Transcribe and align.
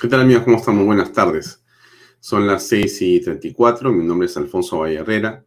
¿Qué 0.00 0.08
tal 0.08 0.22
amigos? 0.22 0.44
¿Cómo 0.44 0.56
están? 0.56 0.76
Muy 0.76 0.86
buenas 0.86 1.12
tardes. 1.12 1.62
Son 2.20 2.46
las 2.46 2.66
6 2.68 3.02
y 3.02 3.20
34. 3.20 3.92
Mi 3.92 4.02
nombre 4.02 4.28
es 4.28 4.36
Alfonso 4.38 4.78
Valle 4.78 5.00
Herrera 5.00 5.44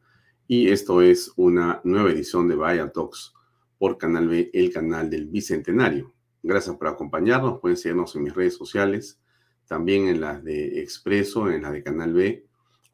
y 0.47 0.69
esto 0.69 1.01
es 1.01 1.31
una 1.37 1.81
nueva 1.83 2.11
edición 2.11 2.47
de 2.47 2.55
Vaya 2.55 2.91
Talks 2.91 3.33
por 3.79 3.97
Canal 3.97 4.27
B, 4.27 4.51
el 4.53 4.71
canal 4.71 5.09
del 5.09 5.25
Bicentenario. 5.25 6.13
Gracias 6.43 6.75
por 6.75 6.87
acompañarnos. 6.87 7.61
Pueden 7.61 7.77
seguirnos 7.77 8.15
en 8.15 8.25
mis 8.25 8.35
redes 8.35 8.53
sociales, 8.53 9.19
también 9.65 10.07
en 10.07 10.21
las 10.21 10.43
de 10.43 10.81
Expreso, 10.81 11.49
en 11.49 11.63
las 11.63 11.71
de 11.71 11.81
Canal 11.81 12.13
B 12.13 12.45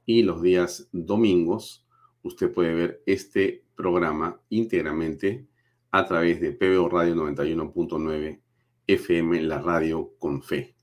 y 0.05 0.23
los 0.23 0.41
días 0.41 0.87
domingos. 0.93 1.85
Usted 2.23 2.53
puede 2.53 2.73
ver 2.73 3.03
este 3.05 3.65
programa 3.75 4.39
íntegramente 4.47 5.45
a 5.91 6.05
través 6.05 6.39
de 6.39 6.53
PBO 6.53 6.87
Radio 6.87 7.15
91.9 7.15 8.39
FM, 8.87 9.41
la 9.41 9.59
radio 9.59 10.13
con 10.19 10.41
fe. 10.41 10.78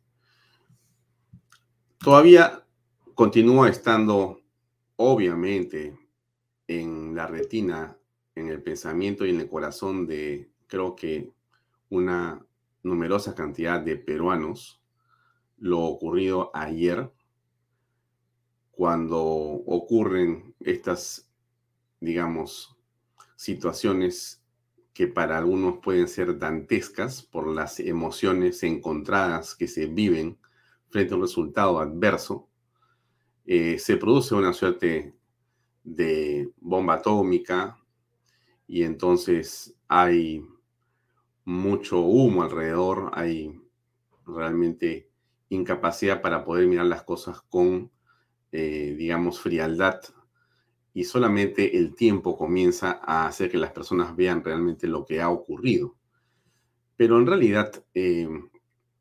Todavía 1.98 2.64
continúa 3.14 3.68
estando, 3.68 4.40
obviamente, 4.96 5.98
en 6.68 7.14
la 7.14 7.26
retina, 7.26 7.96
en 8.34 8.48
el 8.48 8.62
pensamiento 8.62 9.24
y 9.24 9.30
en 9.30 9.40
el 9.40 9.48
corazón 9.48 10.06
de, 10.06 10.50
creo 10.66 10.94
que, 10.94 11.32
una 11.88 12.44
numerosa 12.82 13.34
cantidad 13.34 13.80
de 13.80 13.96
peruanos, 13.96 14.80
lo 15.58 15.80
ocurrido 15.80 16.50
ayer, 16.54 17.10
cuando 18.70 19.20
ocurren 19.22 20.54
estas, 20.60 21.30
digamos, 22.00 22.76
situaciones 23.36 24.42
que 24.92 25.06
para 25.06 25.38
algunos 25.38 25.78
pueden 25.78 26.08
ser 26.08 26.38
dantescas 26.38 27.22
por 27.22 27.48
las 27.48 27.80
emociones 27.80 28.62
encontradas 28.62 29.54
que 29.54 29.68
se 29.68 29.86
viven 29.86 30.38
frente 30.90 31.12
a 31.12 31.16
un 31.16 31.22
resultado 31.22 31.78
adverso, 31.78 32.48
eh, 33.44 33.78
se 33.78 33.96
produce 33.96 34.34
una 34.34 34.52
suerte 34.52 35.14
de 35.84 36.50
bomba 36.60 36.94
atómica 36.94 37.78
y 38.66 38.82
entonces 38.82 39.76
hay 39.86 40.44
mucho 41.44 42.00
humo 42.00 42.42
alrededor, 42.42 43.10
hay 43.14 43.60
realmente 44.26 45.08
incapacidad 45.48 46.20
para 46.20 46.44
poder 46.44 46.66
mirar 46.66 46.86
las 46.86 47.04
cosas 47.04 47.40
con, 47.42 47.92
eh, 48.50 48.94
digamos, 48.98 49.40
frialdad 49.40 50.00
y 50.92 51.04
solamente 51.04 51.76
el 51.76 51.94
tiempo 51.94 52.36
comienza 52.36 53.00
a 53.02 53.26
hacer 53.26 53.50
que 53.50 53.58
las 53.58 53.72
personas 53.72 54.16
vean 54.16 54.42
realmente 54.42 54.88
lo 54.88 55.04
que 55.04 55.20
ha 55.20 55.28
ocurrido. 55.28 55.94
Pero 56.96 57.18
en 57.18 57.26
realidad, 57.26 57.84
eh, 57.94 58.28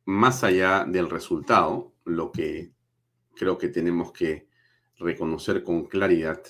más 0.05 0.43
allá 0.43 0.85
del 0.85 1.09
resultado, 1.09 1.93
lo 2.05 2.31
que 2.31 2.71
creo 3.35 3.57
que 3.57 3.69
tenemos 3.69 4.11
que 4.11 4.47
reconocer 4.97 5.63
con 5.63 5.85
claridad 5.85 6.41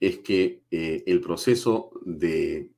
es 0.00 0.18
que 0.18 0.62
eh, 0.70 1.04
el 1.06 1.20
proceso 1.20 1.90
de 2.04 2.72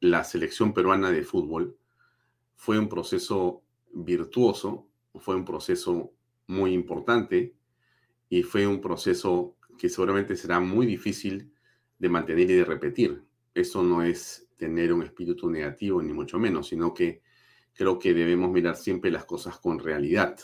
la 0.00 0.24
selección 0.24 0.74
peruana 0.74 1.10
de 1.10 1.24
fútbol 1.24 1.78
fue 2.56 2.78
un 2.78 2.88
proceso 2.88 3.62
virtuoso, 3.92 4.88
fue 5.14 5.36
un 5.36 5.44
proceso 5.44 6.12
muy 6.46 6.72
importante 6.72 7.54
y 8.28 8.42
fue 8.42 8.66
un 8.66 8.80
proceso 8.80 9.56
que 9.78 9.88
seguramente 9.88 10.36
será 10.36 10.60
muy 10.60 10.86
difícil 10.86 11.52
de 11.98 12.08
mantener 12.08 12.50
y 12.50 12.54
de 12.54 12.64
repetir. 12.64 13.24
Eso 13.54 13.82
no 13.82 14.02
es 14.02 14.48
tener 14.56 14.92
un 14.92 15.02
espíritu 15.02 15.50
negativo, 15.50 16.02
ni 16.02 16.12
mucho 16.12 16.38
menos, 16.38 16.68
sino 16.68 16.94
que 16.94 17.22
creo 17.74 17.98
que 17.98 18.14
debemos 18.14 18.50
mirar 18.50 18.76
siempre 18.76 19.10
las 19.10 19.24
cosas 19.24 19.58
con 19.58 19.78
realidad. 19.78 20.38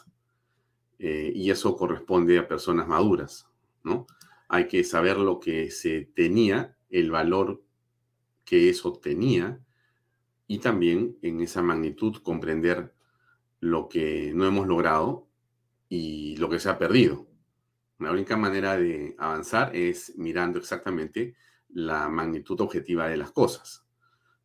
Eh, 0.99 1.33
y 1.35 1.51
eso 1.51 1.77
corresponde 1.77 2.39
a 2.39 2.49
personas 2.49 2.89
maduras, 2.89 3.49
¿no? 3.85 4.07
Hay 4.49 4.67
que 4.67 4.83
saber 4.83 5.17
lo 5.19 5.39
que 5.39 5.71
se 5.71 6.11
tenía, 6.15 6.77
el 6.91 7.11
valor 7.11 7.63
que 8.45 8.69
eso 8.69 8.95
tenía, 8.95 9.61
y 10.47 10.59
también 10.59 11.19
en 11.23 11.41
esa 11.41 11.63
magnitud 11.63 12.17
comprender 12.23 12.95
lo 13.61 13.89
que 13.89 14.33
no 14.35 14.47
hemos 14.47 14.67
logrado 14.67 15.29
y 15.89 16.37
lo 16.39 16.49
que 16.49 16.59
se 16.59 16.71
ha 16.71 16.79
perdido. 16.79 17.27
La 17.99 18.13
única 18.13 18.37
manera 18.37 18.77
de 18.77 19.15
avanzar 19.19 19.75
es 19.75 20.17
mirando 20.17 20.59
exactamente 20.59 21.35
la 21.69 22.09
magnitud 22.09 22.61
objetiva 22.61 23.09
de 23.09 23.17
las 23.17 23.33
cosas, 23.33 23.85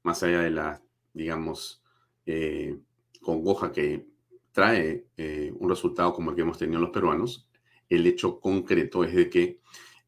más 0.01 0.21
allá 0.23 0.41
de 0.41 0.51
la, 0.51 0.81
digamos, 1.13 1.82
eh, 2.25 2.77
congoja 3.21 3.71
que 3.71 4.05
trae 4.53 5.07
eh, 5.17 5.51
un 5.57 5.67
resultado 5.67 6.13
como 6.13 6.29
el 6.29 6.35
que 6.35 6.43
hemos 6.43 6.57
tenido 6.57 6.79
los 6.79 6.91
peruanos. 6.91 7.49
El 7.89 8.05
hecho 8.07 8.39
concreto 8.39 9.03
es 9.03 9.13
de 9.13 9.29
que 9.29 9.59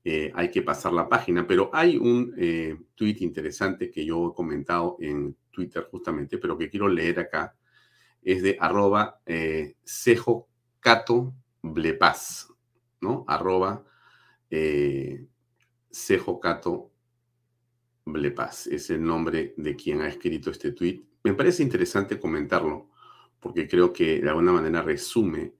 eh, 0.03 0.31
hay 0.35 0.51
que 0.51 0.61
pasar 0.61 0.93
la 0.93 1.09
página, 1.09 1.47
pero 1.47 1.71
hay 1.73 1.97
un 1.97 2.33
eh, 2.37 2.77
tweet 2.93 3.17
interesante 3.21 3.89
que 3.89 4.05
yo 4.05 4.29
he 4.29 4.35
comentado 4.35 4.97
en 5.01 5.35
Twitter 5.49 5.87
justamente, 5.89 6.37
pero 6.37 6.57
que 6.57 6.69
quiero 6.69 6.87
leer 6.87 7.19
acá. 7.19 7.55
Es 8.21 8.41
de 8.41 8.57
arroba 8.59 9.21
cejo 9.83 10.47
cato 10.79 11.33
blepaz, 11.61 12.47
¿no? 13.01 13.23
Arroba 13.27 13.83
cejo 15.91 16.39
cato 16.39 16.91
blepaz. 18.03 18.65
Es 18.67 18.89
el 18.89 19.03
nombre 19.03 19.53
de 19.57 19.75
quien 19.75 20.01
ha 20.01 20.07
escrito 20.07 20.49
este 20.49 20.71
tweet 20.71 21.03
me 21.25 21.33
parece 21.33 21.63
interesante 21.63 22.19
comentarlo 22.19 22.91
porque 23.39 23.67
creo 23.67 23.91
que 23.91 24.21
de 24.21 24.29
alguna 24.29 24.51
manera 24.51 24.83
resume 24.83 25.55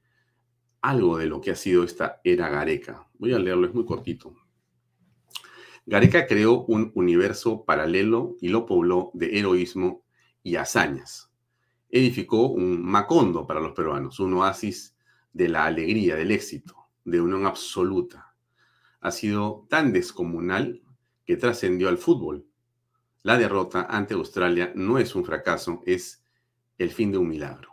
algo 0.82 1.18
de 1.18 1.26
lo 1.26 1.42
que 1.42 1.50
ha 1.50 1.56
sido 1.56 1.84
esta 1.84 2.22
era 2.24 2.50
Gareca. 2.50 3.08
Voy 3.18 3.34
a 3.34 3.40
leerlo, 3.40 3.66
es 3.66 3.74
muy 3.74 3.84
cortito. 3.84 4.36
Gareca 5.88 6.28
creó 6.28 6.66
un 6.66 6.92
universo 6.94 7.66
paralelo 7.66 8.38
y 8.42 8.50
lo 8.50 8.68
pobló 8.68 9.10
de 9.16 9.40
heroísmo 9.40 10.04
y 10.44 10.56
hazañas. 10.56 11.32
Edificó 11.90 12.48
un 12.48 12.84
Macondo 12.84 13.48
para 13.48 13.60
los 13.60 13.74
peruanos, 13.74 14.20
un 14.20 14.36
oasis 14.36 14.96
de 15.34 15.50
la 15.50 15.66
alegría, 15.66 16.16
del 16.16 16.30
éxito, 16.30 16.76
de 17.06 17.22
unión 17.22 17.48
absoluta. 17.48 18.36
Ha 19.02 19.10
sido 19.10 19.66
tan 19.68 19.94
descomunal 19.94 20.84
que 21.26 21.38
trascendió 21.38 21.90
al 21.90 21.98
fútbol 21.98 22.46
la 23.26 23.40
derrota 23.40 23.88
ante 23.90 24.14
Australia 24.14 24.72
no 24.76 25.00
es 25.00 25.16
un 25.16 25.26
fracaso, 25.26 25.82
es 25.88 26.24
el 26.78 26.92
fin 26.92 27.12
de 27.12 27.18
un 27.18 27.28
milagro. 27.28 27.72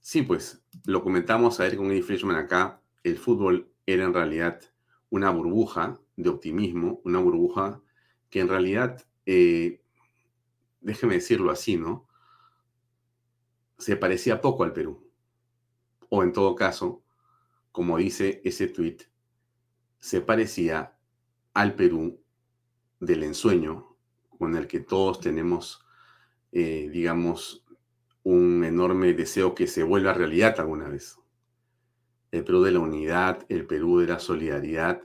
Sí, 0.00 0.22
pues 0.22 0.64
lo 0.86 1.02
comentamos 1.02 1.60
ayer 1.60 1.76
con 1.76 1.90
Eddie 1.90 2.02
Frischman 2.02 2.36
acá, 2.36 2.80
el 3.02 3.18
fútbol 3.18 3.70
era 3.84 4.04
en 4.04 4.14
realidad 4.14 4.58
una 5.10 5.28
burbuja 5.28 6.00
de 6.16 6.30
optimismo, 6.30 7.02
una 7.04 7.18
burbuja 7.18 7.82
que 8.30 8.40
en 8.40 8.48
realidad, 8.48 9.04
eh, 9.26 9.82
déjeme 10.80 11.16
decirlo 11.16 11.50
así, 11.50 11.76
¿no? 11.76 12.08
Se 13.76 13.96
parecía 13.96 14.40
poco 14.40 14.64
al 14.64 14.72
Perú. 14.72 15.10
O 16.08 16.22
en 16.22 16.32
todo 16.32 16.54
caso, 16.54 17.02
como 17.70 17.98
dice 17.98 18.40
ese 18.44 18.66
tweet, 18.66 18.96
se 19.98 20.22
parecía 20.22 20.96
al 21.52 21.74
Perú 21.74 22.23
del 23.04 23.22
ensueño 23.22 23.96
con 24.38 24.56
el 24.56 24.66
que 24.66 24.80
todos 24.80 25.20
tenemos 25.20 25.84
eh, 26.56 26.88
digamos, 26.88 27.64
un 28.22 28.62
enorme 28.62 29.12
deseo 29.12 29.56
que 29.56 29.66
se 29.66 29.82
vuelva 29.82 30.14
realidad 30.14 30.60
alguna 30.60 30.88
vez. 30.88 31.18
El 32.30 32.44
Perú 32.44 32.62
de 32.62 32.70
la 32.70 32.78
unidad, 32.78 33.44
el 33.48 33.66
Perú 33.66 33.98
de 33.98 34.06
la 34.06 34.20
solidaridad, 34.20 35.02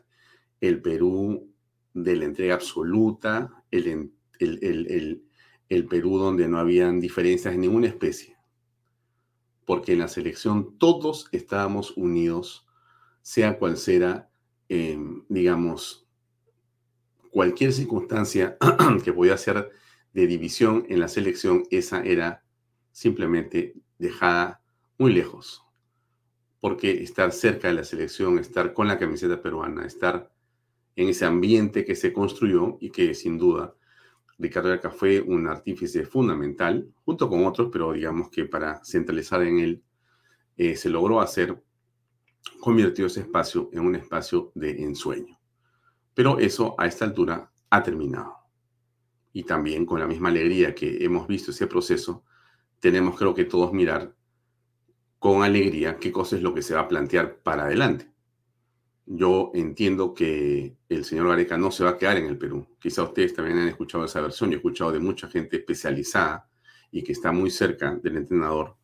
el 0.61 0.79
Perú 0.79 1.51
de 1.95 2.15
la 2.17 2.25
entrega 2.25 2.53
absoluta, 2.53 3.63
el, 3.71 4.13
el, 4.37 5.23
el 5.69 5.85
Perú 5.87 6.19
donde 6.19 6.47
no 6.47 6.59
habían 6.59 6.99
diferencias 6.99 7.51
de 7.51 7.59
ninguna 7.59 7.87
especie. 7.87 8.37
Porque 9.65 9.93
en 9.93 9.99
la 9.99 10.07
selección 10.07 10.77
todos 10.77 11.29
estábamos 11.31 11.97
unidos, 11.97 12.67
sea 13.23 13.57
cual 13.57 13.77
sea, 13.77 14.29
em, 14.67 15.25
digamos, 15.29 15.98
cualquier 17.31 17.73
circunstancia 17.73 18.57
que 19.03 19.13
podía 19.13 19.37
ser 19.37 19.71
de 20.13 20.27
división 20.27 20.85
en 20.89 20.99
la 20.99 21.07
selección, 21.07 21.63
esa 21.69 22.03
era 22.03 22.43
simplemente 22.91 23.75
dejada 23.97 24.61
muy 24.97 25.13
lejos. 25.13 25.63
Porque 26.59 27.03
estar 27.03 27.31
cerca 27.31 27.69
de 27.69 27.75
la 27.75 27.83
selección, 27.83 28.39
estar 28.39 28.73
con 28.73 28.87
la 28.87 28.99
camiseta 28.99 29.41
peruana, 29.41 29.85
estar 29.85 30.31
en 30.95 31.07
ese 31.07 31.25
ambiente 31.25 31.85
que 31.85 31.95
se 31.95 32.11
construyó 32.11 32.77
y 32.81 32.89
que 32.89 33.13
sin 33.13 33.37
duda 33.37 33.73
Ricardo 34.37 34.71
Arca 34.71 34.89
fue 34.89 35.21
un 35.21 35.47
artífice 35.47 36.05
fundamental, 36.05 36.89
junto 37.03 37.29
con 37.29 37.45
otros, 37.45 37.69
pero 37.71 37.91
digamos 37.91 38.29
que 38.29 38.45
para 38.45 38.83
centralizar 38.83 39.43
en 39.43 39.59
él, 39.59 39.83
eh, 40.55 40.75
se 40.75 40.89
logró 40.89 41.19
hacer, 41.19 41.61
convirtió 42.59 43.05
ese 43.05 43.21
espacio 43.21 43.69
en 43.73 43.81
un 43.81 43.95
espacio 43.95 44.51
de 44.55 44.81
ensueño. 44.83 45.38
Pero 46.19 46.37
eso 46.37 46.75
a 46.77 46.85
esta 46.85 47.05
altura 47.05 47.49
ha 47.69 47.81
terminado. 47.81 48.35
Y 49.31 49.43
también 49.43 49.85
con 49.85 50.01
la 50.01 50.05
misma 50.05 50.27
alegría 50.27 50.75
que 50.75 51.01
hemos 51.05 51.25
visto 51.29 51.51
ese 51.51 51.65
proceso, 51.65 52.25
tenemos 52.81 53.17
creo 53.17 53.33
que 53.33 53.45
todos 53.45 53.71
mirar 53.71 54.13
con 55.17 55.43
alegría 55.43 55.95
qué 55.97 56.11
cosa 56.11 56.35
es 56.35 56.41
lo 56.41 56.53
que 56.53 56.61
se 56.61 56.75
va 56.75 56.81
a 56.81 56.87
plantear 56.89 57.37
para 57.41 57.63
adelante 57.63 58.11
yo 59.11 59.49
entiendo 59.55 60.13
que 60.13 60.77
el 60.87 61.03
señor 61.03 61.29
Gareca 61.29 61.57
no 61.57 61.71
se 61.71 61.83
va 61.83 61.91
a 61.91 61.97
quedar 61.97 62.17
en 62.17 62.27
el 62.27 62.37
Perú. 62.37 62.67
Quizá 62.79 63.01
ustedes 63.01 63.33
también 63.33 63.57
han 63.57 63.67
escuchado 63.67 64.05
esa 64.05 64.21
versión. 64.21 64.51
Yo 64.51 64.57
he 64.57 64.57
escuchado 64.57 64.91
de 64.91 64.99
mucha 64.99 65.27
gente 65.27 65.57
especializada 65.57 66.47
y 66.91 67.03
que 67.03 67.13
está 67.13 67.31
muy 67.31 67.49
cerca 67.49 67.95
del 67.95 68.17
entrenador 68.17 68.77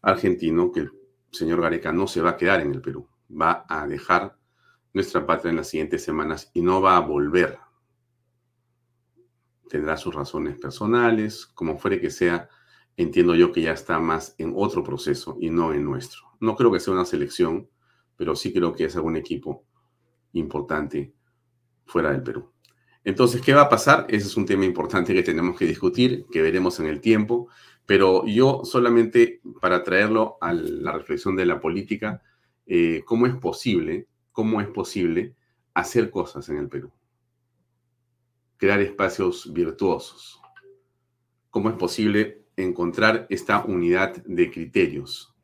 argentino 0.00 0.72
que 0.72 0.80
el 0.80 0.90
señor 1.30 1.60
Gareca 1.60 1.92
no 1.92 2.06
se 2.06 2.22
va 2.22 2.30
a 2.30 2.36
quedar 2.38 2.62
en 2.62 2.72
el 2.72 2.80
Perú. 2.80 3.06
Va 3.30 3.66
a 3.68 3.86
dejar 3.86 4.39
nuestra 4.92 5.26
patria 5.26 5.50
en 5.50 5.56
las 5.56 5.68
siguientes 5.68 6.02
semanas 6.02 6.50
y 6.54 6.62
no 6.62 6.80
va 6.80 6.96
a 6.96 7.00
volver. 7.00 7.58
Tendrá 9.68 9.96
sus 9.96 10.14
razones 10.14 10.58
personales, 10.58 11.46
como 11.46 11.78
fuere 11.78 12.00
que 12.00 12.10
sea. 12.10 12.48
Entiendo 12.96 13.34
yo 13.34 13.52
que 13.52 13.62
ya 13.62 13.72
está 13.72 13.98
más 13.98 14.34
en 14.38 14.52
otro 14.56 14.82
proceso 14.82 15.36
y 15.40 15.50
no 15.50 15.72
en 15.72 15.84
nuestro. 15.84 16.22
No 16.40 16.56
creo 16.56 16.72
que 16.72 16.80
sea 16.80 16.92
una 16.92 17.04
selección 17.04 17.68
pero 18.20 18.36
sí 18.36 18.52
creo 18.52 18.74
que 18.74 18.84
es 18.84 18.94
algún 18.96 19.16
equipo 19.16 19.64
importante 20.34 21.14
fuera 21.86 22.12
del 22.12 22.22
Perú. 22.22 22.52
Entonces, 23.02 23.40
¿qué 23.40 23.54
va 23.54 23.62
a 23.62 23.68
pasar? 23.70 24.04
Ese 24.10 24.26
es 24.26 24.36
un 24.36 24.44
tema 24.44 24.66
importante 24.66 25.14
que 25.14 25.22
tenemos 25.22 25.58
que 25.58 25.64
discutir, 25.64 26.26
que 26.30 26.42
veremos 26.42 26.78
en 26.80 26.86
el 26.88 27.00
tiempo, 27.00 27.48
pero 27.86 28.26
yo 28.26 28.60
solamente 28.64 29.40
para 29.58 29.82
traerlo 29.82 30.36
a 30.42 30.52
la 30.52 30.92
reflexión 30.92 31.34
de 31.34 31.46
la 31.46 31.60
política, 31.60 32.22
eh, 32.66 33.00
¿cómo 33.06 33.26
es 33.26 33.34
posible, 33.36 34.06
cómo 34.40 34.62
es 34.62 34.68
posible 34.68 35.36
hacer 35.74 36.10
cosas 36.10 36.48
en 36.48 36.56
el 36.56 36.66
Perú? 36.70 36.90
Crear 38.56 38.80
espacios 38.80 39.52
virtuosos. 39.52 40.40
¿Cómo 41.50 41.68
es 41.68 41.76
posible 41.76 42.46
encontrar 42.56 43.26
esta 43.28 43.62
unidad 43.66 44.16
de 44.24 44.50
criterios? 44.50 45.36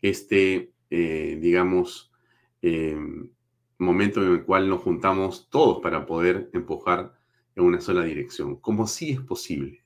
Este 0.00 0.72
eh, 0.88 1.36
digamos, 1.40 2.12
eh, 2.60 2.96
momento 3.78 4.22
en 4.22 4.34
el 4.34 4.44
cual 4.44 4.68
nos 4.68 4.82
juntamos 4.82 5.50
todos 5.50 5.82
para 5.82 6.06
poder 6.06 6.48
empujar 6.52 7.18
en 7.56 7.64
una 7.64 7.80
sola 7.80 8.04
dirección, 8.04 8.54
como 8.54 8.86
si 8.86 9.10
es 9.10 9.20
posible. 9.20 9.82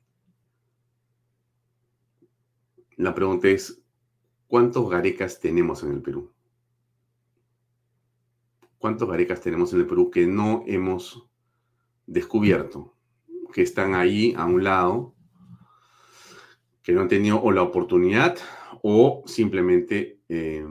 La 2.96 3.14
pregunta 3.14 3.48
es, 3.48 3.82
¿cuántos 4.46 4.90
garecas 4.90 5.40
tenemos 5.40 5.82
en 5.84 5.92
el 5.92 6.02
Perú? 6.02 6.35
¿Cuántos 8.86 9.08
garecas 9.08 9.40
tenemos 9.40 9.72
en 9.72 9.80
el 9.80 9.86
Perú 9.88 10.12
que 10.12 10.28
no 10.28 10.62
hemos 10.64 11.28
descubierto? 12.06 12.94
Que 13.52 13.62
están 13.62 13.96
ahí 13.96 14.32
a 14.36 14.44
un 14.44 14.62
lado, 14.62 15.12
que 16.84 16.92
no 16.92 17.00
han 17.00 17.08
tenido 17.08 17.50
la 17.50 17.62
oportunidad 17.62 18.38
o 18.84 19.24
simplemente 19.26 20.20
eh, 20.28 20.64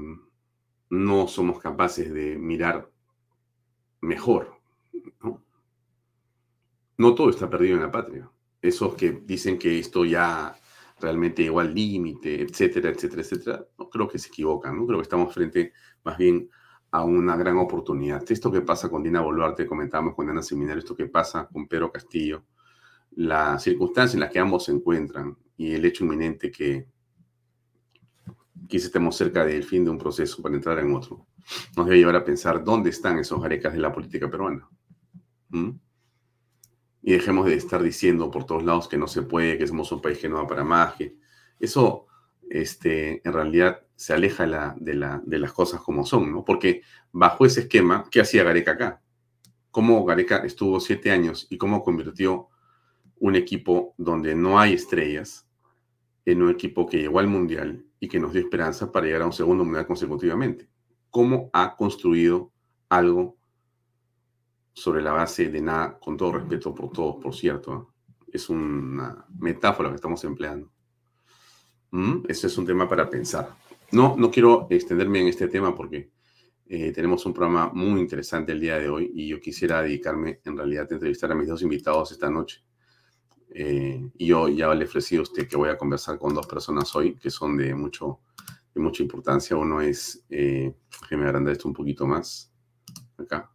no 0.90 1.28
somos 1.28 1.60
capaces 1.60 2.14
de 2.14 2.38
mirar 2.38 2.90
mejor. 4.00 4.62
¿no? 6.98 7.16
todo 7.16 7.30
está 7.30 7.50
perdido 7.50 7.76
en 7.76 7.82
la 7.82 7.92
patria. 7.92 8.32
Esos 8.62 8.96
que 8.96 9.12
dicen 9.12 9.60
que 9.60 9.78
esto 9.78 10.06
ya 10.06 10.58
realmente 11.02 11.44
llegó 11.44 11.60
al 11.60 11.76
límite, 11.76 12.44
etcétera, 12.44 12.92
etcétera, 12.92 13.24
etcétera, 13.24 13.68
no 13.78 13.90
creo 13.90 14.08
que 14.08 14.20
se 14.20 14.30
equivocan, 14.30 14.78
¿no? 14.78 14.88
Creo 14.88 15.00
que 15.00 15.04
estamos 15.04 15.34
frente 15.34 15.74
más 16.06 16.18
bien 16.18 16.50
a 16.96 17.04
una 17.04 17.36
gran 17.36 17.58
oportunidad. 17.58 18.24
Esto 18.32 18.50
que 18.50 18.62
pasa 18.62 18.90
con 18.90 19.04
Dina 19.04 19.20
Boluarte, 19.20 19.68
comentábamos 19.68 20.16
con 20.16 20.30
Ana 20.30 20.42
Seminario, 20.42 20.80
esto 20.80 20.96
que 20.96 21.08
pasa 21.08 21.48
con 21.52 21.68
Pedro 21.68 21.92
Castillo, 21.92 22.46
la 23.18 23.60
circunstancia 23.60 24.16
en 24.16 24.22
la 24.22 24.30
que 24.30 24.40
ambos 24.40 24.66
se 24.66 24.72
encuentran 24.72 25.38
y 25.58 25.74
el 25.74 25.84
hecho 25.84 26.06
inminente 26.06 26.50
que 26.50 26.88
quizá 28.68 28.88
estemos 28.88 29.16
cerca 29.16 29.46
del 29.46 29.66
fin 29.66 29.84
de 29.84 29.92
un 29.92 29.98
proceso 29.98 30.42
para 30.42 30.56
entrar 30.56 30.80
en 30.80 30.96
otro, 30.96 31.28
nos 31.76 31.86
debe 31.86 31.98
llevar 31.98 32.16
a 32.16 32.24
pensar 32.24 32.64
dónde 32.64 32.92
están 32.92 33.20
esos 33.20 33.44
arecas 33.44 33.74
de 33.74 33.80
la 33.80 33.92
política 33.92 34.30
peruana. 34.30 34.68
¿Mm? 35.50 35.72
Y 37.02 37.12
dejemos 37.12 37.46
de 37.46 37.56
estar 37.56 37.84
diciendo 37.84 38.32
por 38.32 38.46
todos 38.46 38.64
lados 38.64 38.88
que 38.88 38.98
no 38.98 39.08
se 39.08 39.22
puede, 39.24 39.58
que 39.58 39.68
somos 39.68 39.92
un 39.92 40.02
país 40.02 40.18
que 40.18 40.30
no 40.30 40.38
va 40.38 40.48
para 40.48 40.64
más, 40.64 40.96
que 40.96 41.18
eso 41.60 42.08
este, 42.50 43.22
en 43.28 43.34
realidad 43.34 43.85
se 43.96 44.14
aleja 44.14 44.76
de, 44.78 44.94
la, 44.94 45.22
de 45.26 45.40
las 45.40 45.54
cosas 45.54 45.82
como 45.82 46.06
son, 46.06 46.32
¿no? 46.32 46.44
Porque 46.44 46.82
bajo 47.12 47.46
ese 47.46 47.62
esquema, 47.62 48.06
¿qué 48.12 48.22
hacía 48.22 48.44
Gareca 48.44 48.72
acá? 48.72 49.02
¿Cómo 49.72 50.04
Gareca 50.06 50.38
estuvo 50.38 50.80
siete 50.80 51.12
años 51.12 51.48
y 51.50 51.58
cómo 51.58 51.84
convirtió 51.84 52.50
un 53.18 53.36
equipo 53.36 53.94
donde 53.98 54.36
no 54.36 54.60
hay 54.60 54.74
estrellas 54.74 55.48
en 56.26 56.42
un 56.42 56.50
equipo 56.50 56.88
que 56.88 56.98
llegó 56.98 57.20
al 57.20 57.28
Mundial 57.28 57.86
y 58.00 58.08
que 58.08 58.20
nos 58.20 58.34
dio 58.34 58.42
esperanza 58.42 58.92
para 58.92 59.06
llegar 59.06 59.22
a 59.22 59.28
un 59.28 59.34
segundo 59.34 59.64
mundial 59.64 59.88
consecutivamente. 59.88 60.70
¿Cómo 61.10 61.50
ha 61.54 61.76
construido 61.76 62.52
algo 62.90 63.38
sobre 64.74 65.02
la 65.02 65.14
base 65.14 65.50
de 65.50 65.62
nada, 65.62 65.98
con 66.00 66.18
todo 66.18 66.34
respeto 66.34 66.76
por 66.76 66.92
todos, 66.92 67.24
por 67.24 67.34
cierto? 67.34 67.94
Es 68.32 68.50
una 68.50 69.26
metáfora 69.40 69.90
que 69.90 69.96
estamos 69.96 70.24
empleando. 70.26 70.70
¿Mm? 71.92 72.26
Ese 72.28 72.48
es 72.48 72.58
un 72.58 72.66
tema 72.66 72.90
para 72.90 73.10
pensar. 73.10 73.56
No, 73.92 74.16
no 74.18 74.32
quiero 74.32 74.68
extenderme 74.70 75.22
en 75.22 75.28
este 75.28 75.48
tema 75.48 75.76
porque 75.76 76.12
eh, 76.68 76.92
tenemos 76.92 77.26
un 77.26 77.34
programa 77.34 77.72
muy 77.74 78.02
interesante 78.02 78.52
el 78.52 78.60
día 78.60 78.80
de 78.80 78.90
hoy 78.90 79.12
y 79.14 79.28
yo 79.28 79.40
quisiera 79.40 79.82
dedicarme 79.82 80.42
en 80.44 80.58
realidad 80.58 80.88
a 80.90 80.94
entrevistar 80.96 81.32
a 81.32 81.36
mis 81.36 81.48
dos 81.48 81.62
invitados 81.62 82.12
esta 82.12 82.30
noche. 82.30 82.64
Eh, 83.50 84.10
y 84.18 84.28
yo 84.28 84.50
ya 84.50 84.74
le 84.74 84.86
ofrecí 84.86 85.16
a 85.16 85.22
usted 85.22 85.48
que 85.48 85.56
voy 85.56 85.70
a 85.70 85.78
conversar 85.78 86.18
con 86.18 86.34
dos 86.34 86.48
personas 86.48 86.94
hoy 86.96 87.16
que 87.16 87.30
son 87.30 87.56
de, 87.56 87.74
mucho, 87.76 88.20
de 88.74 88.82
mucha 88.82 89.04
importancia. 89.04 89.56
Uno 89.56 89.80
es, 89.80 90.26
eh, 90.30 90.74
déjeme 91.02 91.26
agrandar 91.26 91.54
esto 91.54 91.68
un 91.68 91.74
poquito 91.74 92.08
más. 92.08 92.52
Acá. 93.18 93.52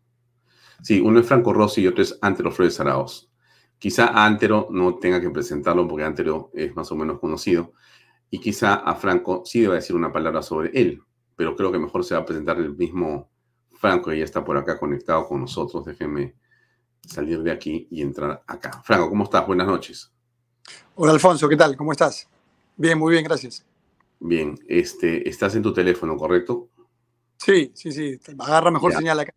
Sí, 0.83 1.01
uno 1.01 1.21
es 1.21 1.27
Franco 1.27 1.53
Rossi 1.53 1.83
y 1.83 1.87
otro 1.89 2.03
es 2.03 2.19
Antero 2.23 2.51
Flores 2.51 2.81
Araos. 2.81 3.31
Quizá 3.79 4.25
Antero 4.25 4.69
no 4.71 4.97
tenga 4.97 5.21
que 5.21 5.31
presentarlo 5.31 5.87
porque 5.89 6.05
Antero 6.05 6.51
es 6.55 6.75
más 6.77 6.91
o 6.93 6.97
menos 6.97 7.19
conocido. 7.19 7.73
Y 8.31 8.39
quizá 8.39 8.75
a 8.75 8.95
Franco 8.95 9.43
sí 9.45 9.61
deba 9.61 9.75
decir 9.75 9.97
una 9.97 10.13
palabra 10.13 10.43
sobre 10.43 10.71
él. 10.81 11.03
Pero 11.37 11.57
creo 11.57 11.73
que 11.73 11.79
mejor 11.79 12.05
se 12.05 12.15
va 12.15 12.21
a 12.21 12.25
presentar 12.25 12.59
el 12.59 12.77
mismo 12.77 13.31
Franco 13.79 14.11
que 14.11 14.19
ya 14.19 14.25
está 14.25 14.45
por 14.45 14.57
acá 14.57 14.79
conectado 14.79 15.27
con 15.27 15.41
nosotros. 15.41 15.85
Déjenme 15.85 16.35
salir 17.07 17.43
de 17.43 17.51
aquí 17.51 17.89
y 17.91 18.03
entrar 18.03 18.43
acá. 18.47 18.83
Franco, 18.85 19.09
¿cómo 19.09 19.25
estás? 19.25 19.47
Buenas 19.47 19.67
noches. 19.67 20.13
Hola 20.95 21.13
Alfonso, 21.13 21.49
¿qué 21.49 21.57
tal? 21.57 21.77
¿Cómo 21.77 21.93
estás? 21.93 22.29
Bien, 22.77 22.99
muy 22.99 23.13
bien, 23.13 23.25
gracias. 23.25 23.65
Bien, 24.21 24.59
este, 24.69 25.29
estás 25.29 25.55
en 25.55 25.63
tu 25.63 25.73
teléfono, 25.73 26.17
¿correcto? 26.17 26.69
Sí, 27.39 27.73
sí, 27.75 27.91
sí, 27.91 28.21
agarra 28.39 28.71
mejor 28.71 28.93
señal 28.93 29.19
acá. 29.19 29.33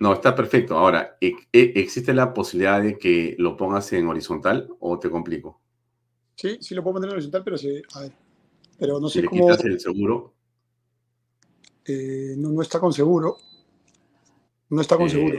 No, 0.00 0.14
está 0.14 0.34
perfecto. 0.34 0.78
Ahora, 0.78 1.16
¿e, 1.20 1.34
e, 1.52 1.72
¿existe 1.76 2.14
la 2.14 2.32
posibilidad 2.32 2.80
de 2.80 2.98
que 2.98 3.34
lo 3.38 3.56
pongas 3.56 3.92
en 3.92 4.06
horizontal 4.06 4.68
o 4.80 4.98
te 4.98 5.10
complico? 5.10 5.60
Sí, 6.38 6.56
sí 6.60 6.72
lo 6.72 6.84
puedo 6.84 6.94
poner 6.94 7.08
en 7.08 7.14
horizontal, 7.14 7.42
pero 7.42 7.58
sí, 7.58 7.82
a 7.94 8.00
ver. 8.00 8.12
Pero 8.78 9.00
no 9.00 9.08
sé 9.08 9.22
si 9.22 9.26
cómo... 9.26 9.48
le 9.48 9.56
quitas 9.56 9.64
el 9.64 9.80
seguro? 9.80 10.34
Eh, 11.84 12.34
no, 12.36 12.50
no 12.50 12.62
está 12.62 12.78
con 12.78 12.92
seguro. 12.92 13.38
No 14.68 14.80
está 14.80 14.96
con 14.96 15.06
eh, 15.06 15.10
seguro. 15.10 15.38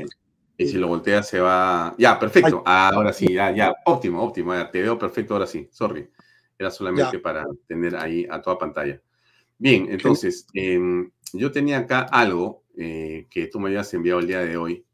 Y 0.58 0.68
si 0.68 0.78
lo 0.78 0.90
volteas 0.90 1.26
se 1.26 1.40
va... 1.40 1.96
Ya, 1.98 2.20
perfecto. 2.20 2.62
ahora 2.66 3.14
sí, 3.14 3.34
ya, 3.34 3.56
ya. 3.56 3.74
Óptimo, 3.86 4.22
óptimo. 4.22 4.54
te 4.70 4.82
veo 4.82 5.00
perfecto 5.00 5.36
ahora 5.36 5.48
sí. 5.48 5.70
Sorry. 5.72 6.10
Era 6.58 6.70
solamente 6.70 7.20
para 7.20 7.46
tener 7.66 7.96
ahí 7.96 8.28
a 8.30 8.42
toda 8.42 8.58
pantalla. 8.58 9.02
Bien, 9.58 9.88
entonces, 9.90 10.48
em, 10.54 11.10
yo 11.32 11.50
tenía 11.50 11.78
acá 11.78 12.02
algo 12.02 12.66
eh, 12.76 13.26
que 13.30 13.48
tú 13.48 13.62
me 13.62 13.70
habías 13.70 13.94
enviado 13.94 14.20
el 14.20 14.28
día 14.28 14.40
de 14.40 14.58
hoy 14.58 14.86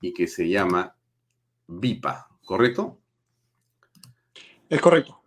y 0.00 0.12
que 0.12 0.26
se 0.26 0.48
llama 0.48 0.96
VIPA, 1.68 2.26
¿correcto? 2.44 2.98
Es 4.68 4.80
correcto. 4.80 5.23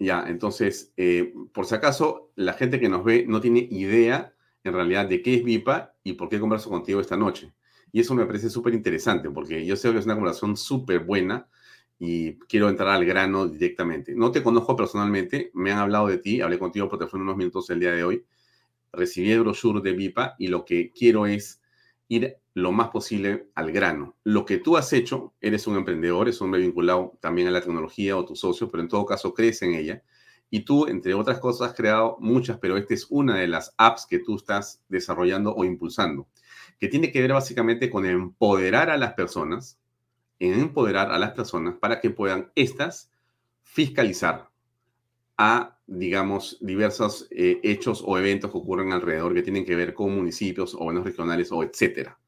Ya, 0.00 0.24
entonces, 0.26 0.94
eh, 0.96 1.34
por 1.52 1.66
si 1.66 1.74
acaso, 1.74 2.32
la 2.34 2.54
gente 2.54 2.80
que 2.80 2.88
nos 2.88 3.04
ve 3.04 3.26
no 3.28 3.38
tiene 3.42 3.68
idea 3.70 4.34
en 4.64 4.72
realidad 4.72 5.06
de 5.06 5.20
qué 5.22 5.34
es 5.34 5.44
VIPA 5.44 5.94
y 6.02 6.14
por 6.14 6.30
qué 6.30 6.40
converso 6.40 6.70
contigo 6.70 7.00
esta 7.02 7.18
noche. 7.18 7.52
Y 7.92 8.00
eso 8.00 8.14
me 8.14 8.24
parece 8.24 8.48
súper 8.48 8.72
interesante 8.72 9.28
porque 9.30 9.64
yo 9.66 9.76
sé 9.76 9.92
que 9.92 9.98
es 9.98 10.06
una 10.06 10.14
conversación 10.14 10.56
súper 10.56 11.00
buena 11.00 11.46
y 11.98 12.38
quiero 12.48 12.70
entrar 12.70 12.88
al 12.88 13.04
grano 13.04 13.46
directamente. 13.46 14.14
No 14.14 14.32
te 14.32 14.42
conozco 14.42 14.74
personalmente, 14.74 15.50
me 15.52 15.70
han 15.70 15.78
hablado 15.78 16.06
de 16.06 16.16
ti, 16.16 16.40
hablé 16.40 16.58
contigo 16.58 16.88
por 16.88 16.98
teléfono 16.98 17.24
unos 17.24 17.36
minutos 17.36 17.68
el 17.68 17.80
día 17.80 17.92
de 17.92 18.02
hoy, 18.02 18.24
recibí 18.92 19.32
el 19.32 19.40
brochure 19.40 19.82
de 19.82 19.92
VIPA 19.92 20.36
y 20.38 20.48
lo 20.48 20.64
que 20.64 20.92
quiero 20.92 21.26
es 21.26 21.60
ir 22.08 22.38
lo 22.54 22.72
más 22.72 22.88
posible 22.88 23.48
al 23.54 23.72
grano. 23.72 24.16
Lo 24.24 24.44
que 24.44 24.58
tú 24.58 24.76
has 24.76 24.92
hecho, 24.92 25.34
eres 25.40 25.66
un 25.66 25.76
emprendedor, 25.76 26.28
es 26.28 26.40
un 26.40 26.46
hombre 26.46 26.60
vinculado 26.60 27.18
también 27.20 27.48
a 27.48 27.50
la 27.50 27.60
tecnología 27.60 28.16
o 28.16 28.24
tu 28.24 28.36
socio, 28.36 28.70
pero 28.70 28.82
en 28.82 28.88
todo 28.88 29.06
caso 29.06 29.34
crees 29.34 29.62
en 29.62 29.74
ella. 29.74 30.02
Y 30.50 30.60
tú, 30.60 30.86
entre 30.86 31.14
otras 31.14 31.38
cosas, 31.38 31.70
has 31.70 31.76
creado 31.76 32.16
muchas, 32.18 32.58
pero 32.58 32.76
esta 32.76 32.94
es 32.94 33.06
una 33.08 33.36
de 33.36 33.46
las 33.46 33.72
apps 33.78 34.06
que 34.06 34.18
tú 34.18 34.36
estás 34.36 34.82
desarrollando 34.88 35.54
o 35.54 35.64
impulsando 35.64 36.26
que 36.80 36.88
tiene 36.88 37.12
que 37.12 37.20
ver 37.20 37.34
básicamente 37.34 37.90
con 37.90 38.06
empoderar 38.06 38.88
a 38.88 38.96
las 38.96 39.12
personas, 39.12 39.78
en 40.38 40.54
empoderar 40.54 41.12
a 41.12 41.18
las 41.18 41.32
personas 41.32 41.74
para 41.78 42.00
que 42.00 42.08
puedan 42.08 42.50
estas 42.54 43.12
fiscalizar 43.62 44.48
a, 45.36 45.78
digamos, 45.86 46.56
diversos 46.60 47.28
eh, 47.30 47.60
hechos 47.62 48.02
o 48.04 48.18
eventos 48.18 48.50
que 48.50 48.58
ocurren 48.58 48.92
alrededor 48.92 49.34
que 49.34 49.42
tienen 49.42 49.66
que 49.66 49.76
ver 49.76 49.92
con 49.92 50.14
municipios 50.14 50.74
o 50.74 50.78
gobiernos 50.78 51.04
regionales 51.04 51.52
o 51.52 51.62
etcétera. 51.62 52.18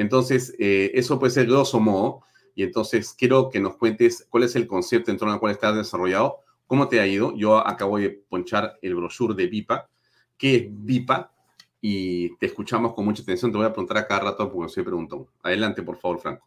Entonces, 0.00 0.54
eh, 0.58 0.90
eso 0.94 1.18
puede 1.18 1.32
ser 1.32 1.46
grosso 1.46 1.80
modo. 1.80 2.22
Y 2.54 2.62
entonces 2.62 3.14
quiero 3.16 3.48
que 3.48 3.60
nos 3.60 3.76
cuentes 3.76 4.26
cuál 4.28 4.44
es 4.44 4.56
el 4.56 4.66
concepto 4.66 5.10
en 5.10 5.18
torno 5.18 5.32
al 5.34 5.40
cual 5.40 5.52
estás 5.52 5.76
desarrollado, 5.76 6.40
cómo 6.66 6.88
te 6.88 7.00
ha 7.00 7.06
ido. 7.06 7.34
Yo 7.36 7.58
acabo 7.66 7.98
de 7.98 8.10
ponchar 8.28 8.78
el 8.82 8.94
brochure 8.94 9.34
de 9.34 9.46
VIPA. 9.46 9.88
¿Qué 10.36 10.56
es 10.56 10.64
VIPA? 10.68 11.30
y 11.80 12.36
te 12.36 12.46
escuchamos 12.46 12.94
con 12.94 13.04
mucha 13.04 13.22
atención. 13.22 13.50
Te 13.50 13.58
voy 13.58 13.66
a 13.66 13.72
preguntar 13.72 13.98
a 13.98 14.06
cada 14.06 14.20
rato 14.20 14.50
porque 14.50 14.72
soy 14.72 14.82
preguntón. 14.82 15.26
Adelante, 15.42 15.82
por 15.82 15.96
favor, 15.96 16.20
Franco. 16.20 16.46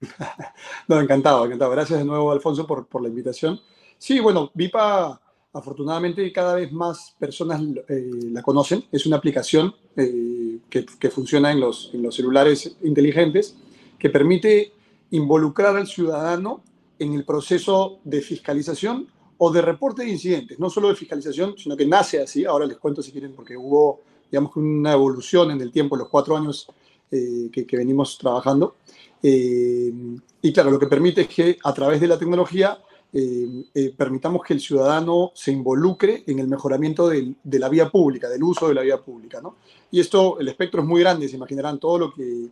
no, 0.88 1.00
encantado, 1.00 1.46
encantado. 1.46 1.70
Gracias 1.70 1.98
de 1.98 2.04
nuevo, 2.04 2.30
Alfonso, 2.30 2.66
por, 2.66 2.86
por 2.86 3.02
la 3.02 3.08
invitación. 3.08 3.58
Sí, 3.98 4.20
bueno, 4.20 4.50
VIPA, 4.54 5.20
afortunadamente, 5.52 6.30
cada 6.32 6.56
vez 6.56 6.70
más 6.72 7.16
personas 7.18 7.62
eh, 7.88 8.10
la 8.30 8.42
conocen. 8.42 8.84
Es 8.92 9.06
una 9.06 9.16
aplicación 9.16 9.74
eh, 9.96 10.45
que, 10.68 11.10
funciona 11.10 11.52
en 11.52 11.60
los, 11.60 11.90
en 11.92 12.02
los 12.02 12.14
celulares 12.14 12.76
inteligentes 12.82 13.56
que 13.98 14.10
permite 14.10 14.72
involucrar 15.10 15.76
al 15.76 15.86
ciudadano 15.86 16.62
en 16.98 17.14
el 17.14 17.24
proceso 17.24 17.98
de 18.04 18.20
fiscalización 18.20 19.08
o 19.38 19.50
de 19.50 19.62
reporte 19.62 20.02
de 20.02 20.10
incidentes, 20.10 20.58
no 20.58 20.70
solo 20.70 20.88
de 20.88 20.96
fiscalización, 20.96 21.56
sino 21.58 21.76
que 21.76 21.86
nace 21.86 22.20
así. 22.20 22.44
Ahora 22.44 22.66
les 22.66 22.78
cuento 22.78 23.02
si 23.02 23.12
quieren, 23.12 23.32
porque 23.32 23.56
hubo 23.56 24.00
digamos 24.30 24.56
una 24.56 24.92
evolución 24.92 25.50
en 25.50 25.60
el 25.60 25.70
tiempo, 25.70 25.96
los 25.96 26.08
cuatro 26.08 26.36
años 26.36 26.66
eh, 27.10 27.48
que, 27.52 27.76
venimos 27.76 28.18
trabajando. 28.18 28.76
Eh, 29.22 29.92
y 30.42 30.52
claro, 30.52 30.70
lo 30.70 30.78
que 30.78 30.86
permite 30.86 31.22
es 31.22 31.28
que 31.28 31.58
a 31.62 31.72
través 31.72 32.00
de 32.00 32.08
la 32.08 32.18
tecnología 32.18 32.78
eh, 33.18 33.94
permitamos 33.96 34.42
que 34.42 34.52
el 34.52 34.60
ciudadano 34.60 35.32
se 35.34 35.50
involucre 35.50 36.24
en 36.26 36.38
el 36.38 36.48
mejoramiento 36.48 37.08
de, 37.08 37.34
la 37.44 37.68
vía 37.68 37.88
pública, 37.88 38.28
del 38.28 38.42
uso 38.42 38.68
de 38.68 38.74
la 38.74 38.82
vía 38.82 38.98
pública. 38.98 39.40
¿no? 39.40 39.56
Y 39.90 40.00
esto, 40.00 40.38
el 40.38 40.48
espectro 40.48 40.82
es 40.82 40.86
muy 40.86 41.00
grande, 41.00 41.28
se 41.28 41.36
imaginarán 41.36 41.78
todo 41.78 41.98
lo 41.98 42.12
que, 42.12 42.50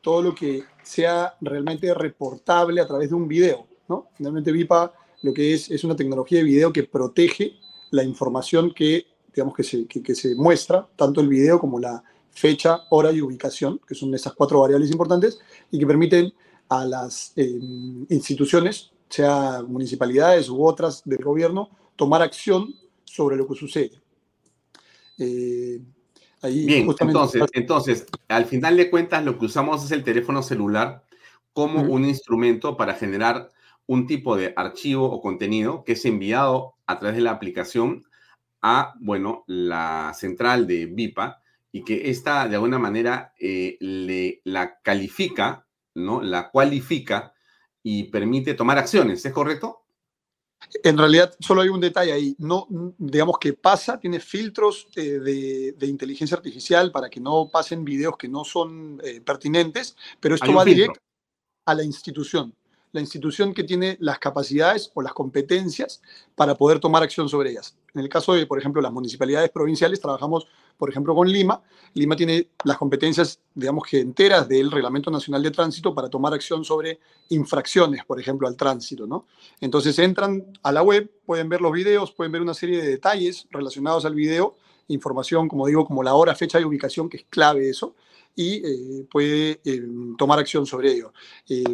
todo 0.00 0.22
lo 0.22 0.34
que 0.34 0.62
sea 0.82 1.34
realmente 1.40 1.92
reportable 1.94 2.80
a 2.80 2.86
través 2.86 3.08
de 3.08 3.16
un 3.16 3.26
video. 3.26 3.66
¿no? 3.88 4.08
Finalmente, 4.16 4.52
VIPA 4.52 4.92
lo 5.22 5.34
que 5.34 5.54
es 5.54 5.70
es 5.70 5.82
una 5.82 5.96
tecnología 5.96 6.38
de 6.38 6.44
video 6.44 6.72
que 6.72 6.84
protege 6.84 7.54
la 7.90 8.04
información 8.04 8.72
que 8.72 9.06
digamos, 9.34 9.54
que 9.54 9.64
se, 9.64 9.86
que, 9.86 10.14
se 10.14 10.34
muestra, 10.36 10.86
tanto 10.96 11.20
el 11.20 11.28
video 11.28 11.58
como 11.58 11.80
la 11.80 12.02
fecha, 12.30 12.82
hora 12.90 13.10
y 13.12 13.20
ubicación, 13.20 13.80
que 13.86 13.94
son 13.94 14.14
esas 14.14 14.32
cuatro 14.34 14.60
variables 14.60 14.90
importantes, 14.90 15.40
y 15.70 15.78
que 15.78 15.86
permiten 15.86 16.32
a 16.68 16.84
las 16.84 17.32
eh, 17.36 17.58
instituciones, 18.10 18.92
sea 19.14 19.62
municipalidades 19.66 20.48
u 20.48 20.64
otras 20.64 21.02
del 21.04 21.22
gobierno, 21.22 21.70
tomar 21.96 22.22
acción 22.22 22.74
sobre 23.04 23.36
lo 23.36 23.46
que 23.46 23.54
sucede. 23.54 24.02
Eh, 25.18 25.80
Bien, 26.42 26.86
entonces, 27.00 27.42
entonces, 27.54 28.06
al 28.28 28.44
final 28.44 28.76
de 28.76 28.90
cuentas, 28.90 29.24
lo 29.24 29.38
que 29.38 29.46
usamos 29.46 29.82
es 29.82 29.92
el 29.92 30.04
teléfono 30.04 30.42
celular 30.42 31.04
como 31.54 31.82
un 31.82 32.04
instrumento 32.04 32.76
para 32.76 32.94
generar 32.94 33.50
un 33.86 34.06
tipo 34.06 34.36
de 34.36 34.52
archivo 34.56 35.10
o 35.10 35.22
contenido 35.22 35.84
que 35.84 35.92
es 35.92 36.04
enviado 36.04 36.74
a 36.86 36.98
través 36.98 37.16
de 37.16 37.22
la 37.22 37.30
aplicación 37.30 38.04
a, 38.60 38.94
bueno, 39.00 39.44
la 39.46 40.12
central 40.14 40.66
de 40.66 40.86
VIPA 40.86 41.40
y 41.72 41.82
que 41.82 42.10
esta 42.10 42.46
de 42.48 42.56
alguna 42.56 42.78
manera 42.78 43.32
eh, 43.38 43.76
le, 43.80 44.40
la 44.44 44.80
califica, 44.80 45.66
¿no? 45.94 46.22
La 46.22 46.50
cualifica 46.50 47.33
y 47.86 48.04
permite 48.04 48.54
tomar 48.54 48.78
acciones, 48.78 49.24
¿es 49.24 49.32
correcto? 49.32 49.82
En 50.82 50.96
realidad 50.96 51.34
solo 51.38 51.60
hay 51.60 51.68
un 51.68 51.80
detalle 51.80 52.12
ahí. 52.12 52.34
No, 52.38 52.66
digamos 52.98 53.38
que 53.38 53.52
pasa, 53.52 54.00
tiene 54.00 54.18
filtros 54.18 54.88
eh, 54.96 55.20
de, 55.76 55.86
inteligencia 55.86 56.36
artificial 56.36 56.90
para 56.90 57.10
que 57.10 57.20
no 57.20 57.48
pasen 57.52 57.84
videos 57.84 58.16
que 58.16 58.28
no 58.28 58.42
son 58.42 58.98
eh, 59.04 59.20
pertinentes, 59.20 59.94
pero 60.18 60.34
esto 60.34 60.52
va 60.54 60.64
directo 60.64 60.98
a 61.66 61.74
la 61.74 61.84
institución 61.84 62.54
la 62.94 63.00
institución 63.00 63.52
que 63.52 63.64
tiene 63.64 63.96
las 64.00 64.20
capacidades 64.20 64.92
o 64.94 65.02
las 65.02 65.12
competencias 65.12 66.00
para 66.36 66.54
poder 66.54 66.78
tomar 66.78 67.02
acción 67.02 67.28
sobre 67.28 67.50
ellas. 67.50 67.76
En 67.92 68.00
el 68.00 68.08
caso 68.08 68.34
de, 68.34 68.46
por 68.46 68.56
ejemplo, 68.56 68.80
las 68.80 68.92
municipalidades 68.92 69.50
provinciales, 69.50 70.00
trabajamos, 70.00 70.46
por 70.78 70.90
ejemplo, 70.90 71.12
con 71.12 71.28
Lima. 71.28 71.60
Lima 71.94 72.14
tiene 72.14 72.50
las 72.62 72.78
competencias, 72.78 73.40
digamos 73.52 73.82
que 73.90 73.98
enteras 73.98 74.48
del 74.48 74.70
Reglamento 74.70 75.10
Nacional 75.10 75.42
de 75.42 75.50
Tránsito 75.50 75.92
para 75.92 76.08
tomar 76.08 76.34
acción 76.34 76.64
sobre 76.64 77.00
infracciones, 77.30 78.04
por 78.04 78.20
ejemplo, 78.20 78.46
al 78.46 78.56
tránsito, 78.56 79.08
¿no? 79.08 79.26
Entonces 79.60 79.98
entran 79.98 80.44
a 80.62 80.70
la 80.70 80.84
web, 80.84 81.10
pueden 81.26 81.48
ver 81.48 81.60
los 81.60 81.72
videos, 81.72 82.12
pueden 82.12 82.30
ver 82.30 82.42
una 82.42 82.54
serie 82.54 82.80
de 82.80 82.88
detalles 82.90 83.48
relacionados 83.50 84.04
al 84.04 84.14
video, 84.14 84.56
información, 84.86 85.48
como 85.48 85.66
digo, 85.66 85.84
como 85.84 86.04
la 86.04 86.14
hora, 86.14 86.36
fecha 86.36 86.60
y 86.60 86.64
ubicación, 86.64 87.08
que 87.08 87.16
es 87.16 87.26
clave 87.28 87.68
eso, 87.68 87.96
y 88.36 88.54
eh, 88.64 89.06
puede 89.10 89.60
eh, 89.64 89.82
tomar 90.18 90.38
acción 90.38 90.66
sobre 90.66 90.92
ello. 90.92 91.12
Eh, 91.48 91.64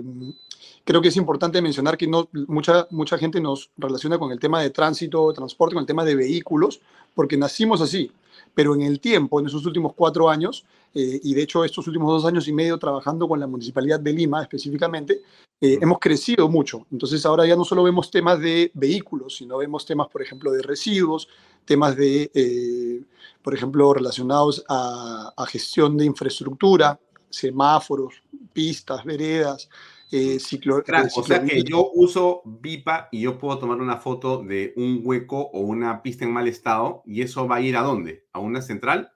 creo 0.84 1.00
que 1.00 1.08
es 1.08 1.16
importante 1.16 1.62
mencionar 1.62 1.96
que 1.96 2.06
no, 2.06 2.28
mucha, 2.48 2.86
mucha 2.90 3.18
gente 3.18 3.40
nos 3.40 3.70
relaciona 3.76 4.18
con 4.18 4.32
el 4.32 4.38
tema 4.38 4.60
de 4.62 4.70
tránsito, 4.70 5.32
transporte, 5.32 5.74
con 5.74 5.82
el 5.82 5.86
tema 5.86 6.04
de 6.04 6.14
vehículos, 6.14 6.80
porque 7.14 7.36
nacimos 7.36 7.80
así. 7.80 8.10
Pero 8.54 8.74
en 8.74 8.82
el 8.82 9.00
tiempo, 9.00 9.40
en 9.40 9.46
esos 9.46 9.64
últimos 9.64 9.94
cuatro 9.94 10.28
años, 10.28 10.64
y 10.92 11.34
de 11.34 11.42
hecho 11.42 11.64
estos 11.64 11.86
últimos 11.86 12.10
dos 12.10 12.24
años 12.24 12.48
y 12.48 12.52
medio 12.52 12.76
trabajando 12.76 13.28
con 13.28 13.38
la 13.38 13.46
Municipalidad 13.46 14.00
de 14.00 14.12
Lima 14.12 14.42
específicamente, 14.42 15.20
hemos 15.60 16.00
crecido 16.00 16.48
mucho. 16.48 16.84
Entonces 16.90 17.24
ahora 17.24 17.46
ya 17.46 17.54
no 17.54 17.64
solo 17.64 17.84
vemos 17.84 18.10
temas 18.10 18.40
de 18.40 18.72
vehículos, 18.74 19.36
sino 19.36 19.58
vemos 19.58 19.86
temas, 19.86 20.08
por 20.08 20.20
ejemplo, 20.20 20.50
de 20.50 20.62
residuos, 20.62 21.28
temas 21.64 21.94
de 21.94 23.04
por 23.42 23.54
ejemplo, 23.54 23.92
relacionados 23.94 24.64
a, 24.68 25.32
gestión 25.48 25.96
de 25.96 26.04
infraestructura, 26.04 26.98
semáforos, 27.28 28.22
pistas, 28.52 29.04
veredas, 29.04 29.68
eh, 30.12 30.40
ciclo, 30.40 30.82
o 31.14 31.22
sea 31.22 31.44
que 31.44 31.62
yo 31.62 31.90
uso 31.94 32.42
VIPA 32.44 33.08
y 33.12 33.20
yo 33.22 33.38
puedo 33.38 33.58
tomar 33.58 33.80
una 33.80 33.96
foto 33.96 34.42
de 34.42 34.72
un 34.76 35.02
hueco 35.04 35.38
o 35.38 35.60
una 35.60 36.02
pista 36.02 36.24
en 36.24 36.32
mal 36.32 36.48
estado 36.48 37.02
y 37.06 37.22
eso 37.22 37.46
va 37.46 37.56
a 37.56 37.60
ir 37.60 37.76
a 37.76 37.82
dónde? 37.82 38.26
¿A 38.32 38.40
una 38.40 38.60
central? 38.60 39.12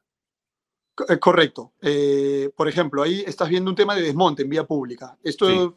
Eh, 1.08 1.18
correcto. 1.18 1.72
Eh, 1.82 2.50
por 2.56 2.68
ejemplo, 2.68 3.02
ahí 3.02 3.24
estás 3.26 3.48
viendo 3.48 3.70
un 3.70 3.76
tema 3.76 3.96
de 3.96 4.02
desmonte 4.02 4.42
en 4.42 4.48
vía 4.48 4.64
pública. 4.64 5.18
Esto, 5.24 5.76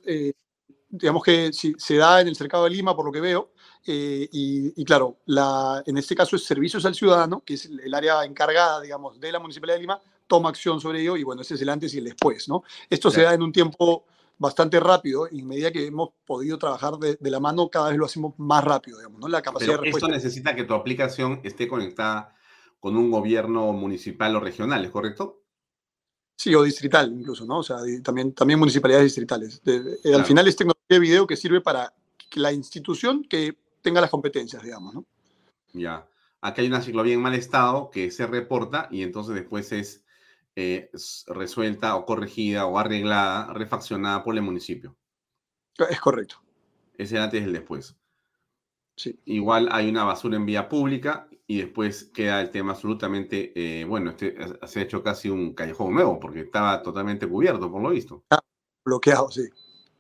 digamos 0.90 1.24
que 1.24 1.52
si, 1.52 1.74
se 1.78 1.96
da 1.96 2.22
en 2.22 2.28
el 2.28 2.36
cercado 2.36 2.66
de 2.66 2.70
Lima, 2.70 2.96
por 2.96 3.06
lo 3.06 3.12
que 3.12 3.22
veo, 3.22 3.52
eh, 3.90 4.28
y, 4.32 4.84
claro, 4.84 5.20
la, 5.28 5.82
en 5.86 5.98
este 5.98 6.14
caso 6.14 6.36
es 6.36 6.44
Servicios 6.44 6.86
al 6.86 6.94
Ciudadano, 6.94 7.42
que 7.46 7.54
es 7.54 7.66
el, 7.66 7.94
área 7.94 8.26
encargada, 8.26 8.82
digamos, 8.82 9.18
de 9.18 9.32
la 9.32 9.40
Municipalidad 9.40 9.78
de 9.78 9.82
Lima, 9.82 10.02
toma 10.28 10.50
acción 10.50 10.82
sobre 10.82 11.02
ello 11.02 11.16
y 11.16 11.24
bueno, 11.24 11.42
ese 11.42 11.56
es 11.56 11.62
el 11.62 11.70
antes 11.70 11.94
y 11.94 12.00
el 12.00 12.04
después, 12.04 12.50
¿no? 12.50 12.64
Esto 12.90 13.10
se 13.10 13.22
da 13.22 13.34
en 13.34 13.42
un 13.42 13.54
tiempo 13.54 14.04
bastante 14.38 14.78
rápido 14.82 15.30
y 15.32 15.40
en 15.40 15.48
medida 15.48 15.72
que 15.72 15.88
hemos 15.88 16.10
podido 16.26 16.58
trabajar 16.58 16.98
de, 16.98 17.18
la 17.22 17.40
mano, 17.40 17.70
cada 17.70 17.90
vez 17.90 17.98
lo 17.98 18.06
hacemos 18.06 18.34
más 18.38 18.62
rápido, 18.62 18.98
digamos, 18.98 19.22
¿no? 19.22 19.30
La 19.30 19.42
capacidad 19.42 19.80
de 19.80 19.88
Esto 19.88 20.10
necesita 20.10 20.54
que 20.54 20.66
tu 20.66 20.74
aplicación 20.74 21.40
esté 21.44 21.70
conectada 21.70 22.36
con 22.82 22.98
un 22.98 23.10
gobierno 23.10 23.72
municipal 23.72 24.36
o 24.36 24.42
regional, 24.42 24.84
¿es 24.84 24.92
correcto? 24.92 25.44
Sí, 26.36 26.54
o 26.54 26.62
distrital 26.62 27.12
incluso, 27.18 27.46
¿no? 27.46 27.60
O 27.60 27.64
sea, 27.64 27.78
también, 28.04 28.34
también 28.34 28.60
municipalidades 28.60 29.06
distritales. 29.06 29.62
Al 30.14 30.26
final 30.26 30.46
es 30.46 30.58
tecnología 30.58 30.84
de 30.90 31.00
video 31.00 31.26
que 31.26 31.38
sirve 31.38 31.62
para 31.62 31.94
la 32.36 32.52
institución 32.52 33.24
que 33.24 33.56
tenga 33.82 34.02
las 34.02 34.10
competencias, 34.10 34.64
digamos, 34.64 34.94
¿no? 34.94 35.06
Ya. 35.74 36.08
Aquí 36.42 36.62
hay 36.62 36.68
una 36.68 36.82
ciclovía 36.82 37.14
en 37.14 37.22
mal 37.22 37.34
estado 37.34 37.90
que 37.90 38.12
se 38.12 38.28
reporta 38.28 38.88
y 38.92 39.04
entonces 39.04 39.36
después 39.36 39.72
es 39.72 40.06
eh, 40.56 40.90
resuelta 41.28 41.96
o 41.96 42.06
corregida 42.06 42.66
o 42.66 42.78
arreglada, 42.80 43.54
refaccionada 43.54 44.24
por 44.24 44.36
el 44.36 44.42
municipio. 44.42 44.96
Es 45.90 46.00
correcto. 46.00 46.42
Ese 46.98 47.20
antes 47.20 47.42
y 47.42 47.46
el 47.46 47.54
después. 47.54 47.96
Sí. 48.96 49.20
Igual 49.26 49.70
hay 49.72 49.90
una 49.90 50.04
basura 50.04 50.36
en 50.36 50.46
vía 50.46 50.68
pública 50.68 51.28
y 51.46 51.60
después 51.60 52.06
queda 52.06 52.42
el 52.42 52.50
tema 52.50 52.72
absolutamente, 52.72 53.54
eh, 53.56 53.86
bueno, 53.86 54.10
este, 54.10 54.36
se 54.68 54.80
ha 54.80 54.84
hecho 54.84 55.04
casi 55.04 55.30
un 55.30 55.54
callejón 55.54 55.94
nuevo 55.94 56.20
porque 56.20 56.42
estaba 56.42 56.82
totalmente 56.82 57.28
cubierto, 57.28 57.72
por 57.72 57.82
lo 57.82 57.92
visto. 57.92 58.24
Ah, 58.32 58.40
bloqueado, 58.84 59.30
sí. 59.30 59.48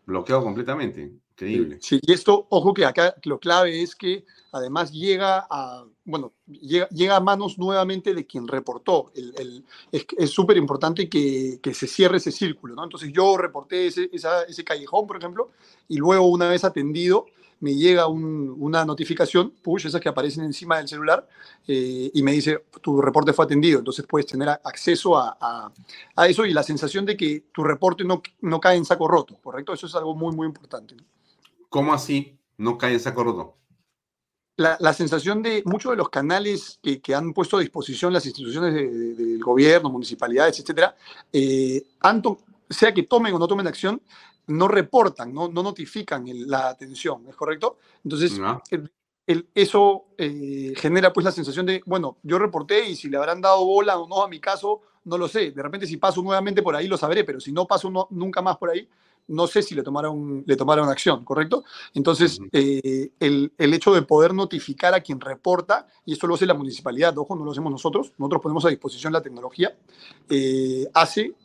Bloqueado 0.05 0.43
completamente, 0.43 1.13
increíble. 1.37 1.77
Sí, 1.81 1.99
y 2.01 2.13
esto, 2.13 2.47
ojo 2.49 2.73
que 2.73 2.85
acá 2.85 3.15
lo 3.23 3.39
clave 3.39 3.81
es 3.81 3.95
que 3.95 4.25
además 4.51 4.91
llega 4.91 5.45
a, 5.49 5.85
bueno, 6.03 6.33
llega, 6.47 6.87
llega 6.89 7.15
a 7.15 7.19
manos 7.19 7.59
nuevamente 7.59 8.13
de 8.13 8.25
quien 8.25 8.47
reportó. 8.47 9.11
El, 9.13 9.63
es 9.91 10.29
súper 10.31 10.57
importante 10.57 11.07
que, 11.07 11.59
que, 11.61 11.73
se 11.73 11.87
cierre 11.87 12.17
ese 12.17 12.31
círculo, 12.31 12.75
¿no? 12.75 12.83
Entonces 12.83 13.11
yo 13.13 13.37
reporté 13.37 13.87
ese, 13.87 14.09
ese 14.11 14.63
callejón, 14.63 15.05
por 15.05 15.17
ejemplo, 15.17 15.51
y 15.87 15.97
luego 15.97 16.27
una 16.27 16.49
vez 16.49 16.63
atendido, 16.63 17.27
me 17.59 17.75
llega 17.75 18.07
una 18.07 18.85
notificación, 18.85 19.51
push, 19.63 19.87
esas 19.87 19.99
que 19.99 20.09
aparecen 20.09 20.43
encima 20.43 20.77
del 20.77 20.87
celular, 20.87 21.27
eh, 21.67 22.11
y 22.13 22.21
me 22.21 22.31
dice, 22.31 22.65
tu 22.81 23.01
reporte 23.01 23.33
fue 23.33 23.45
atendido. 23.45 23.79
Entonces 23.79 24.05
puedes 24.07 24.27
tener 24.27 24.49
acceso 24.49 25.17
a, 25.17 25.71
a, 26.15 26.27
eso 26.27 26.45
y 26.45 26.53
la 26.53 26.63
sensación 26.63 27.05
de 27.05 27.17
que 27.17 27.45
tu 27.51 27.63
reporte 27.63 28.03
no, 28.03 28.21
no, 28.41 28.59
cae 28.59 28.77
en 28.77 28.85
saco 28.85 29.07
roto, 29.07 29.37
¿correcto? 29.41 29.73
Eso 29.73 29.87
es 29.87 29.95
algo 29.95 30.15
muy, 30.15 30.35
muy 30.35 30.47
importante. 30.47 30.95
¿Cómo 31.69 31.93
así 31.93 32.39
no 32.57 32.77
cae 32.77 32.93
en 32.93 32.99
saco 32.99 33.23
roto? 33.23 33.57
La, 34.55 34.75
la, 34.79 34.91
sensación 34.93 35.43
de 35.43 35.61
muchos 35.65 35.91
de 35.91 35.97
los 35.97 36.09
canales 36.09 36.79
que, 36.81 36.99
que, 36.99 37.13
han 37.13 37.31
puesto 37.31 37.57
a 37.57 37.59
disposición 37.59 38.11
las 38.11 38.25
instituciones 38.25 38.73
del 38.73 39.39
gobierno, 39.43 39.91
municipalidades, 39.91 40.59
etcétera, 40.59 40.95
eh, 41.31 41.85
sea 42.67 42.91
que 42.91 43.03
tomen 43.03 43.35
o 43.35 43.39
no 43.39 43.47
tomen 43.47 43.67
acción, 43.67 44.01
no 44.47 44.67
reportan, 44.67 45.33
no, 45.33 45.47
no 45.49 45.61
notifican 45.61 46.25
la 46.47 46.69
atención, 46.69 47.27
¿es 47.27 47.35
correcto? 47.35 47.77
Entonces, 48.03 48.39
el, 49.27 49.49
eso 49.53 50.05
eh, 50.17 50.73
genera 50.77 51.11
pues 51.11 51.25
la 51.25 51.31
sensación 51.31 51.65
de, 51.65 51.81
bueno, 51.85 52.17
yo 52.23 52.39
reporté 52.39 52.87
y 52.87 52.95
si 52.95 53.09
le 53.09 53.17
habrán 53.17 53.41
dado 53.41 53.65
bola 53.65 53.99
o 53.99 54.07
no 54.07 54.23
a 54.23 54.29
mi 54.29 54.39
caso, 54.39 54.81
no 55.07 55.17
lo 55.17 55.27
sé. 55.27 55.51
De 55.51 55.63
repente 55.63 55.87
si 55.87 55.97
paso 55.97 56.21
nuevamente 56.21 56.61
por 56.61 56.75
ahí 56.75 56.87
lo 56.87 56.97
sabré, 56.97 57.23
pero 57.23 57.39
si 57.39 57.51
no 57.51 57.65
paso 57.65 58.07
nunca 58.11 58.41
más 58.41 58.57
por 58.57 58.69
ahí, 58.69 58.87
no 59.27 59.47
sé 59.47 59.61
si 59.61 59.75
le 59.75 59.83
tomaron, 59.83 60.43
le 60.45 60.55
tomaron 60.55 60.89
acción, 60.89 61.25
¿correcto? 61.25 61.63
Entonces, 61.93 62.39
eh, 62.51 63.09
el, 63.19 63.51
el, 63.57 63.73
hecho 63.73 63.93
de 63.93 64.01
poder 64.01 64.33
notificar 64.33 64.93
a 64.93 65.01
quien 65.01 65.19
reporta, 65.19 65.87
y 66.05 66.13
esto 66.13 66.27
lo 66.27 66.35
hace 66.35 66.45
la 66.45 66.53
municipalidad, 66.53 67.17
ojo, 67.17 67.35
no 67.35 67.43
lo 67.43 67.51
hacemos 67.51 67.71
nosotros, 67.71 68.13
nosotros 68.17 68.41
ponemos 68.41 68.65
a 68.65 68.69
disposición 68.69 69.11
la 69.11 69.21
tecnología, 69.21 69.75
eh, 70.29 70.87
hace 70.93 71.35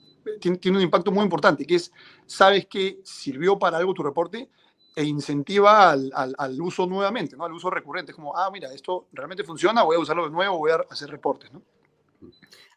tiene, 0.40 0.76
un 0.76 0.82
impacto 0.82 1.10
muy 1.10 1.24
importante, 1.24 1.66
que 1.66 1.74
es, 1.74 1.92
sabes 2.26 2.66
que 2.66 3.00
sirvió 3.02 3.58
para 3.58 3.78
algo 3.78 3.94
tu 3.94 4.02
reporte 4.02 4.48
e 4.94 5.04
incentiva 5.04 5.90
al, 5.90 6.12
al, 6.14 6.60
uso 6.60 6.86
nuevamente, 6.86 7.36
¿no? 7.36 7.44
al 7.44 7.52
uso 7.52 7.70
recurrente. 7.70 8.12
Es 8.12 8.16
como, 8.16 8.36
ah, 8.36 8.50
mira, 8.52 8.72
esto 8.72 9.06
realmente 9.12 9.42
funciona, 9.42 9.82
voy 9.82 9.96
a 9.96 10.00
usarlo 10.00 10.24
de 10.24 10.30
nuevo, 10.30 10.58
voy 10.58 10.70
a 10.70 10.76
hacer 10.90 11.10
reportes. 11.10 11.52
¿no? 11.52 11.62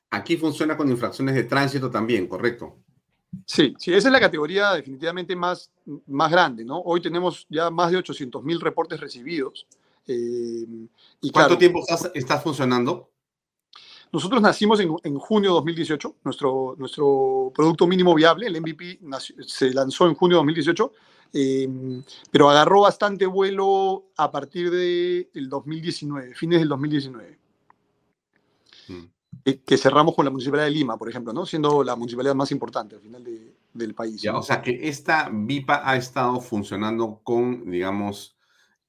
Aquí 0.09 0.37
funciona 0.37 0.77
con 0.77 0.89
infracciones 0.89 1.35
de 1.35 1.43
tránsito 1.43 1.89
también, 1.89 2.27
¿correcto? 2.27 2.77
Sí, 3.45 3.75
sí, 3.77 3.93
esa 3.93 4.07
es 4.07 4.11
la 4.11 4.19
categoría 4.19 4.73
definitivamente 4.73 5.35
más, 5.35 5.69
más 6.07 6.31
grande, 6.31 6.63
¿no? 6.63 6.79
Hoy 6.79 7.01
tenemos 7.01 7.45
ya 7.49 7.69
más 7.69 7.91
de 7.91 7.97
800 7.97 8.43
mil 8.43 8.61
reportes 8.61 8.99
recibidos. 8.99 9.67
Eh, 10.07 10.65
y 11.21 11.31
¿Cuánto 11.31 11.57
tiempo 11.57 11.79
estás, 11.79 12.11
estás 12.13 12.41
funcionando? 12.43 13.09
Nosotros 14.11 14.41
nacimos 14.41 14.79
en, 14.79 14.95
en, 15.03 15.17
junio 15.19 15.49
de 15.49 15.55
2018, 15.55 16.15
nuestro, 16.23 16.75
nuestro 16.77 17.51
producto 17.53 17.85
mínimo 17.87 18.13
viable, 18.15 18.47
el 18.47 18.61
MVP, 18.61 18.99
se 19.45 19.73
lanzó 19.73 20.07
en 20.07 20.13
junio 20.13 20.37
de 20.37 20.39
2018, 20.39 20.91
eh, 21.33 21.67
pero 22.31 22.49
agarró 22.49 22.81
bastante 22.81 23.25
vuelo 23.25 24.05
a 24.15 24.31
partir 24.31 24.69
del 24.71 25.27
de 25.33 25.41
2019, 25.49 26.33
fines 26.33 26.59
del 26.59 26.69
2019. 26.69 27.39
Hmm. 28.87 29.03
Eh, 29.47 29.61
que 29.63 29.77
cerramos 29.77 30.15
con 30.15 30.25
la 30.25 30.31
Municipalidad 30.31 30.65
de 30.65 30.71
Lima, 30.71 30.97
por 30.97 31.07
ejemplo, 31.07 31.31
¿no? 31.31 31.45
siendo 31.45 31.83
la 31.83 31.95
municipalidad 31.95 32.33
más 32.33 32.51
importante 32.51 32.95
al 32.95 33.01
final 33.01 33.23
de, 33.23 33.53
del 33.73 33.93
país. 33.93 34.19
Ya, 34.21 34.35
O 34.35 34.41
sea 34.41 34.61
que 34.61 34.87
esta 34.89 35.29
VIPA 35.31 35.87
ha 35.87 35.95
estado 35.95 36.41
funcionando 36.41 37.21
con, 37.23 37.69
digamos, 37.69 38.35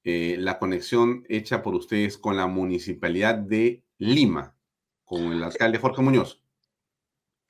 eh, 0.03 0.35
la 0.39 0.57
conexión 0.57 1.25
hecha 1.29 1.61
por 1.61 1.75
ustedes 1.75 2.17
con 2.17 2.35
la 2.37 2.47
Municipalidad 2.47 3.35
de 3.35 3.83
Lima 3.99 4.55
con 5.03 5.31
el 5.31 5.43
alcalde 5.43 5.79
Jorge 5.79 6.01
Muñoz. 6.01 6.41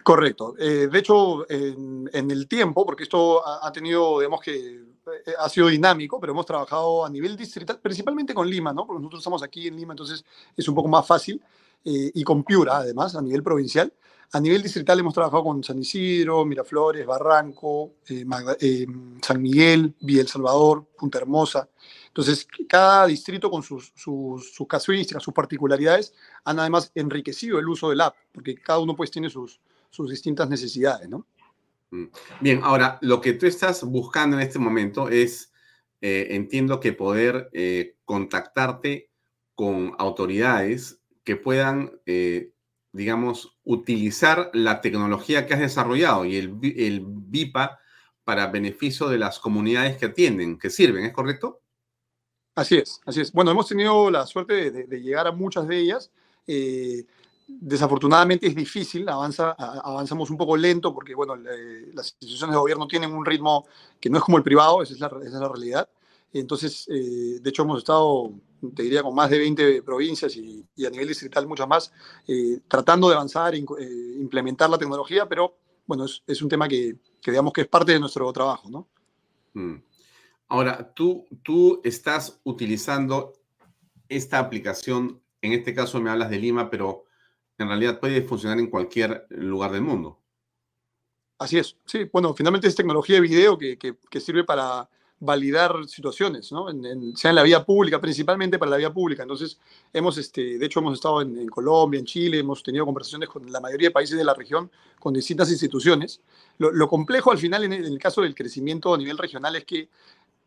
Correcto. 0.04 0.56
Eh, 0.58 0.88
de 0.92 1.00
hecho, 1.00 1.50
en, 1.50 2.10
el 2.14 2.48
tiempo, 2.48 2.86
porque 2.86 3.04
esto 3.04 3.46
ha, 3.46 3.72
tenido, 3.72 4.20
digamos 4.20 4.42
que 4.42 4.56
eh, 4.56 5.34
ha 5.38 5.50
sido 5.50 5.68
dinámico, 5.68 6.20
pero 6.20 6.34
hemos 6.34 6.46
trabajado 6.46 7.06
a 7.06 7.10
nivel 7.10 7.36
distrital, 7.36 7.80
principalmente 7.80 8.34
con 8.34 8.50
Lima, 8.50 8.72
¿no? 8.74 8.88
Porque 8.88 9.02
nosotros 9.02 9.20
estamos 9.20 9.44
aquí 9.44 9.68
en 9.68 9.76
Lima, 9.76 9.94
entonces 9.94 10.24
es 10.56 10.68
un 10.68 10.76
poco 10.76 10.88
más 10.88 11.06
fácil, 11.06 11.42
eh, 11.84 12.12
y 12.14 12.24
con 12.24 12.44
Piura, 12.44 12.78
además, 12.78 13.16
a 13.16 13.22
nivel 13.22 13.44
provincial. 13.44 13.94
A 14.34 14.42
nivel 14.42 14.62
distrital 14.62 15.00
hemos 15.00 15.14
trabajado 15.14 15.46
con 15.46 15.64
San 15.64 15.80
Isidro, 15.80 16.44
Miraflores, 16.46 17.06
Barranco, 17.06 17.94
San 19.22 19.42
Miguel, 19.42 19.96
Villa 20.02 20.22
El 20.22 20.28
Salvador, 20.28 20.86
Punta 20.98 21.20
Hermosa. 21.20 21.70
Entonces, 22.08 22.46
cada 22.68 23.06
distrito 23.06 23.50
con 23.50 23.64
sus, 23.64 23.94
sus, 23.96 24.52
sus, 24.54 24.68
casuísticas, 24.68 25.24
sus 25.24 25.34
particularidades, 25.34 26.14
han 26.44 26.60
además 26.60 26.92
enriquecido 26.94 27.58
el 27.58 27.70
uso 27.70 27.90
del 27.90 28.02
app, 28.02 28.16
porque 28.34 28.56
cada 28.56 28.80
uno 28.80 28.96
pues 28.96 29.12
tiene 29.12 29.30
sus, 29.30 29.62
sus 29.90 30.10
distintas 30.10 30.50
necesidades, 30.50 31.08
¿no? 31.08 31.26
Mm. 31.92 32.06
Bien, 32.42 32.60
ahora, 32.64 32.98
lo 33.02 33.22
que 33.22 33.34
tú 33.34 33.46
estás 33.46 33.84
buscando 33.84 34.36
en 34.36 34.44
este 34.44 34.60
momento 34.60 35.10
es, 35.10 35.54
eh, 36.02 36.28
entiendo 36.32 36.80
que 36.80 36.92
poder 36.92 37.50
eh, 37.54 37.96
contactarte 38.04 39.10
con 39.56 39.94
autoridades 39.98 41.00
que 41.28 41.36
puedan, 41.36 41.92
eh, 42.06 42.54
digamos, 42.94 43.58
utilizar 43.66 44.50
la 44.54 44.80
tecnología 44.80 45.46
que 45.46 45.56
has 45.56 45.60
desarrollado 45.60 46.24
y 46.24 46.38
el, 46.38 46.58
el 46.64 47.02
VIPA 47.04 47.82
para 48.24 48.48
beneficio 48.48 49.10
de 49.10 49.18
las 49.18 49.38
comunidades 49.38 49.98
que 49.98 50.06
atienden, 50.06 50.58
que 50.58 50.70
sirven, 50.70 51.04
¿es 51.04 51.12
correcto? 51.12 51.60
Así 52.56 52.78
es, 52.78 53.02
así 53.06 53.20
es. 53.20 53.34
Bueno, 53.34 53.52
hemos 53.52 53.68
tenido 53.68 54.10
la 54.10 54.26
suerte 54.26 54.72
de, 54.72 55.02
llegar 55.02 55.28
a 55.28 55.34
muchas 55.34 55.68
de 55.68 55.78
ellas. 55.78 56.12
Eh, 56.48 57.04
desafortunadamente 57.46 58.48
es 58.48 58.56
difícil, 58.56 59.10
avanza, 59.10 59.52
avanzamos 59.52 60.30
un 60.30 60.38
poco 60.38 60.56
lento 60.56 60.94
porque, 60.94 61.14
bueno, 61.14 61.36
las 61.36 62.14
instituciones 62.22 62.54
de 62.54 62.60
gobierno 62.60 62.88
tienen 62.88 63.12
un 63.12 63.26
ritmo 63.26 63.66
que 64.00 64.10
no 64.10 64.18
es 64.18 64.24
como 64.24 64.38
el 64.38 64.44
privado, 64.44 64.82
esa 64.82 64.94
es 64.94 65.00
la 65.02 65.50
realidad. 65.50 65.90
Entonces, 66.34 66.88
eh, 66.90 67.40
de 67.42 67.50
hecho, 67.50 67.64
hemos 67.64 67.80
estado, 67.80 68.34
te 68.76 68.84
diría, 68.84 69.04
con 69.04 69.16
más 69.16 69.30
de 69.30 69.40
20 69.40 69.82
provincias 69.84 70.36
y, 70.36 70.66
a 70.86 70.90
nivel 70.90 71.08
distrital 71.08 71.48
muchas 71.48 71.68
más, 71.68 71.92
eh, 72.28 72.60
tratando 72.68 73.10
de 73.10 73.16
avanzar, 73.16 73.56
e 73.56 73.64
implementar 74.20 74.70
la 74.70 74.78
tecnología, 74.78 75.28
pero, 75.28 75.58
bueno, 75.86 76.06
es, 76.06 76.24
es 76.28 76.42
un 76.42 76.50
tema 76.50 76.68
que, 76.68 76.98
que, 77.22 77.32
digamos 77.32 77.54
que 77.54 77.62
es 77.62 77.68
parte 77.68 77.94
de 77.94 78.00
nuestro 78.00 78.32
trabajo, 78.34 78.70
¿no? 78.70 78.88
Mm. 79.54 79.82
Ahora, 80.50 80.94
tú, 80.94 81.26
tú 81.44 81.82
estás 81.84 82.40
utilizando 82.44 83.34
esta 84.08 84.40
aplicación, 84.40 85.22
en 85.42 85.54
este 85.54 85.74
caso 85.74 86.00
me 86.00 86.10
hablas 86.10 86.30
de 86.30 86.40
Lima, 86.40 86.70
pero 86.70 87.06
en 87.58 87.68
realidad 87.68 88.00
puede 88.00 88.22
funcionar 88.22 88.60
en 88.60 88.70
cualquier 88.70 89.26
lugar 89.30 89.72
del 89.72 89.82
mundo. 89.82 90.20
Así 91.40 91.58
es, 91.58 91.78
sí, 91.86 92.10
bueno, 92.12 92.34
finalmente 92.34 92.68
es 92.68 92.76
tecnología 92.76 93.16
de 93.16 93.22
video 93.22 93.58
que, 93.58 93.78
que, 93.78 94.20
sirve 94.20 94.44
para 94.44 94.90
validar 95.20 95.88
situaciones, 95.88 96.52
¿no? 96.52 96.70
En, 96.70 97.16
sea 97.18 97.30
en 97.30 97.36
la 97.36 97.44
vía 97.44 97.66
pública, 97.66 98.00
principalmente 98.00 98.60
para 98.60 98.72
la 98.72 98.78
vía 98.78 98.94
pública. 98.94 99.24
Entonces, 99.24 99.58
hemos, 99.92 100.18
este, 100.18 100.58
de 100.58 100.66
hecho, 100.66 100.80
hemos 100.80 100.94
estado 100.94 101.22
en, 101.22 101.48
Colombia, 101.48 102.00
en 102.00 102.06
Chile, 102.06 102.40
hemos 102.40 102.62
tenido 102.62 102.86
conversaciones 102.86 103.30
con 103.30 103.52
la 103.52 103.60
mayoría 103.60 103.90
de 103.90 103.94
países 103.94 104.18
de 104.18 104.24
la 104.24 104.36
región, 104.36 104.70
con 105.00 105.14
distintas 105.14 105.50
instituciones. 105.50 106.22
Lo, 106.60 106.88
complejo 106.88 107.32
al 107.32 107.40
final, 107.40 107.64
en 107.64 107.74
el, 107.74 108.00
caso 108.00 108.22
del 108.22 108.36
crecimiento 108.36 108.94
a 108.94 108.98
nivel 108.98 109.18
regional, 109.18 109.56
es 109.56 109.66
que 109.66 109.90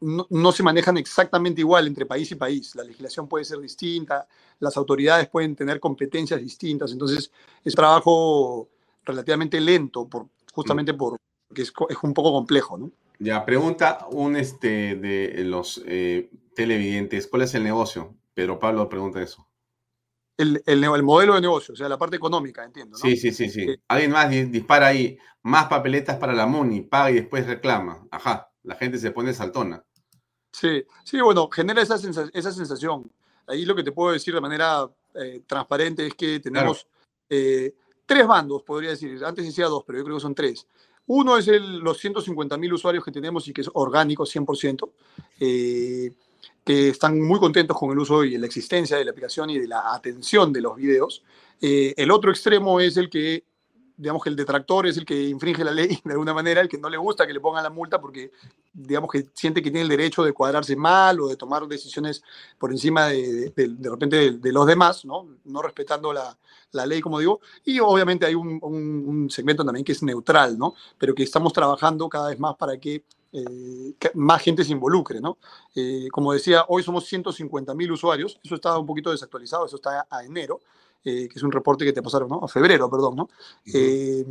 no, 0.00 0.52
se 0.52 0.62
manejan 0.62 0.96
exactamente 0.96 1.60
igual 1.60 1.86
entre 1.86 2.06
país 2.06 2.30
y 2.30 2.36
país. 2.36 2.74
La 2.76 2.84
legislación 2.84 3.28
puede 3.28 3.44
ser 3.44 3.58
distinta, 3.58 4.26
las 4.60 4.76
autoridades 4.76 5.28
pueden 5.28 5.56
tener 5.56 5.80
competencias 5.80 6.40
distintas, 6.40 6.92
entonces 6.92 7.30
es 7.64 7.74
trabajo 7.74 8.68
relativamente 9.04 9.60
lento, 9.60 10.06
por, 10.06 10.26
justamente 10.52 10.92
mm. 10.92 10.96
porque 10.96 11.20
es, 11.56 11.72
es, 11.88 11.96
un 12.02 12.14
poco 12.14 12.32
complejo, 12.32 12.78
¿no? 12.78 12.90
Ya, 13.22 13.44
pregunta 13.44 14.06
un 14.10 14.34
este, 14.34 14.96
de 14.96 15.44
los 15.44 15.82
eh, 15.86 16.30
televidentes, 16.54 17.26
¿cuál 17.26 17.42
es 17.42 17.54
el 17.54 17.62
negocio? 17.62 18.16
Pedro 18.32 18.58
Pablo 18.58 18.88
pregunta 18.88 19.20
eso. 19.20 19.46
el, 20.38 20.62
el, 20.64 21.02
modelo 21.02 21.34
de 21.34 21.42
negocio, 21.42 21.74
o 21.74 21.76
sea, 21.76 21.86
la 21.86 21.98
parte 21.98 22.16
económica, 22.16 22.64
entiendo. 22.64 22.96
Sí, 22.96 23.18
sí, 23.18 23.30
sí, 23.30 23.50
sí. 23.50 23.62
Eh, 23.62 23.82
Alguien 23.88 24.10
más 24.10 24.30
dispara 24.30 24.86
ahí, 24.86 25.18
más 25.42 25.66
papeletas 25.66 26.16
para 26.16 26.32
la 26.32 26.46
MUNI, 26.46 26.80
paga 26.80 27.10
y 27.10 27.14
después 27.16 27.46
reclama. 27.46 28.08
Ajá, 28.10 28.50
la 28.62 28.74
gente 28.76 28.96
se 28.96 29.10
pone 29.10 29.34
saltona. 29.34 29.84
Sí, 30.50 30.84
sí, 31.04 31.20
bueno, 31.20 31.50
genera 31.50 31.82
esa, 31.82 31.96
esa 32.32 32.52
sensación. 32.52 33.12
Ahí 33.46 33.66
lo 33.66 33.76
que 33.76 33.84
te 33.84 33.92
puedo 33.92 34.12
decir 34.12 34.32
de 34.32 34.40
manera 34.40 34.88
eh, 35.14 35.42
transparente 35.46 36.06
es 36.06 36.14
que 36.14 36.40
tenemos 36.40 36.86
eh, 37.28 37.74
tres 38.06 38.26
bandos, 38.26 38.62
podría 38.62 38.90
decir. 38.90 39.22
Antes 39.22 39.44
decía 39.44 39.66
dos, 39.66 39.84
pero 39.86 39.98
yo 39.98 40.04
creo 40.04 40.16
que 40.16 40.22
son 40.22 40.34
tres. 40.34 40.66
Uno 41.12 41.36
es 41.36 41.48
el, 41.48 41.78
los 41.78 41.98
150 41.98 42.56
mil 42.56 42.72
usuarios 42.72 43.04
que 43.04 43.10
tenemos 43.10 43.48
y 43.48 43.52
que 43.52 43.62
es 43.62 43.70
orgánico 43.72 44.24
100%, 44.24 44.90
eh, 45.40 46.12
que 46.64 46.90
están 46.90 47.20
muy 47.20 47.40
contentos 47.40 47.76
con 47.76 47.90
el 47.90 47.98
uso 47.98 48.22
y 48.22 48.38
la 48.38 48.46
existencia 48.46 48.96
de 48.96 49.04
la 49.04 49.10
aplicación 49.10 49.50
y 49.50 49.58
de 49.58 49.66
la 49.66 49.92
atención 49.92 50.52
de 50.52 50.60
los 50.60 50.76
videos. 50.76 51.24
el 51.60 52.10
otro 52.12 52.30
extremo 52.30 52.78
es 52.78 52.96
el 52.96 53.10
que 53.10 53.44
digamos 54.00 54.22
que 54.22 54.30
el 54.30 54.36
detractor 54.36 54.86
es 54.86 54.96
el 54.96 55.04
que 55.04 55.28
infringe 55.28 55.62
la 55.62 55.70
ley 55.72 56.00
de 56.02 56.12
alguna 56.12 56.32
manera, 56.32 56.60
el 56.60 56.68
que 56.68 56.78
no 56.78 56.88
le 56.88 56.96
gusta 56.96 57.26
que 57.26 57.34
le 57.34 57.40
pongan 57.40 57.62
la 57.62 57.70
multa 57.70 58.00
porque, 58.00 58.30
digamos 58.72 59.10
que 59.10 59.26
siente 59.34 59.62
que 59.62 59.70
tiene 59.70 59.82
el 59.82 59.88
derecho 59.88 60.24
de 60.24 60.32
cuadrarse 60.32 60.74
mal 60.74 61.20
o 61.20 61.28
de 61.28 61.36
tomar 61.36 61.66
decisiones 61.66 62.22
por 62.58 62.70
encima 62.70 63.08
de, 63.08 63.50
de, 63.50 63.90
repente 63.90 64.32
de, 64.32 64.52
los 64.52 64.66
demás, 64.66 65.04
¿no? 65.04 65.28
No 65.44 65.60
respetando 65.60 66.12
la, 66.12 66.36
la, 66.72 66.86
ley, 66.86 67.00
como 67.00 67.18
digo. 67.18 67.40
Y 67.64 67.78
obviamente 67.80 68.24
hay 68.24 68.34
un, 68.34 68.58
un, 68.62 69.30
segmento 69.30 69.64
también 69.64 69.84
que 69.84 69.92
es 69.92 70.02
neutral, 70.02 70.58
¿no? 70.58 70.74
Pero 70.96 71.14
que 71.14 71.22
estamos 71.22 71.52
trabajando 71.52 72.08
cada 72.08 72.30
vez 72.30 72.38
más 72.38 72.56
para 72.56 72.78
que 72.78 73.04
eh, 73.32 73.94
más 74.14 74.42
gente 74.42 74.64
se 74.64 74.72
involucre, 74.72 75.20
¿no? 75.20 75.38
Eh, 75.74 76.08
como 76.10 76.32
decía, 76.32 76.64
hoy 76.68 76.82
somos 76.82 77.04
150 77.04 77.74
mil 77.74 77.92
usuarios, 77.92 78.40
eso 78.42 78.54
está 78.54 78.76
un 78.78 78.86
poquito 78.86 79.10
desactualizado, 79.10 79.66
eso 79.66 79.76
está 79.76 80.06
a 80.10 80.24
enero, 80.24 80.60
eh, 81.04 81.28
que 81.28 81.38
es 81.38 81.42
un 81.42 81.52
reporte 81.52 81.84
que 81.84 81.92
te 81.92 82.02
pasaron, 82.02 82.28
¿no? 82.28 82.40
A 82.42 82.48
febrero, 82.48 82.90
perdón, 82.90 83.16
¿no? 83.16 83.28
Eh, 83.72 84.24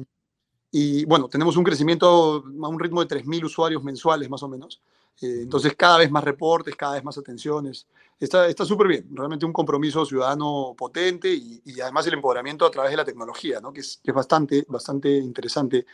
y 0.71 1.05
bueno, 1.05 1.27
tenemos 1.27 1.57
un 1.57 1.63
crecimiento 1.63 2.43
a 2.63 2.67
un 2.67 2.79
ritmo 2.79 3.03
de 3.03 3.07
3.000 3.07 3.45
usuarios 3.45 3.83
mensuales 3.83 4.29
más 4.29 4.43
o 4.43 4.47
menos. 4.47 4.81
Eh, 5.21 5.39
entonces, 5.41 5.73
cada 5.75 5.97
vez 5.97 6.11
más 6.11 6.23
reportes, 6.23 6.75
cada 6.75 6.93
vez 6.93 7.03
más 7.03 7.17
atenciones. 7.17 7.87
Está 8.19 8.65
súper 8.65 8.87
bien, 8.87 9.07
realmente 9.11 9.45
un 9.45 9.53
compromiso 9.53 10.05
ciudadano 10.05 10.75
potente 10.77 11.33
y, 11.33 11.61
además 11.81 12.05
el 12.07 12.15
empoderamiento 12.15 12.65
a 12.65 12.71
través 12.71 12.91
de 12.91 12.97
la 12.97 13.05
tecnología, 13.05 13.59
¿no? 13.61 13.71
que, 13.71 13.79
es, 13.79 13.99
que 14.03 14.11
es 14.11 14.15
bastante, 14.15 14.65
bastante 14.67 15.09
interesante 15.17 15.85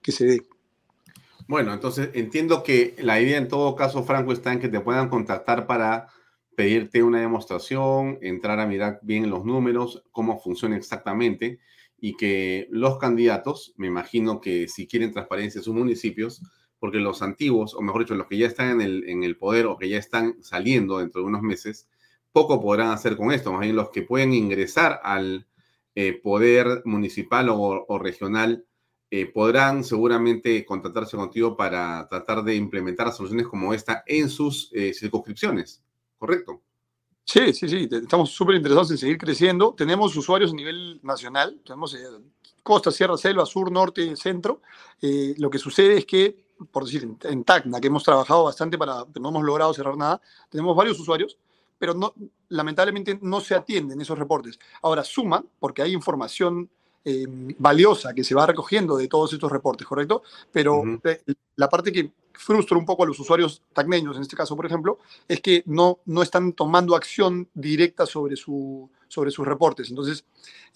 que 0.00 0.12
se 0.12 0.24
dé. 0.24 0.42
Bueno, 1.48 1.72
entonces 1.72 2.10
entiendo 2.14 2.62
que 2.62 2.94
la 3.00 3.20
idea 3.20 3.36
en 3.36 3.48
todo 3.48 3.74
caso, 3.74 4.04
Franco, 4.04 4.32
está 4.32 4.52
en 4.52 4.60
que 4.60 4.68
te 4.68 4.80
puedan 4.80 5.08
contactar 5.08 5.66
para 5.66 6.08
pedirte 6.56 7.02
una 7.02 7.20
demostración, 7.20 8.18
entrar 8.22 8.60
a 8.60 8.66
mirar 8.66 9.00
bien 9.02 9.30
los 9.30 9.44
números, 9.44 10.04
cómo 10.12 10.40
funciona 10.40 10.76
exactamente 10.76 11.60
y 11.98 12.16
que 12.16 12.66
los 12.70 12.98
candidatos, 12.98 13.74
me 13.76 13.86
imagino 13.86 14.40
que 14.40 14.68
si 14.68 14.88
quieren 14.88 15.12
transparencia 15.12 15.60
en 15.60 15.64
sus 15.64 15.74
municipios, 15.74 16.42
porque 16.80 16.98
los 16.98 17.22
antiguos, 17.22 17.74
o 17.74 17.80
mejor 17.80 18.02
dicho, 18.02 18.16
los 18.16 18.26
que 18.26 18.38
ya 18.38 18.48
están 18.48 18.70
en 18.70 18.80
el, 18.80 19.08
en 19.08 19.22
el 19.22 19.36
poder 19.36 19.66
o 19.66 19.78
que 19.78 19.88
ya 19.88 19.98
están 19.98 20.42
saliendo 20.42 20.98
dentro 20.98 21.20
de 21.20 21.28
unos 21.28 21.42
meses, 21.42 21.88
poco 22.32 22.60
podrán 22.60 22.88
hacer 22.88 23.16
con 23.16 23.30
esto. 23.30 23.52
Más 23.52 23.60
bien 23.60 23.76
los 23.76 23.90
que 23.90 24.02
pueden 24.02 24.34
ingresar 24.34 25.00
al 25.04 25.46
eh, 25.94 26.14
poder 26.14 26.82
municipal 26.84 27.48
o, 27.50 27.98
regional 27.98 28.64
eh, 29.10 29.26
podrán 29.26 29.84
seguramente 29.84 30.64
contratarse 30.64 31.16
contigo 31.16 31.56
para 31.56 32.08
tratar 32.08 32.42
de 32.42 32.54
implementar 32.56 33.12
soluciones 33.12 33.46
como 33.46 33.74
esta 33.74 34.02
en 34.06 34.30
sus 34.30 34.70
eh, 34.72 34.94
circunscripciones. 34.94 35.84
¿Correcto? 36.22 36.62
Sí, 37.24 37.52
sí, 37.52 37.68
sí, 37.68 37.88
estamos 37.90 38.30
súper 38.30 38.54
interesados 38.54 38.92
en 38.92 38.98
seguir 38.98 39.18
creciendo. 39.18 39.74
Tenemos 39.76 40.14
usuarios 40.16 40.52
a 40.52 40.54
nivel 40.54 41.00
nacional, 41.02 41.60
tenemos 41.64 41.96
eh, 41.96 41.98
costa, 42.62 42.92
sierra, 42.92 43.16
selva, 43.16 43.44
sur, 43.44 43.72
norte, 43.72 44.14
centro. 44.14 44.62
Eh, 45.00 45.34
lo 45.38 45.50
que 45.50 45.58
sucede 45.58 45.98
es 45.98 46.06
que, 46.06 46.44
por 46.70 46.84
decir, 46.84 47.08
en, 47.24 47.42
Tacna, 47.42 47.80
que 47.80 47.88
hemos 47.88 48.04
trabajado 48.04 48.44
bastante 48.44 48.78
para, 48.78 49.04
no 49.20 49.30
hemos 49.30 49.42
logrado 49.42 49.74
cerrar 49.74 49.96
nada, 49.96 50.20
tenemos 50.48 50.76
varios 50.76 51.00
usuarios, 51.00 51.38
pero 51.76 51.92
no, 51.92 52.14
lamentablemente 52.50 53.18
no 53.20 53.40
se 53.40 53.56
atienden 53.56 54.00
esos 54.00 54.16
reportes. 54.16 54.60
Ahora 54.80 55.02
suman, 55.02 55.44
porque 55.58 55.82
hay 55.82 55.92
información 55.92 56.70
eh, 57.04 57.26
valiosa 57.58 58.14
que 58.14 58.24
se 58.24 58.34
va 58.34 58.46
recogiendo 58.46 58.96
de 58.96 59.08
todos 59.08 59.32
estos 59.32 59.50
reportes, 59.50 59.86
¿correcto? 59.86 60.22
Pero 60.50 60.82
la 61.56 61.68
parte 61.68 61.92
que 61.92 62.10
frustra 62.32 62.76
un 62.76 62.84
poco 62.84 63.04
a 63.04 63.06
los 63.06 63.18
usuarios 63.20 63.62
tacneños, 63.72 64.16
en 64.16 64.22
este 64.22 64.36
caso, 64.36 64.56
por 64.56 64.66
ejemplo, 64.66 64.98
es 65.28 65.40
que 65.40 65.62
no, 65.66 66.00
no 66.06 66.22
están 66.22 66.52
tomando 66.52 66.96
acción 66.96 67.48
directa 67.54 68.06
sobre, 68.06 68.36
su, 68.36 68.90
sobre 69.08 69.30
sus 69.30 69.46
reportes. 69.46 69.90
Entonces, 69.90 70.24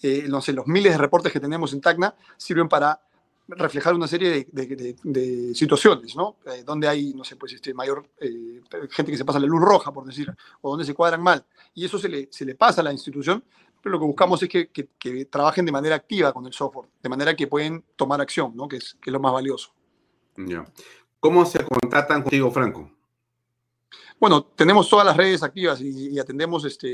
eh, 0.01 0.25
no 0.27 0.41
sé, 0.41 0.53
los 0.53 0.67
miles 0.67 0.93
de 0.93 0.97
reportes 0.97 1.31
que 1.31 1.39
tenemos 1.39 1.73
en 1.73 1.81
Tacna 1.81 2.15
sirven 2.37 2.69
para 2.69 3.01
reflejar 3.49 3.93
una 3.93 4.07
serie 4.07 4.47
de, 4.51 4.95
de, 5.03 5.55
situaciones, 5.55 6.15
¿no? 6.15 6.35
Eh, 6.45 6.63
donde 6.65 6.87
hay, 6.87 7.13
no 7.13 7.23
sé, 7.23 7.37
pues 7.37 7.53
este, 7.53 7.73
mayor 7.73 8.05
eh, 8.19 8.61
gente 8.89 9.11
que 9.11 9.17
se 9.17 9.23
pasa 9.23 9.39
la 9.39 9.47
luz 9.47 9.61
roja, 9.61 9.93
por 9.93 10.05
decir, 10.05 10.33
o 10.61 10.69
donde 10.69 10.85
se 10.85 10.93
cuadran 10.93 11.21
mal. 11.21 11.45
Y 11.73 11.85
eso 11.85 11.97
se 11.97 12.09
le, 12.09 12.27
se 12.29 12.43
le 12.43 12.55
pasa 12.55 12.81
a 12.81 12.83
la 12.83 12.91
institución, 12.91 13.43
pero 13.87 13.93
lo 13.93 13.99
que 13.99 14.05
buscamos 14.05 14.43
es 14.43 14.49
que, 14.49 14.69
que, 14.69 15.25
trabajen 15.25 15.65
de 15.65 15.71
manera 15.71 15.95
activa 15.95 16.33
con 16.33 16.45
el 16.45 16.51
software, 16.51 16.89
de 17.01 17.07
manera 17.07 17.33
que 17.33 17.47
pueden 17.47 17.85
tomar 17.95 18.19
acción, 18.19 18.51
¿no? 18.53 18.67
Que 18.67 18.77
es, 18.77 18.97
que 18.99 19.09
es 19.09 19.13
lo 19.13 19.19
más 19.21 19.31
valioso. 19.31 19.71
¿Cómo 21.21 21.45
se 21.45 21.63
contactan 21.63 22.21
contigo, 22.21 22.51
Franco? 22.51 22.91
Bueno, 24.19 24.43
tenemos 24.43 24.89
todas 24.89 25.05
las 25.05 25.15
redes 25.15 25.41
activas 25.41 25.79
y, 25.79 26.19
atendemos, 26.19 26.65
este, 26.65 26.89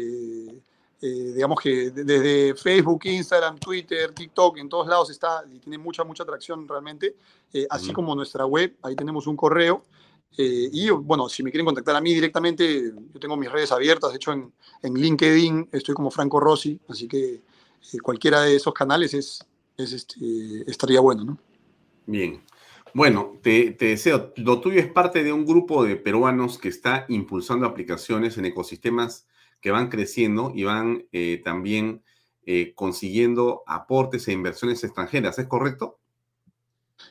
eh, 1.01 1.33
digamos 1.33 1.59
que 1.59 1.89
desde 1.89 2.53
Facebook, 2.53 3.01
Instagram, 3.05 3.57
Twitter, 3.57 4.11
TikTok, 4.11 4.59
en 4.59 4.69
todos 4.69 4.87
lados 4.87 5.09
está 5.09 5.43
y 5.51 5.57
tiene 5.57 5.79
mucha, 5.79 6.03
mucha 6.03 6.21
atracción 6.21 6.67
realmente, 6.67 7.15
eh, 7.53 7.65
así 7.71 7.91
como 7.91 8.13
nuestra 8.13 8.45
web, 8.45 8.75
ahí 8.83 8.95
tenemos 8.95 9.25
un 9.25 9.35
correo. 9.35 9.83
Eh, 10.37 10.69
y 10.71 10.89
bueno, 10.89 11.29
si 11.29 11.43
me 11.43 11.51
quieren 11.51 11.65
contactar 11.65 11.95
a 11.95 12.01
mí 12.01 12.13
directamente, 12.13 12.91
yo 13.13 13.19
tengo 13.19 13.37
mis 13.37 13.51
redes 13.51 13.71
abiertas, 13.71 14.11
de 14.11 14.17
hecho 14.17 14.33
en, 14.33 14.51
en 14.81 14.93
LinkedIn 14.93 15.69
estoy 15.71 15.93
como 15.93 16.09
Franco 16.09 16.39
Rossi, 16.39 16.79
así 16.87 17.07
que 17.07 17.41
cualquiera 18.01 18.41
de 18.41 18.55
esos 18.55 18.73
canales 18.73 19.13
es, 19.13 19.45
es 19.77 19.93
este, 19.93 20.69
estaría 20.69 20.99
bueno, 20.99 21.23
¿no? 21.23 21.37
Bien. 22.05 22.41
Bueno, 22.93 23.39
te, 23.41 23.71
deseo, 23.71 24.33
lo 24.35 24.61
tuyo 24.61 24.79
es 24.79 24.91
parte 24.91 25.23
de 25.23 25.33
un 25.33 25.45
grupo 25.45 25.83
de 25.83 25.95
peruanos 25.95 26.59
que 26.59 26.69
está 26.69 27.05
impulsando 27.09 27.65
aplicaciones 27.65 28.37
en 28.37 28.45
ecosistemas 28.45 29.27
que 29.61 29.71
van 29.71 29.89
creciendo 29.89 30.51
y 30.53 30.63
van 30.63 31.07
eh, 31.11 31.41
también 31.43 32.03
eh, 32.45 32.73
consiguiendo 32.75 33.63
aportes 33.65 34.27
e 34.27 34.33
inversiones 34.33 34.83
extranjeras, 34.83 35.39
¿es 35.39 35.47
correcto? 35.47 35.99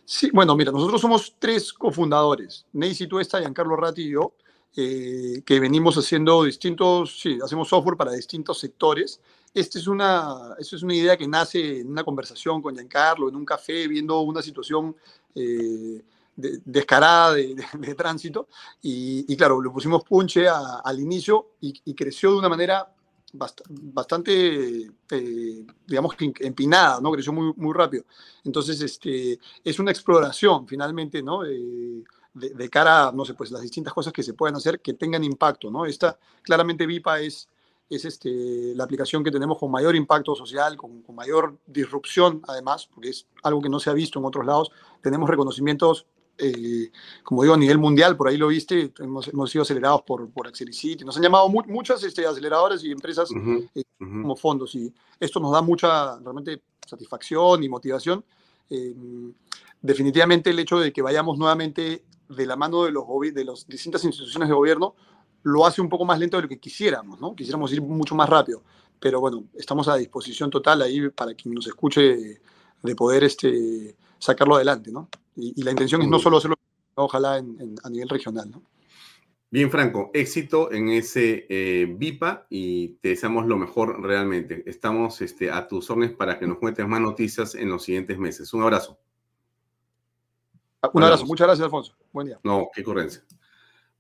Sí, 0.05 0.31
bueno, 0.33 0.57
mira, 0.57 0.73
nosotros 0.73 1.01
somos 1.01 1.37
tres 1.39 1.73
cofundadores, 1.73 2.67
Neisy 2.73 3.07
Tuesta, 3.07 3.41
Giancarlo 3.41 3.77
Ratti 3.77 4.03
y 4.03 4.11
yo, 4.11 4.35
eh, 4.75 5.43
que 5.45 5.61
venimos 5.61 5.97
haciendo 5.99 6.45
distintos, 6.45 7.21
sí, 7.21 7.39
hacemos 7.45 7.69
software 7.69 7.97
para 7.97 8.13
distintos 8.13 8.59
sectores. 8.59 9.21
Esta 9.53 9.79
es 9.79 9.87
una, 9.87 10.55
esta 10.59 10.77
es 10.77 10.83
una 10.83 10.95
idea 10.95 11.17
que 11.17 11.29
nace 11.29 11.81
en 11.81 11.91
una 11.91 12.05
conversación 12.05 12.63
con 12.63 12.75
Giancarlo, 12.75 13.29
en 13.29 13.37
un 13.37 13.45
café, 13.45 13.87
viendo 13.87 14.21
una 14.21 14.41
situación 14.41 14.97
eh, 15.35 16.03
descarada 16.37 17.35
de, 17.35 17.95
tránsito. 17.97 18.49
Y, 18.81 19.37
claro, 19.37 19.61
le 19.61 19.71
pusimos 19.71 20.05
punche 20.05 20.47
al 20.49 21.01
inicio 21.01 21.51
y, 21.61 21.95
creció 21.95 22.33
de 22.33 22.39
una 22.39 22.49
manera 22.49 22.95
bastante, 23.33 24.91
eh, 25.11 25.67
digamos 25.87 26.15
empinada, 26.19 27.01
¿no? 27.01 27.11
Creció 27.13 27.33
muy, 27.33 27.53
muy 27.57 27.73
rápido. 27.75 28.05
Entonces, 28.45 28.81
este, 28.81 29.39
es 29.65 29.79
una 29.79 29.91
exploración 29.91 30.67
finalmente, 30.67 31.23
¿no? 31.23 31.43
de, 31.43 32.71
cara 32.71 33.09
a, 33.09 33.13
no 33.13 33.25
sé, 33.25 33.35
pues 33.35 33.51
las 33.51 33.61
distintas 33.61 33.93
cosas 33.93 34.13
que 34.13 34.23
se 34.23 34.35
pueden 34.35 34.57
hacer 34.57 34.81
que 34.81 34.95
tengan 34.95 35.23
impacto, 35.23 35.71
¿no? 35.71 35.85
Esta, 35.85 36.19
claramente 36.43 36.87
VIPA 36.87 37.21
es 37.21 37.49
es 37.95 38.07
este, 38.07 38.75
la 38.75 38.85
aplicación 38.85 39.23
que 39.23 39.31
tenemos 39.31 39.59
con 39.59 39.71
mayor 39.71 39.95
impacto 39.95 40.35
social, 40.35 40.77
con, 40.77 41.05
mayor 41.15 41.59
disrupción 41.67 42.41
además, 42.49 42.89
porque 42.93 43.11
es 43.11 43.27
algo 43.43 43.61
que 43.61 43.69
no 43.69 43.79
se 43.81 43.91
ha 43.91 43.93
visto 43.93 44.19
en 44.19 44.25
otros 44.25 44.47
lados. 44.47 44.71
Tenemos 45.03 45.29
reconocimientos, 45.29 46.07
eh, 46.39 46.91
como 47.23 47.43
digo, 47.43 47.55
a 47.55 47.59
nivel 47.59 47.79
mundial, 47.79 48.17
por 48.17 48.29
ahí 48.29 48.37
lo 48.37 48.49
viste, 48.49 48.93
hemos, 48.99 49.29
hemos 49.29 49.51
sido 49.51 49.63
acelerados 49.63 50.03
por, 50.03 50.31
por 50.31 50.47
Accelericity, 50.47 51.05
nos 51.05 51.17
han 51.17 51.23
llamado 51.23 51.49
muchas 51.49 52.03
este, 52.03 52.27
aceleradoras 52.27 52.83
y 52.85 52.91
empresas 52.91 53.31
eh, 53.75 53.85
como 53.99 54.35
fondos 54.37 54.75
y 54.75 54.93
esto 55.21 55.41
nos 55.41 55.53
da 55.53 55.63
mucha 55.63 56.19
realmente 56.19 56.63
satisfacción 56.87 57.63
y 57.63 57.69
motivación. 57.69 58.25
Eh, 58.71 58.95
definitivamente 59.81 60.51
el 60.51 60.59
hecho 60.59 60.79
de 60.79 60.93
que 60.93 61.03
vayamos 61.03 61.39
nuevamente 61.39 62.05
de 62.29 62.47
la 62.47 62.57
mano 62.57 62.85
de, 62.85 62.93
los, 62.93 63.05
de 63.35 63.45
las 63.45 63.67
distintas 63.67 64.05
instituciones 64.05 64.49
de 64.49 64.55
gobierno 64.55 64.95
lo 65.43 65.67
hace 65.67 65.81
un 65.81 65.89
poco 65.89 66.05
más 66.05 66.19
lento 66.19 66.37
de 66.37 66.45
lo 66.45 66.49
que 66.49 66.59
quisiéramos, 66.59 67.21
¿no? 67.21 67.35
Quisiéramos 67.35 67.73
ir 67.73 67.83
mucho 67.83 68.15
más 68.15 68.29
rápido, 68.29 68.63
pero 69.01 69.21
bueno, 69.21 69.45
estamos 69.55 69.89
a 69.89 69.97
disposición 69.97 70.51
total 70.51 70.83
ahí 70.83 71.09
para 71.11 71.35
quien 71.35 71.55
nos 71.55 71.67
escuche 71.67 72.41
de 72.83 72.97
poder 72.97 73.25
este, 73.25 73.97
sacarlo 74.19 74.55
adelante, 74.55 74.93
¿no? 74.93 75.09
Y, 75.37 75.63
la 75.63 75.71
intención 75.71 76.03
es 76.03 76.09
no 76.09 76.19
solo 76.19 76.39
hacerlo, 76.39 76.57
ojalá 76.95 77.37
a 77.37 77.91
nivel 77.91 78.09
regional, 78.09 78.51
¿no? 78.51 78.63
Bien, 79.53 79.71
Franco, 79.71 80.11
éxito 80.15 80.73
en 80.73 80.89
ese 80.89 81.47
eh, 81.51 81.87
VIPA 81.87 82.47
y 82.49 82.95
te 83.03 83.11
deseamos 83.11 83.45
lo 83.47 83.59
mejor 83.59 84.01
realmente. 84.01 84.63
Estamos 84.65 85.21
este, 85.21 85.51
a 85.51 85.69
tus 85.69 85.91
órdenes 85.91 86.17
para 86.17 86.39
que 86.39 86.47
nos 86.47 86.57
cuentes 86.57 86.89
más 86.89 87.03
noticias 87.03 87.55
en 87.55 87.69
los 87.69 87.83
siguientes 87.83 88.19
meses. 88.19 88.55
Un 88.55 88.63
abrazo. 88.63 88.99
Un 90.95 91.03
abrazo, 91.03 91.27
muchas 91.27 91.49
gracias, 91.49 91.67
Alfonso. 91.67 91.95
Buen 92.13 92.29
día. 92.29 92.41
No, 92.43 92.71
qué 92.75 92.81
ocurrencia. 92.81 93.23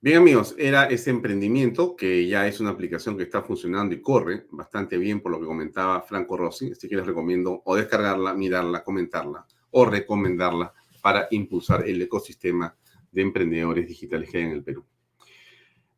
Bien, 0.01 0.17
amigos, 0.17 0.55
era 0.57 0.87
ese 0.87 1.11
emprendimiento 1.11 1.97
que 1.97 2.27
ya 2.27 2.49
es 2.49 2.59
una 2.59 2.71
aplicación 2.71 3.19
que 3.19 3.25
está 3.25 3.43
funcionando 3.43 3.95
y 3.95 4.01
corre 4.01 4.47
bastante 4.53 4.97
bien 4.97 5.21
por 5.21 5.33
lo 5.33 5.39
que 5.39 5.45
comentaba 5.45 6.01
Franco 6.01 6.39
Rossi. 6.39 6.73
Así 6.73 6.89
que 6.89 6.97
les 6.97 7.05
recomiendo 7.05 7.61
o 7.67 7.77
descargarla, 7.77 8.33
mirarla, 8.33 8.83
comentarla 8.83 9.47
o 9.71 9.85
recomendarla 9.85 10.73
para 11.03 11.29
impulsar 11.31 11.87
el 11.87 12.01
ecosistema 12.01 12.75
de 13.11 13.23
emprendedores 13.23 13.87
digitales 13.87 14.31
que 14.31 14.39
hay 14.39 14.45
en 14.45 14.53
el 14.53 14.65
Perú. 14.65 14.87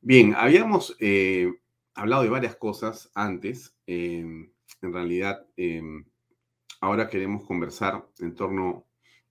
Bien, 0.01 0.35
habíamos 0.37 0.97
eh, 0.99 1.53
hablado 1.95 2.25
de 2.25 2.29
varias 2.29 2.57
cosas 2.57 3.11
antes. 3.15 3.77
Em, 3.87 4.51
en 4.83 4.93
realidad, 4.93 5.47
em, 5.57 6.05
ahora 6.81 7.09
queremos 7.09 7.45
conversar 7.45 8.07
en 8.19 8.35
torno 8.35 8.87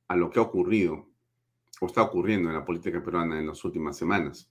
a 0.07 0.15
lo 0.15 0.29
que 0.29 0.39
ha 0.39 0.43
ocurrido 0.43 1.09
o 1.81 1.87
está 1.87 2.01
ocurriendo 2.03 2.49
en 2.49 2.55
la 2.55 2.65
política 2.65 3.03
peruana 3.03 3.39
en 3.39 3.47
las 3.47 3.63
últimas 3.65 3.97
semanas. 3.97 4.49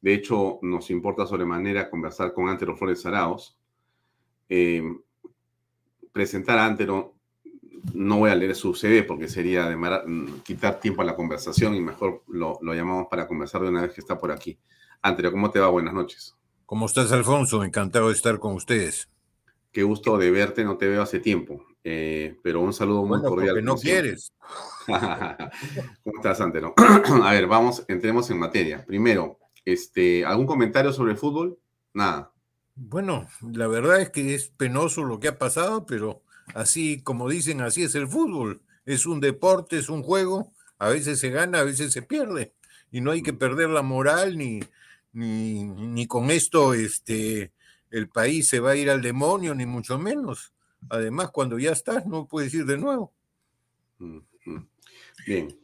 De 0.00 0.14
hecho, 0.14 0.58
nos 0.62 0.90
importa 0.90 1.26
sobremanera 1.26 1.88
conversar 1.88 2.32
con 2.32 2.48
Antero 2.48 2.76
Flores 2.76 3.06
Araos. 3.06 3.58
Em, 4.48 5.00
presentar 6.12 6.58
a 6.58 6.66
Antero, 6.66 7.14
no 7.94 8.18
voy 8.18 8.30
a 8.30 8.34
leer 8.34 8.54
su 8.54 8.74
CD 8.74 9.02
porque 9.02 9.28
sería 9.28 9.68
de 9.68 9.76
quitar 10.42 10.80
tiempo 10.80 11.02
a 11.02 11.04
la 11.04 11.16
conversación 11.16 11.74
y 11.74 11.80
mejor 11.80 12.22
lo, 12.28 12.58
lo 12.62 12.74
llamamos 12.74 13.06
para 13.10 13.26
conversar 13.26 13.62
de 13.62 13.68
una 13.68 13.82
vez 13.82 13.92
que 13.92 14.00
está 14.00 14.18
por 14.18 14.30
aquí. 14.30 14.58
Antonio, 15.02 15.32
¿cómo 15.32 15.50
te 15.50 15.58
va? 15.58 15.68
Buenas 15.68 15.94
noches. 15.94 16.36
¿Cómo 16.66 16.86
estás, 16.86 17.12
Alfonso? 17.12 17.64
Encantado 17.64 18.08
de 18.08 18.14
estar 18.14 18.38
con 18.38 18.54
ustedes. 18.54 19.08
Qué 19.72 19.82
gusto 19.82 20.16
de 20.18 20.30
verte, 20.30 20.64
no 20.64 20.76
te 20.76 20.86
veo 20.86 21.02
hace 21.02 21.18
tiempo, 21.18 21.64
eh, 21.82 22.38
pero 22.42 22.60
un 22.60 22.72
saludo 22.72 23.04
muy 23.04 23.20
cordial. 23.20 23.54
Porque 23.54 23.62
no 23.62 23.76
quieres. 23.76 24.32
¿Cómo 24.86 26.16
estás, 26.16 26.40
Antero? 26.40 26.74
A 27.24 27.32
ver, 27.32 27.46
vamos, 27.46 27.84
entremos 27.88 28.30
en 28.30 28.38
materia. 28.38 28.84
Primero, 28.86 29.38
este, 29.64 30.24
¿algún 30.24 30.46
comentario 30.46 30.92
sobre 30.92 31.12
el 31.12 31.18
fútbol? 31.18 31.58
Nada. 31.94 32.32
Bueno, 32.74 33.26
la 33.40 33.66
verdad 33.66 34.00
es 34.00 34.10
que 34.10 34.34
es 34.34 34.48
penoso 34.48 35.04
lo 35.04 35.20
que 35.20 35.28
ha 35.28 35.38
pasado, 35.38 35.84
pero 35.84 36.22
así 36.54 37.00
como 37.02 37.28
dicen, 37.28 37.60
así 37.60 37.82
es 37.82 37.94
el 37.94 38.08
fútbol. 38.08 38.62
Es 38.84 39.06
un 39.06 39.20
deporte, 39.20 39.78
es 39.78 39.88
un 39.88 40.02
juego, 40.02 40.52
a 40.78 40.88
veces 40.88 41.20
se 41.20 41.30
gana, 41.30 41.60
a 41.60 41.64
veces 41.64 41.92
se 41.92 42.02
pierde. 42.02 42.52
Y 42.90 43.00
no 43.00 43.10
hay 43.12 43.22
que 43.22 43.32
perder 43.32 43.70
la 43.70 43.82
moral 43.82 44.36
ni, 44.36 44.60
ni, 45.12 45.64
ni 45.64 46.06
con 46.06 46.30
esto 46.30 46.74
este, 46.74 47.52
el 47.90 48.08
país 48.08 48.48
se 48.48 48.60
va 48.60 48.70
a 48.70 48.76
ir 48.76 48.90
al 48.90 49.02
demonio, 49.02 49.54
ni 49.54 49.66
mucho 49.66 49.98
menos. 49.98 50.52
Además, 50.88 51.30
cuando 51.30 51.58
ya 51.58 51.72
estás, 51.72 52.06
no 52.06 52.26
puedes 52.26 52.52
ir 52.54 52.64
de 52.64 52.78
nuevo. 52.78 53.12
Bien. 55.26 55.56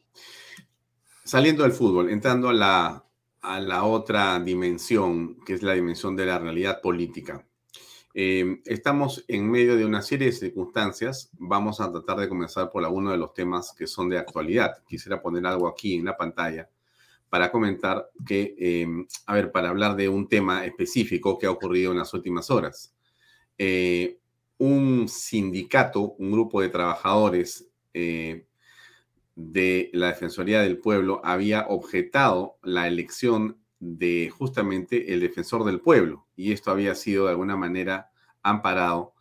Saliendo 1.24 1.64
del 1.64 1.72
fútbol, 1.72 2.10
entrando 2.10 2.48
a 2.48 2.52
la, 2.52 3.04
a 3.40 3.60
la 3.60 3.84
otra 3.84 4.38
dimensión, 4.40 5.40
que 5.44 5.54
es 5.54 5.62
la 5.62 5.72
dimensión 5.72 6.16
de 6.16 6.26
la 6.26 6.38
realidad 6.38 6.80
política. 6.80 7.44
Eh, 8.20 8.62
estamos 8.64 9.24
en 9.28 9.48
medio 9.48 9.76
de 9.76 9.84
una 9.84 10.02
serie 10.02 10.26
de 10.26 10.32
circunstancias. 10.32 11.30
Vamos 11.34 11.80
a 11.80 11.88
tratar 11.92 12.18
de 12.18 12.28
comenzar 12.28 12.68
por 12.68 12.84
alguno 12.84 13.12
de 13.12 13.16
los 13.16 13.32
temas 13.32 13.72
que 13.72 13.86
son 13.86 14.08
de 14.08 14.18
actualidad. 14.18 14.82
Quisiera 14.88 15.22
poner 15.22 15.46
algo 15.46 15.68
aquí 15.68 15.94
en 15.94 16.04
la 16.04 16.16
pantalla 16.16 16.68
para 17.28 17.52
comentar 17.52 18.10
que, 18.26 18.56
em, 18.58 19.06
a 19.24 19.34
ver, 19.34 19.52
para 19.52 19.68
hablar 19.68 19.94
de 19.94 20.08
un 20.08 20.28
tema 20.28 20.66
específico 20.66 21.38
que 21.38 21.46
ha 21.46 21.52
ocurrido 21.52 21.92
en 21.92 21.98
las 21.98 22.12
últimas 22.12 22.50
horas. 22.50 22.92
Eh, 23.56 24.18
un 24.58 25.06
sindicato, 25.08 26.16
un 26.18 26.32
grupo 26.32 26.60
de 26.60 26.70
trabajadores 26.70 27.70
eh, 27.94 28.46
de 29.36 29.90
la 29.92 30.08
Defensoría 30.08 30.62
del 30.62 30.78
Pueblo 30.78 31.20
había 31.22 31.68
objetado 31.68 32.58
la 32.64 32.88
elección 32.88 33.58
de 33.80 34.30
justamente 34.36 35.12
el 35.12 35.20
defensor 35.20 35.64
del 35.64 35.80
pueblo 35.80 36.26
y 36.36 36.52
esto 36.52 36.70
había 36.70 36.94
sido 36.94 37.24
de 37.24 37.30
alguna 37.30 37.56
manera 37.56 38.10
amparado 38.42 39.14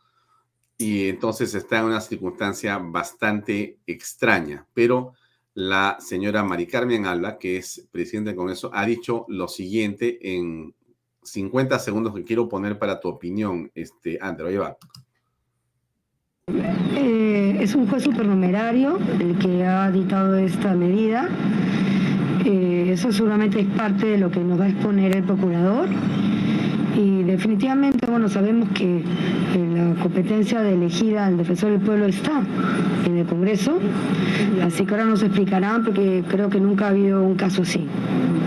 y 0.77 1.09
entonces 1.09 1.53
está 1.55 1.79
en 1.79 1.85
una 1.85 2.01
circunstancia 2.01 2.77
bastante 2.77 3.79
extraña, 3.87 4.67
pero 4.73 5.13
la 5.55 5.97
señora 5.99 6.43
Mari 6.43 6.67
Carmen 6.67 7.07
Alba, 7.07 7.39
que 7.39 7.57
es 7.57 7.87
presidenta 7.91 8.29
del 8.29 8.37
Congreso, 8.37 8.69
ha 8.73 8.85
dicho 8.85 9.25
lo 9.27 9.47
siguiente 9.47 10.19
en 10.21 10.75
50 11.23 11.79
segundos 11.79 12.13
que 12.13 12.23
quiero 12.23 12.47
poner 12.47 12.77
para 12.77 12.99
tu 12.99 13.09
opinión, 13.09 13.71
este, 13.73 14.19
Andrew, 14.21 14.47
ahí 14.47 14.57
va. 14.57 14.77
Eh, 16.95 17.57
es 17.59 17.75
un 17.75 17.87
juez 17.87 18.03
supernumerario 18.03 18.99
el 19.19 19.37
que 19.39 19.65
ha 19.65 19.89
dictado 19.91 20.37
esta 20.37 20.75
medida. 20.75 21.27
Eh, 22.87 22.93
eso 22.93 23.11
seguramente 23.11 23.59
es 23.59 23.67
parte 23.67 24.07
de 24.07 24.17
lo 24.17 24.31
que 24.31 24.39
nos 24.39 24.59
va 24.59 24.65
a 24.65 24.69
exponer 24.69 25.15
el 25.15 25.23
procurador 25.23 25.87
y 26.95 27.23
definitivamente, 27.23 28.09
bueno, 28.09 28.27
sabemos 28.27 28.69
que 28.73 29.03
la 29.55 30.01
competencia 30.01 30.61
de 30.61 30.73
elegir 30.73 31.17
al 31.17 31.37
defensor 31.37 31.71
del 31.71 31.81
pueblo 31.81 32.05
está 32.07 32.41
en 33.05 33.17
el 33.17 33.25
Congreso, 33.27 33.77
así 34.63 34.83
que 34.83 34.91
ahora 34.95 35.05
nos 35.05 35.21
explicarán 35.21 35.83
porque 35.83 36.23
creo 36.27 36.49
que 36.49 36.59
nunca 36.59 36.85
ha 36.85 36.89
habido 36.89 37.23
un 37.23 37.35
caso 37.35 37.61
así. 37.61 37.85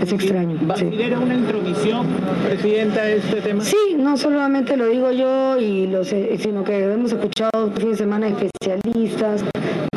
Es 0.01 0.11
extraño. 0.11 0.57
¿Va 0.69 0.75
sí. 0.75 0.85
una 0.85 1.35
intromisión, 1.35 2.07
Presidenta, 2.43 3.07
este 3.07 3.39
tema? 3.41 3.63
Sí, 3.63 3.95
no 3.97 4.17
solamente 4.17 4.75
lo 4.75 4.87
digo 4.87 5.11
yo, 5.11 5.57
y 5.59 5.83
eh, 5.93 6.37
sino 6.39 6.63
que 6.63 6.91
hemos 6.91 7.11
escuchado 7.11 7.71
fin 7.77 7.91
de 7.91 7.95
semana 7.95 8.27
especialistas, 8.27 9.45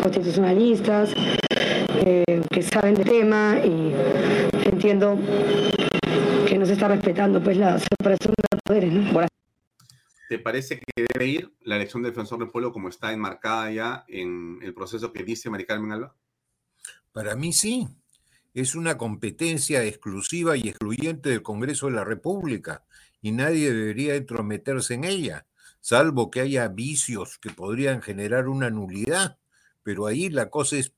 constitucionalistas, 0.01 1.15
eh, 2.07 2.43
que 2.51 2.63
saben 2.63 2.95
del 2.95 3.09
tema 3.09 3.59
y 3.65 3.95
entiendo 4.65 5.19
que 6.47 6.59
no 6.59 6.67
se 6.67 6.75
está 6.75 6.89
respetando 6.89 7.43
pues 7.43 7.57
la 7.57 7.79
separación 7.79 8.35
de 8.39 8.59
poderes. 8.65 8.93
¿no? 8.93 9.27
¿Te 10.29 10.39
parece 10.39 10.81
que 10.81 11.07
debe 11.13 11.27
ir 11.27 11.55
la 11.63 11.77
elección 11.77 12.03
del 12.03 12.13
defensor 12.13 12.39
del 12.39 12.51
pueblo 12.51 12.73
como 12.73 12.89
está 12.89 13.13
enmarcada 13.13 13.71
ya 13.71 14.05
en 14.09 14.59
el 14.63 14.75
proceso 14.75 15.13
que 15.13 15.23
dice 15.23 15.49
Mari 15.49 15.65
Carmen 15.65 15.93
Alba? 15.93 16.15
Para 17.13 17.35
mí 17.37 17.53
sí. 17.53 17.89
Es 18.53 18.75
una 18.75 18.97
competencia 18.97 19.83
exclusiva 19.85 20.57
y 20.57 20.69
excluyente 20.69 21.31
del 21.31 21.43
Congreso 21.43 21.87
de 21.87 21.93
la 21.93 22.05
República 22.05 22.85
y 23.21 23.33
nadie 23.33 23.73
debería 23.73 24.15
entrometerse 24.15 24.95
en 24.95 25.05
ella, 25.05 25.47
salvo 25.81 26.31
que 26.31 26.41
haya 26.41 26.69
vicios 26.69 27.39
que 27.39 27.51
podrían 27.51 28.03
generar 28.03 28.49
una 28.49 28.71
nulidad. 28.71 29.39
Pero 29.85 30.07
ahí 30.07 30.31
la 30.31 30.51
cosa 30.51 30.77
es 30.77 30.93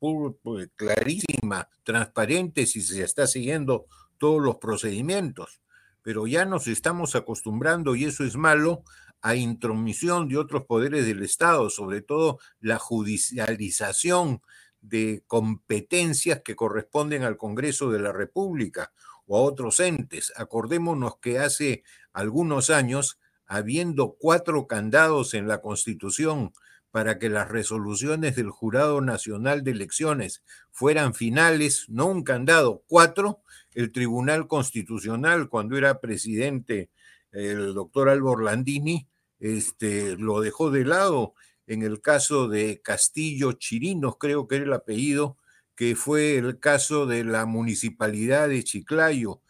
clarísima, 0.76 1.68
transparente 1.82 2.64
si 2.66 2.80
se 2.80 3.02
está 3.02 3.26
siguiendo 3.26 3.86
todos 4.16 4.40
los 4.40 4.56
procedimientos, 4.56 5.60
pero 6.02 6.26
ya 6.26 6.46
nos 6.46 6.68
estamos 6.68 7.14
acostumbrando, 7.16 7.96
y 7.96 8.04
eso 8.04 8.24
es 8.24 8.36
malo, 8.36 8.84
a 9.22 9.34
intromisión 9.34 10.28
de 10.28 10.38
otros 10.38 10.64
poderes 10.66 11.04
del 11.04 11.22
Estado, 11.22 11.68
sobre 11.68 12.00
todo 12.00 12.38
la 12.60 12.78
judicialización 12.78 14.40
de 14.80 15.24
competencias 15.26 16.42
que 16.44 16.54
corresponden 16.54 17.24
al 17.24 17.36
Congreso 17.36 17.90
de 17.90 17.98
la 17.98 18.12
República 18.12 18.92
o 19.26 19.36
a 19.36 19.42
otros 19.42 19.80
entes. 19.80 20.32
Acordémonos 20.36 21.18
que 21.18 21.40
hace 21.40 21.82
algunos 22.12 22.70
años, 22.70 23.18
habiendo 23.46 24.16
cuatro 24.18 24.68
candados 24.68 25.34
en 25.34 25.48
la 25.48 25.60
Constitución 25.60 26.52
para 26.96 27.18
que 27.18 27.28
las 27.28 27.50
resoluciones 27.50 28.36
del 28.36 28.48
Jurado 28.48 29.02
Nacional 29.02 29.62
de 29.62 29.72
Elecciones 29.72 30.42
fueran 30.72 31.12
finales, 31.12 31.84
no 31.90 32.06
un 32.06 32.24
candado, 32.24 32.84
cuatro, 32.86 33.42
el 33.74 33.92
Tribunal 33.92 34.48
Constitucional, 34.48 35.50
cuando 35.50 35.76
era 35.76 36.00
presidente 36.00 36.88
el 37.32 37.74
doctor 37.74 38.08
Álvaro 38.08 38.40
Landini, 38.40 39.06
este, 39.40 40.16
lo 40.16 40.40
dejó 40.40 40.70
de 40.70 40.86
lado 40.86 41.34
en 41.66 41.82
el 41.82 42.00
caso 42.00 42.48
de 42.48 42.80
Castillo 42.80 43.52
Chirinos, 43.52 44.16
creo 44.18 44.48
que 44.48 44.56
era 44.56 44.64
el 44.64 44.72
apellido, 44.72 45.36
que 45.74 45.96
fue 45.96 46.38
el 46.38 46.60
caso 46.60 47.04
de 47.04 47.24
la 47.24 47.44
municipalidad 47.44 48.48
de 48.48 48.64
Chiclayo 48.64 49.42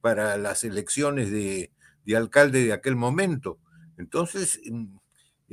para 0.00 0.36
las 0.36 0.62
elecciones 0.62 1.32
de, 1.32 1.72
de 2.04 2.16
alcalde 2.16 2.64
de 2.64 2.72
aquel 2.72 2.94
momento. 2.94 3.58
Entonces, 3.98 4.60
mm, 4.70 4.98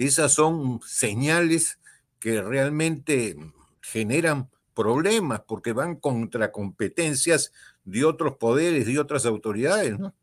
esas 0.06 0.34
son 0.34 0.80
señales 0.86 1.80
que 2.20 2.42
realmente 2.42 3.36
generan 3.82 4.50
problemas 4.74 5.42
porque 5.42 5.74
van 5.74 5.96
contra 5.96 6.52
competencias 6.52 7.52
de 7.84 8.06
otros 8.06 8.38
poderes, 8.38 8.86
de 8.86 8.98
otras 9.00 9.26
autoridades, 9.26 10.00
¿no? 10.00 10.14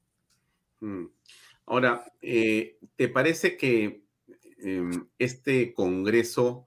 Mm. 0.81 1.07
Ahora, 1.67 2.05
eh, 2.23 2.79
¿te 2.95 3.09
parece 3.09 3.57
que 3.57 4.05
em, 4.59 5.09
este 5.19 5.75
Congreso 5.75 6.67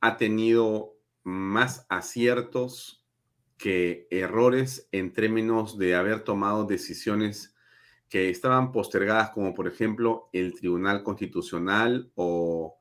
ha 0.00 0.16
tenido 0.16 0.96
más 1.24 1.84
aciertos 1.88 3.04
que 3.58 4.06
errores 4.10 4.88
en 4.92 5.12
términos 5.12 5.76
de 5.76 5.94
haber 5.94 6.24
tomado 6.24 6.64
decisiones 6.64 7.54
que 8.10 8.28
estaban 8.28 8.72
postergadas, 8.72 9.30
como 9.30 9.54
por 9.54 9.68
ejemplo 9.68 10.28
el 10.32 10.52
Tribunal 10.54 11.04
Constitucional 11.04 12.10
o 12.16 12.76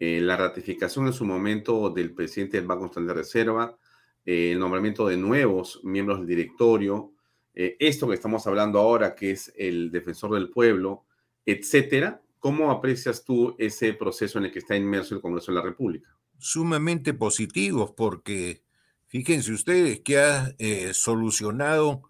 eh, 0.00 0.20
la 0.20 0.36
ratificación 0.36 1.06
en 1.06 1.12
su 1.12 1.24
momento 1.24 1.90
del 1.90 2.12
presidente 2.12 2.56
del 2.56 2.66
Banco 2.66 2.86
Central 2.86 3.06
de 3.06 3.14
Reserva, 3.14 3.78
eh, 4.26 4.50
el 4.50 4.58
nombramiento 4.58 5.06
de 5.06 5.16
nuevos 5.16 5.80
miembros 5.84 6.18
del 6.18 6.26
directorio, 6.26 7.12
eh, 7.54 7.76
esto 7.78 8.08
que 8.08 8.14
estamos 8.14 8.48
hablando 8.48 8.80
ahora, 8.80 9.14
que 9.14 9.30
es 9.30 9.52
el 9.56 9.92
defensor 9.92 10.34
del 10.34 10.50
pueblo, 10.50 11.04
etcétera. 11.46 12.20
¿Cómo 12.40 12.72
aprecias 12.72 13.24
tú 13.24 13.54
ese 13.58 13.92
proceso 13.92 14.38
en 14.40 14.46
el 14.46 14.52
que 14.52 14.58
está 14.58 14.74
inmerso 14.76 15.14
el 15.14 15.20
Congreso 15.20 15.52
de 15.52 15.58
la 15.58 15.64
República? 15.64 16.16
Sumamente 16.36 17.14
positivos, 17.14 17.92
porque 17.92 18.64
fíjense 19.06 19.52
ustedes 19.52 20.00
que 20.00 20.18
ha 20.18 20.52
solucionado 20.92 22.02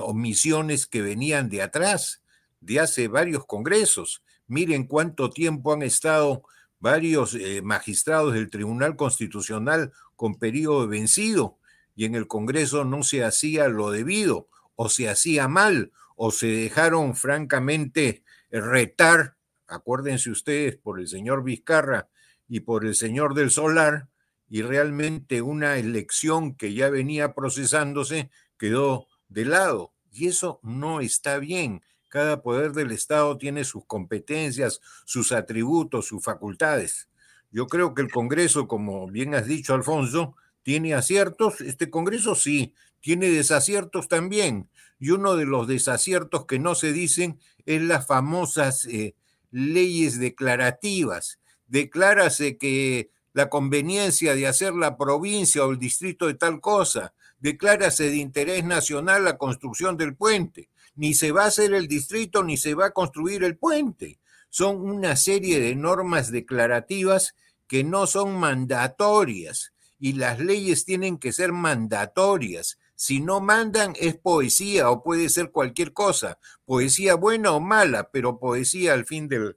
omisiones 0.00 0.86
que 0.86 1.00
venían 1.00 1.48
de 1.48 1.62
atrás, 1.62 2.22
de 2.60 2.80
hace 2.80 3.08
varios 3.08 3.46
congresos. 3.46 4.22
Miren 4.46 4.84
cuánto 4.84 5.30
tiempo 5.30 5.72
han 5.72 5.82
estado 5.82 6.42
varios 6.80 7.34
eh, 7.34 7.62
magistrados 7.62 8.34
del 8.34 8.50
Tribunal 8.50 8.96
Constitucional 8.96 9.92
con 10.16 10.38
periodo 10.38 10.88
vencido 10.88 11.58
y 11.94 12.06
en 12.06 12.14
el 12.14 12.26
Congreso 12.26 12.84
no 12.84 13.02
se 13.02 13.22
hacía 13.24 13.68
lo 13.68 13.90
debido 13.90 14.48
o 14.74 14.88
se 14.88 15.08
hacía 15.08 15.48
mal 15.48 15.92
o 16.16 16.30
se 16.30 16.46
dejaron 16.46 17.14
francamente 17.14 18.24
retar, 18.50 19.36
acuérdense 19.66 20.30
ustedes, 20.30 20.76
por 20.76 20.98
el 20.98 21.08
señor 21.08 21.44
Vizcarra 21.44 22.08
y 22.48 22.60
por 22.60 22.84
el 22.84 22.94
señor 22.94 23.34
del 23.34 23.50
Solar, 23.50 24.08
y 24.48 24.62
realmente 24.62 25.42
una 25.42 25.78
elección 25.78 26.56
que 26.56 26.74
ya 26.74 26.90
venía 26.90 27.34
procesándose 27.34 28.30
quedó 28.58 29.06
de 29.30 29.46
lado. 29.46 29.94
Y 30.12 30.28
eso 30.28 30.60
no 30.62 31.00
está 31.00 31.38
bien. 31.38 31.82
Cada 32.08 32.42
poder 32.42 32.72
del 32.72 32.90
Estado 32.90 33.38
tiene 33.38 33.64
sus 33.64 33.86
competencias, 33.86 34.80
sus 35.06 35.32
atributos, 35.32 36.06
sus 36.06 36.22
facultades. 36.22 37.08
Yo 37.50 37.66
creo 37.66 37.94
que 37.94 38.02
el 38.02 38.10
Congreso, 38.10 38.68
como 38.68 39.08
bien 39.08 39.34
has 39.34 39.46
dicho, 39.46 39.74
Alfonso, 39.74 40.34
tiene 40.62 40.94
aciertos. 40.94 41.60
Este 41.60 41.88
Congreso 41.88 42.34
sí, 42.34 42.74
tiene 43.00 43.28
desaciertos 43.28 44.08
también. 44.08 44.68
Y 44.98 45.10
uno 45.10 45.36
de 45.36 45.46
los 45.46 45.66
desaciertos 45.66 46.46
que 46.46 46.58
no 46.58 46.74
se 46.74 46.92
dicen 46.92 47.40
es 47.64 47.80
las 47.82 48.06
famosas 48.06 48.84
eh, 48.84 49.14
leyes 49.50 50.18
declarativas. 50.18 51.40
Declárase 51.66 52.58
que 52.58 53.10
la 53.32 53.48
conveniencia 53.48 54.34
de 54.34 54.46
hacer 54.46 54.74
la 54.74 54.96
provincia 54.96 55.64
o 55.64 55.70
el 55.70 55.78
distrito 55.78 56.26
de 56.26 56.34
tal 56.34 56.60
cosa, 56.60 57.14
declárase 57.40 58.10
de 58.10 58.16
interés 58.16 58.64
nacional 58.64 59.24
la 59.24 59.36
construcción 59.38 59.96
del 59.96 60.14
puente 60.14 60.70
ni 61.00 61.14
se 61.14 61.32
va 61.32 61.44
a 61.44 61.46
hacer 61.46 61.72
el 61.72 61.88
distrito, 61.88 62.44
ni 62.44 62.56
se 62.56 62.74
va 62.74 62.86
a 62.86 62.90
construir 62.90 63.44
el 63.44 63.56
puente. 63.56 64.18
Son 64.48 64.76
una 64.76 65.16
serie 65.16 65.60
de 65.60 65.74
normas 65.74 66.30
declarativas 66.30 67.34
que 67.66 67.84
no 67.84 68.06
son 68.06 68.38
mandatorias 68.38 69.72
y 69.98 70.14
las 70.14 70.40
leyes 70.40 70.84
tienen 70.84 71.18
que 71.18 71.32
ser 71.32 71.52
mandatorias. 71.52 72.78
Si 72.96 73.20
no 73.20 73.40
mandan 73.40 73.94
es 73.98 74.16
poesía 74.16 74.90
o 74.90 75.02
puede 75.02 75.28
ser 75.28 75.50
cualquier 75.50 75.92
cosa, 75.92 76.38
poesía 76.66 77.14
buena 77.14 77.52
o 77.52 77.60
mala, 77.60 78.10
pero 78.10 78.38
poesía 78.38 78.92
al 78.92 79.06
fin 79.06 79.28
del, 79.28 79.56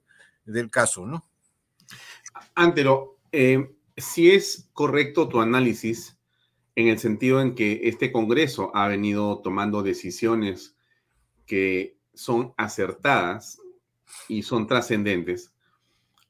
caso, 0.70 1.04
¿no? 1.04 1.28
Antero, 2.54 3.18
eh, 3.32 3.76
si 3.96 4.30
es 4.30 4.70
correcto 4.72 5.28
tu 5.28 5.40
análisis 5.40 6.13
en 6.76 6.88
el 6.88 6.98
sentido 6.98 7.40
en 7.40 7.54
que 7.54 7.80
este 7.84 8.10
Congreso 8.10 8.74
ha 8.74 8.88
venido 8.88 9.40
tomando 9.40 9.82
decisiones 9.82 10.76
que 11.46 11.98
son 12.14 12.54
acertadas 12.56 13.58
y 14.28 14.42
son 14.42 14.66
trascendentes, 14.66 15.52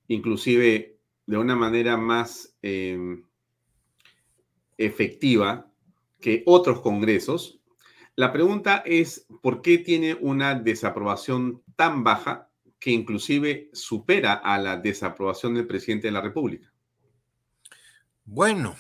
inclusive 0.08 0.98
de 1.26 1.36
una 1.36 1.56
manera 1.56 1.96
más 1.96 2.56
em, 2.62 3.24
efectiva 4.76 5.70
que 6.20 6.42
otros 6.46 6.80
congresos. 6.80 7.60
La 8.16 8.32
pregunta 8.32 8.82
es, 8.84 9.26
¿por 9.42 9.62
qué 9.62 9.78
tiene 9.78 10.14
una 10.14 10.54
desaprobación 10.54 11.62
tan 11.76 12.04
baja 12.04 12.50
que 12.78 12.90
inclusive 12.90 13.70
supera 13.72 14.34
a 14.34 14.58
la 14.58 14.76
desaprobación 14.76 15.54
del 15.54 15.66
presidente 15.66 16.08
de 16.08 16.12
la 16.12 16.20
República? 16.20 16.72
Bueno, 18.24 18.76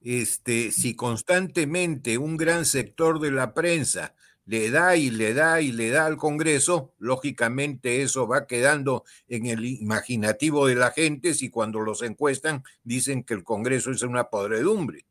este, 0.00 0.72
si 0.72 0.94
constantemente 0.94 2.18
un 2.18 2.36
gran 2.36 2.64
sector 2.64 3.20
de 3.20 3.30
la 3.30 3.54
prensa 3.54 4.14
le 4.46 4.70
da 4.70 4.96
y 4.96 5.10
le 5.10 5.32
da 5.32 5.60
y 5.60 5.70
le 5.70 5.90
da 5.90 6.06
al 6.06 6.16
Congreso, 6.16 6.92
lógicamente 6.98 8.02
eso 8.02 8.26
va 8.26 8.46
quedando 8.46 9.04
en 9.28 9.46
el 9.46 9.64
imaginativo 9.64 10.66
de 10.66 10.74
la 10.74 10.90
gente 10.90 11.34
si 11.34 11.50
cuando 11.50 11.80
los 11.80 12.02
encuestan 12.02 12.64
dicen 12.82 13.22
que 13.22 13.34
el 13.34 13.44
Congreso 13.44 13.92
es 13.92 14.02
una 14.02 14.24
podredumbre. 14.24 15.06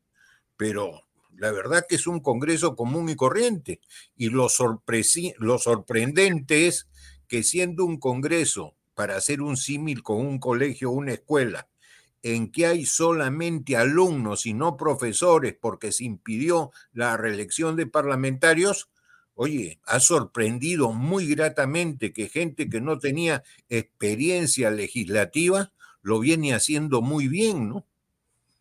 Pero 0.58 1.04
la 1.38 1.52
verdad 1.52 1.86
que 1.88 1.94
es 1.94 2.06
un 2.06 2.20
Congreso 2.20 2.76
común 2.76 3.08
y 3.08 3.16
corriente. 3.16 3.80
Y 4.14 4.28
lo, 4.28 4.48
lo 5.38 5.58
sorprendente 5.58 6.66
es 6.66 6.86
que 7.26 7.42
siendo 7.42 7.86
un 7.86 7.98
Congreso 7.98 8.76
para 8.94 9.16
hacer 9.16 9.40
un 9.40 9.56
símil 9.56 10.02
con 10.02 10.18
un 10.18 10.38
colegio 10.38 10.90
o 10.90 10.94
una 10.94 11.14
escuela, 11.14 11.69
en 12.22 12.52
que 12.52 12.66
hay 12.66 12.86
solamente 12.86 13.76
alumnos 13.76 14.46
y 14.46 14.54
no 14.54 14.76
profesores 14.76 15.56
porque 15.60 15.92
se 15.92 16.04
impidió 16.04 16.70
la 16.92 17.16
reelección 17.16 17.76
de 17.76 17.86
parlamentarios, 17.86 18.90
Oye, 19.42 19.80
ha 19.86 20.00
sorprendido 20.00 20.92
muy 20.92 21.26
gratamente 21.34 22.12
que 22.12 22.28
gente 22.28 22.68
que 22.68 22.82
no 22.82 22.98
tenía 22.98 23.42
experiencia 23.70 24.70
legislativa 24.70 25.72
lo 26.02 26.20
viene 26.20 26.52
haciendo 26.52 27.00
muy 27.00 27.26
bien, 27.26 27.70
¿no? 27.70 27.86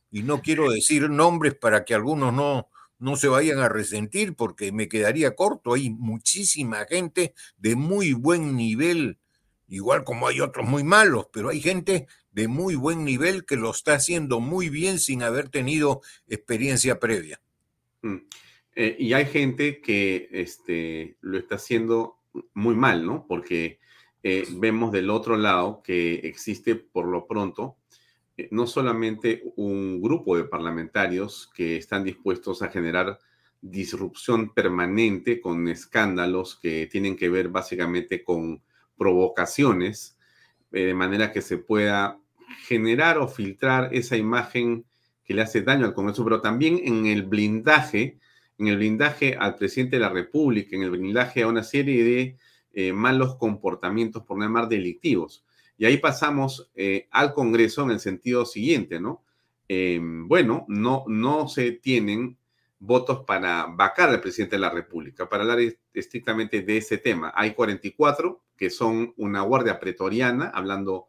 Y 0.10 0.24
no 0.24 0.41
quiero 0.41 0.72
decir 0.72 1.10
nombres 1.10 1.56
para 1.56 1.84
que 1.84 1.95
algunos 1.95 2.34
no, 2.34 2.69
no 2.98 3.17
se 3.17 3.28
vayan 3.28 3.60
a 3.60 3.67
resentir 3.67 4.36
porque 4.36 4.72
me 4.72 4.88
quedaría 4.88 5.36
corto. 5.36 5.74
Hay 5.74 5.89
muchísima 5.89 6.86
gente 6.86 7.34
de 7.58 7.76
muy 7.76 8.13
buen 8.13 8.56
nivel, 8.56 9.19
igual 9.67 10.06
como 10.06 10.30
hay 10.30 10.39
otros 10.39 10.65
muy 10.65 10.86
malos, 10.86 11.28
pero 11.34 11.50
hay 11.50 11.60
gente 11.60 12.08
de 12.32 12.48
muy 12.48 12.76
buen 12.76 13.04
nivel 13.04 13.46
que 13.46 13.56
lo 13.56 13.72
está 13.72 13.94
haciendo 13.94 14.39
muy 14.39 14.70
bien 14.70 15.00
sin 15.00 15.24
haber 15.24 15.50
tenido 15.50 16.02
experiencia 16.28 17.00
previa. 17.00 17.42
Mm. 18.02 18.18
Eh, 18.76 18.96
y 19.00 19.13
hay 19.13 19.26
gente 19.26 19.82
que 19.82 20.30
este, 20.32 21.18
lo 21.22 21.38
está 21.38 21.56
haciendo 21.56 22.20
muy 22.54 22.76
mal, 22.76 23.06
¿no? 23.06 23.26
Porque 23.28 23.80
eh, 24.24 24.46
vemos 24.52 24.92
del 24.92 25.10
otro 25.10 25.38
lado 25.38 25.82
que 25.84 26.15
existe 26.15 26.76
por 26.76 27.08
lo 27.08 27.26
pronto 27.26 27.78
eh, 28.39 28.48
no 28.52 28.68
solamente 28.68 29.44
un 29.58 30.02
grupo 30.02 30.38
de 30.38 30.46
parlamentarios 30.46 31.52
que 31.54 31.76
están 31.76 32.06
dispuestos 32.06 32.62
a 32.62 32.70
generar 32.70 33.20
disrupción 33.60 34.54
permanente 34.54 35.42
con 35.42 35.68
escándalos 35.68 36.56
que 36.56 36.88
tienen 36.88 37.18
que 37.18 37.28
ver 37.28 37.50
básicamente 37.50 38.24
con 38.24 38.63
provocaciones, 38.98 40.18
de 40.72 40.94
manera 40.94 41.32
que 41.32 41.42
se 41.42 41.58
pueda 41.58 42.20
generar 42.68 43.18
o 43.18 43.28
filtrar 43.28 43.90
esa 43.94 44.18
imagen 44.18 44.86
que 45.26 45.34
le 45.34 45.42
hace 45.42 45.62
daño 45.62 45.86
al 45.86 45.94
Congreso, 45.94 46.24
pero 46.24 46.42
también 46.42 46.82
en 46.84 47.06
el 47.06 47.24
blindaje 47.24 48.20
en 48.60 48.68
el 48.68 48.78
blindaje 48.78 49.36
al 49.40 49.56
presidente 49.56 49.96
de 49.96 50.02
la 50.02 50.10
República, 50.10 50.76
en 50.76 50.84
el 50.84 50.92
blindaje 50.92 51.42
a 51.42 51.48
una 51.48 51.64
serie 51.64 52.04
de 52.04 52.38
eh, 52.74 52.94
malos 52.94 53.36
comportamientos, 53.38 54.24
por 54.24 54.38
no 54.38 54.44
llamar 54.44 54.68
delictivos. 54.68 55.46
Y 55.78 55.86
ahí 55.86 55.98
pasamos 55.98 56.70
eh, 56.76 57.08
al 57.12 57.34
Congreso 57.34 57.84
en 57.84 57.92
el 57.92 58.02
sentido 58.02 58.46
siguiente, 58.46 59.00
¿no? 59.00 59.24
Em, 59.70 60.28
bueno, 60.28 60.65
no, 60.67 61.06
no 61.08 61.48
se 61.48 61.72
tienen 61.72 62.38
votos 62.80 63.24
para 63.26 63.65
vacar 63.67 64.10
al 64.10 64.20
presidente 64.20 64.58
de 64.58 64.62
la 64.62 64.70
República. 64.70 65.30
Para 65.30 65.44
hablar 65.44 65.60
estrictamente 65.94 66.62
de 66.62 66.78
ese 66.78 66.98
tema, 66.98 67.32
hay 67.36 67.54
44 67.54 68.42
que 68.60 68.70
son 68.70 69.14
una 69.16 69.42
guardia 69.42 69.80
pretoriana, 69.80 70.50
hablando 70.54 71.08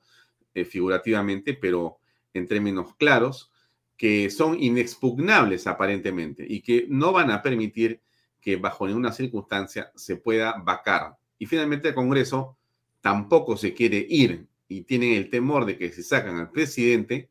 eh, 0.55 0.65
figurativamente, 0.65 1.55
pero 1.55 1.99
en 2.33 2.47
términos 2.47 2.95
claros, 2.95 3.51
que 3.97 4.31
son 4.31 4.63
inexpugnables 4.63 5.67
aparentemente 5.67 6.47
y 6.49 6.63
que 6.63 6.87
no 6.89 7.11
van 7.11 7.33
a 7.33 7.43
permitir 7.43 8.01
que 8.41 8.55
bajo 8.55 8.87
ninguna 8.87 9.11
circunstancia 9.11 9.91
se 9.97 10.15
pueda 10.15 10.55
vacar. 10.63 11.17
Y 11.41 11.47
finalmente 11.47 11.89
el 11.89 11.95
Congreso 11.95 12.57
tampoco 13.01 13.57
se 13.57 13.75
quiere 13.75 14.07
ir 14.09 14.47
y 14.69 14.83
tienen 14.83 15.15
el 15.15 15.29
temor 15.29 15.67
de 15.67 15.77
que 15.77 15.91
si 15.91 16.05
sacan 16.05 16.37
al 16.37 16.53
presidente 16.53 17.31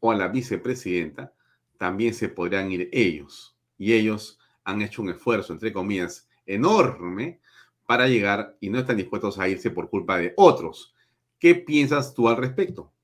o 0.00 0.12
a 0.12 0.16
la 0.16 0.28
vicepresidenta, 0.28 1.32
también 1.78 2.12
se 2.12 2.28
podrán 2.28 2.70
ir 2.70 2.90
ellos. 2.92 3.56
Y 3.78 3.94
ellos 3.94 4.38
han 4.64 4.82
hecho 4.82 5.00
un 5.00 5.08
esfuerzo, 5.08 5.54
entre 5.54 5.72
comillas, 5.72 6.28
enorme 6.44 7.40
para 7.86 8.08
llegar 8.08 8.56
y 8.60 8.70
no 8.70 8.78
están 8.78 8.96
dispuestos 8.96 9.38
a 9.38 9.48
irse 9.48 9.70
por 9.70 9.90
culpa 9.90 10.18
de 10.18 10.32
otros. 10.36 10.94
¿Qué 11.38 11.54
piensas 11.54 12.14
tú 12.14 12.28
al 12.28 12.36
respecto? 12.36 12.94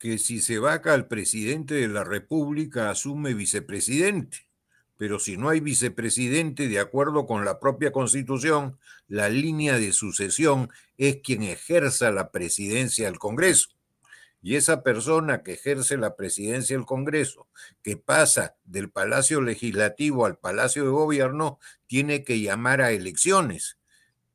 que 0.00 0.16
si 0.16 0.40
se 0.40 0.58
vaca 0.58 0.94
al 0.94 1.06
presidente 1.08 1.74
de 1.74 1.86
la 1.86 2.04
República 2.04 2.88
asume 2.88 3.34
vicepresidente, 3.34 4.48
pero 4.96 5.18
si 5.18 5.36
no 5.36 5.50
hay 5.50 5.60
vicepresidente, 5.60 6.68
de 6.68 6.80
acuerdo 6.80 7.26
con 7.26 7.44
la 7.44 7.60
propia 7.60 7.92
constitución, 7.92 8.78
la 9.08 9.28
línea 9.28 9.78
de 9.78 9.92
sucesión 9.92 10.70
es 10.96 11.18
quien 11.22 11.42
ejerza 11.42 12.10
la 12.10 12.30
presidencia 12.30 13.06
del 13.06 13.18
Congreso. 13.18 13.68
Y 14.42 14.56
esa 14.56 14.82
persona 14.82 15.42
que 15.42 15.52
ejerce 15.52 15.98
la 15.98 16.16
presidencia 16.16 16.74
del 16.74 16.86
Congreso, 16.86 17.46
que 17.82 17.98
pasa 17.98 18.56
del 18.64 18.90
Palacio 18.90 19.42
Legislativo 19.42 20.24
al 20.24 20.38
Palacio 20.38 20.84
de 20.84 20.90
Gobierno, 20.90 21.58
tiene 21.90 22.22
que 22.22 22.40
llamar 22.40 22.80
a 22.80 22.92
elecciones, 22.92 23.76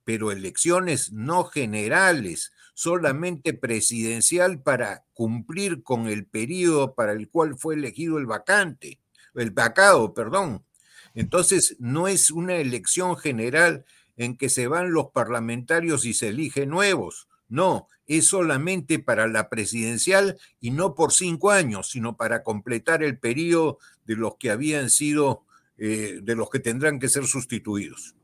pero 0.04 0.34
elecciones 0.34 1.14
no 1.14 1.46
generales, 1.46 2.52
solamente 2.74 3.54
presidencial 3.54 4.62
para 4.62 5.06
cumplir 5.14 5.82
con 5.82 6.08
el 6.08 6.26
periodo 6.26 6.96
para 6.96 7.14
el 7.14 7.30
cual 7.30 7.58
fue 7.58 7.76
elegido 7.76 8.18
el 8.18 8.26
vacante 8.26 9.00
el 9.36 9.52
vacado, 9.52 10.14
perdón. 10.14 10.66
Entonces, 11.14 11.76
no 11.80 12.08
es 12.08 12.32
una 12.32 12.56
elección 12.56 13.18
general 13.18 13.86
en 14.18 14.38
que 14.38 14.50
se 14.50 14.68
van 14.68 14.92
los 14.92 15.12
parlamentarios 15.12 16.06
y 16.06 16.14
se 16.14 16.30
eligen 16.30 16.70
nuevos. 16.70 17.28
No, 17.48 17.88
es 18.08 18.28
solamente 18.28 19.00
para 19.00 19.28
la 19.28 19.50
presidencial 19.50 20.38
y 20.60 20.72
no 20.72 20.96
por 20.96 21.14
cinco 21.14 21.52
años, 21.52 21.90
sino 21.90 22.18
para 22.18 22.44
completar 22.44 23.04
el 23.04 23.20
periodo 23.20 23.80
de 24.06 24.16
los 24.16 24.38
que 24.38 24.52
habían 24.52 24.90
sido, 24.90 25.44
eh, 25.78 26.20
de 26.22 26.36
los 26.36 26.50
que 26.50 26.60
tendrán 26.60 27.00
que 27.00 27.10
ser 27.10 27.26
sustituidos. 27.26 28.16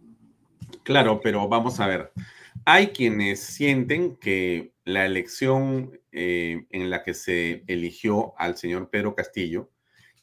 Claro, 0.84 1.20
pero 1.22 1.48
vamos 1.48 1.80
a 1.80 1.88
ver. 1.88 2.12
Hay 2.66 2.88
quienes 2.88 3.40
sienten 3.40 4.16
que 4.16 4.74
la 4.84 5.06
elección 5.06 6.00
eh, 6.12 6.66
en 6.70 6.90
la 6.90 7.04
que 7.04 7.14
se 7.14 7.64
eligió 7.68 8.34
al 8.38 8.58
señor 8.58 8.90
Pedro 8.90 9.16
Castillo 9.16 9.70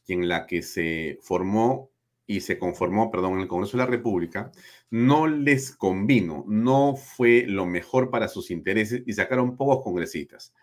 en 0.09 0.29
la 0.29 0.47
que 0.47 0.63
se 0.63 1.19
formó 1.23 1.91
y 2.27 2.41
se 2.41 2.59
conformó, 2.59 3.11
perdón, 3.11 3.35
en 3.35 3.41
el 3.41 3.49
Congreso 3.49 3.77
de 3.77 3.85
la 3.85 3.91
República, 3.91 4.51
no 4.91 5.27
les 5.27 5.75
convino, 5.75 6.45
no 6.47 6.97
fue 6.97 7.45
lo 7.47 7.65
mejor 7.65 8.11
para 8.11 8.29
sus 8.29 8.51
intereses 8.51 9.03
y 9.07 9.13
sacaron 9.13 9.57
pocos 9.57 9.83
congresistas. 9.83 10.55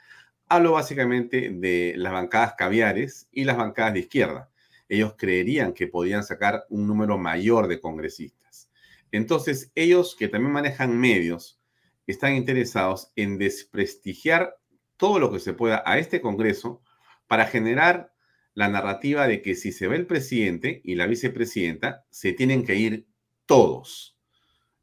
Hablo 0.48 0.74
básicamente 0.74 1.50
de 1.50 1.94
las 1.98 2.14
bancadas 2.14 2.54
caviares 2.56 3.28
y 3.32 3.46
las 3.46 3.58
bancadas 3.58 3.94
de 3.94 4.02
izquierda. 4.02 4.50
Ellos 4.90 5.16
creerían 5.18 5.74
que 5.74 5.88
podían 5.88 6.24
sacar 6.24 6.66
un 6.70 6.88
número 6.88 7.18
mayor 7.18 7.68
de 7.68 7.80
congresistas. 7.80 8.70
Entonces, 9.12 9.72
ellos 9.76 10.16
que 10.18 10.28
también 10.28 10.52
manejan 10.54 10.98
medios, 10.98 11.60
están 12.08 12.36
interesados 12.36 13.12
en 13.16 13.38
desprestigiar 13.38 14.58
todo 14.98 15.20
lo 15.20 15.32
que 15.32 15.40
se 15.40 15.54
pueda 15.54 15.84
a 15.86 15.98
este 15.98 16.22
Congreso 16.22 16.82
para 17.28 17.46
generar 17.46 18.14
la 18.54 18.70
narrativa 18.70 19.28
de 19.28 19.42
que 19.42 19.56
si 19.56 19.72
se 19.72 19.88
ve 19.88 19.98
el 19.98 20.06
presidente 20.06 20.82
y 20.84 20.96
la 20.96 21.08
vicepresidenta, 21.08 22.06
se 22.10 22.34
tienen 22.34 22.66
que 22.66 22.76
ir 22.76 23.08
todos. 23.46 24.18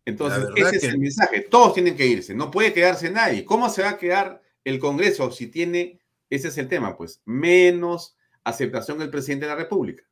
Entonces, 0.05 0.45
ese 0.57 0.77
es 0.77 0.85
el 0.85 0.99
mensaje. 0.99 1.41
Todos 1.43 1.75
tienen 1.75 1.97
que 1.97 2.07
irse. 2.07 2.35
No 2.35 2.51
puede 2.51 2.73
quedarse 2.73 3.11
nadie. 3.11 3.45
¿Cómo 3.45 3.71
se 3.71 3.83
va 3.83 3.91
a 3.91 3.99
quedar 3.99 4.43
el 4.65 4.79
Congreso 4.79 5.31
si 5.31 5.47
tiene, 5.47 6.01
ese 6.29 6.49
es 6.49 6.59
el 6.59 6.69
tema, 6.69 6.97
pues, 6.97 7.23
menos 7.25 8.17
aceptación 8.45 8.99
del 8.99 9.11
presidente 9.11 9.47
de 9.47 9.53
la 9.53 9.57
República? 9.57 10.05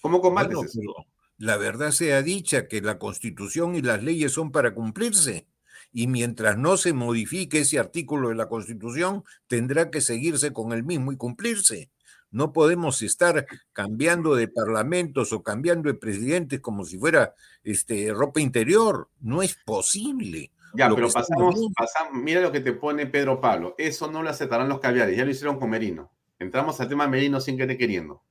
¿Cómo 0.00 0.20
combates 0.20 0.58
eso? 0.64 1.06
La 1.36 1.56
verdad 1.56 1.90
sea 1.90 2.22
dicha 2.22 2.68
que 2.68 2.82
la 2.82 2.98
Constitución 2.98 3.74
y 3.74 3.82
las 3.82 4.02
leyes 4.02 4.32
son 4.32 4.52
para 4.52 4.74
cumplirse. 4.74 5.46
Y 5.92 6.06
mientras 6.06 6.58
no 6.58 6.76
se 6.76 6.92
modifique 6.92 7.60
ese 7.60 7.78
artículo 7.78 8.28
de 8.28 8.34
la 8.34 8.48
Constitución, 8.48 9.24
tendrá 9.46 9.90
que 9.90 10.00
seguirse 10.00 10.52
con 10.52 10.72
el 10.72 10.84
mismo 10.84 11.12
y 11.12 11.16
cumplirse. 11.16 11.90
No 12.30 12.52
podemos 12.52 13.02
estar 13.02 13.46
cambiando 13.72 14.36
de 14.36 14.48
parlamentos 14.48 15.32
o 15.32 15.42
cambiando 15.42 15.88
de 15.88 15.98
presidentes 15.98 16.60
como 16.60 16.84
si 16.84 16.98
fuera 16.98 17.34
este, 17.64 18.12
ropa 18.12 18.40
interior. 18.40 19.08
No 19.20 19.42
es 19.42 19.56
posible. 19.64 20.52
Ya, 20.74 20.88
pero 20.94 21.10
pasamos, 21.10 21.56
pasamos, 21.74 22.22
mira 22.22 22.40
lo 22.40 22.52
que 22.52 22.60
te 22.60 22.72
pone 22.72 23.06
Pedro 23.06 23.40
Pablo. 23.40 23.74
Eso 23.78 24.10
no 24.10 24.22
lo 24.22 24.30
aceptarán 24.30 24.68
los 24.68 24.78
caviares, 24.78 25.16
ya 25.16 25.24
lo 25.24 25.30
hicieron 25.30 25.58
con 25.58 25.70
Merino. 25.70 26.12
Entramos 26.40 26.80
al 26.80 26.88
tema 26.88 27.06
Merino 27.06 27.40
sin 27.40 27.56
querer 27.56 27.78
queriendo. 27.78 28.24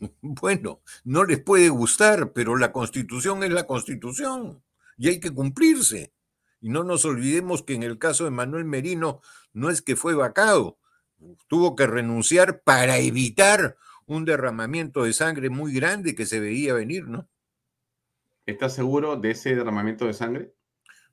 Bueno, 0.20 0.82
no 1.04 1.24
les 1.24 1.42
puede 1.42 1.68
gustar, 1.68 2.32
pero 2.32 2.56
la 2.56 2.70
constitución 2.70 3.42
es 3.42 3.50
la 3.50 3.66
constitución 3.66 4.62
y 4.96 5.08
hay 5.08 5.20
que 5.20 5.32
cumplirse. 5.32 6.12
Y 6.60 6.68
no 6.68 6.84
nos 6.84 7.04
olvidemos 7.04 7.62
que 7.62 7.74
en 7.74 7.82
el 7.82 7.98
caso 7.98 8.24
de 8.24 8.30
Manuel 8.30 8.64
Merino 8.64 9.20
no 9.52 9.70
es 9.70 9.82
que 9.82 9.96
fue 9.96 10.14
vacado, 10.14 10.78
tuvo 11.48 11.76
que 11.76 11.86
renunciar 11.86 12.62
para 12.62 12.98
evitar 12.98 13.76
un 14.06 14.24
derramamiento 14.24 15.04
de 15.04 15.12
sangre 15.14 15.48
muy 15.48 15.72
grande 15.72 16.14
que 16.14 16.26
se 16.26 16.40
veía 16.40 16.74
venir, 16.74 17.08
¿no? 17.08 17.28
¿Estás 18.44 18.74
seguro 18.74 19.16
de 19.16 19.30
ese 19.30 19.54
derramamiento 19.54 20.06
de 20.06 20.12
sangre? 20.12 20.54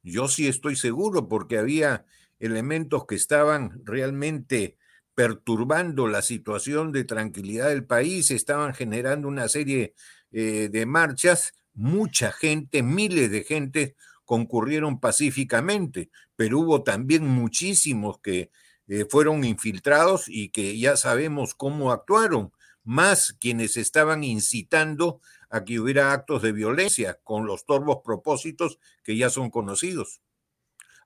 Yo 0.03 0.27
sí 0.27 0.47
estoy 0.47 0.75
seguro 0.75 1.29
porque 1.29 1.57
había 1.57 2.05
elementos 2.39 3.05
que 3.05 3.15
estaban 3.15 3.81
realmente 3.85 4.77
perturbando 5.21 6.07
la 6.07 6.23
situación 6.23 6.91
de 6.91 7.03
tranquilidad 7.03 7.69
del 7.69 7.85
país, 7.85 8.31
estaban 8.31 8.73
generando 8.73 9.27
una 9.27 9.47
serie 9.49 9.93
eh, 10.31 10.67
de 10.71 10.87
marchas, 10.87 11.53
mucha 11.75 12.31
gente, 12.31 12.81
miles 12.81 13.29
de 13.29 13.43
gente 13.43 13.95
concurrieron 14.25 14.99
pacíficamente, 14.99 16.09
pero 16.35 16.57
hubo 16.57 16.81
también 16.81 17.27
muchísimos 17.27 18.19
que 18.19 18.49
eh, 18.87 19.05
fueron 19.07 19.43
infiltrados 19.43 20.27
y 20.27 20.49
que 20.49 20.79
ya 20.79 20.97
sabemos 20.97 21.53
cómo 21.53 21.91
actuaron, 21.91 22.51
más 22.83 23.37
quienes 23.39 23.77
estaban 23.77 24.23
incitando 24.23 25.21
a 25.51 25.63
que 25.63 25.79
hubiera 25.79 26.13
actos 26.13 26.41
de 26.41 26.51
violencia 26.51 27.19
con 27.23 27.45
los 27.45 27.67
torvos 27.67 27.99
propósitos 28.03 28.79
que 29.03 29.17
ya 29.17 29.29
son 29.29 29.51
conocidos. 29.51 30.23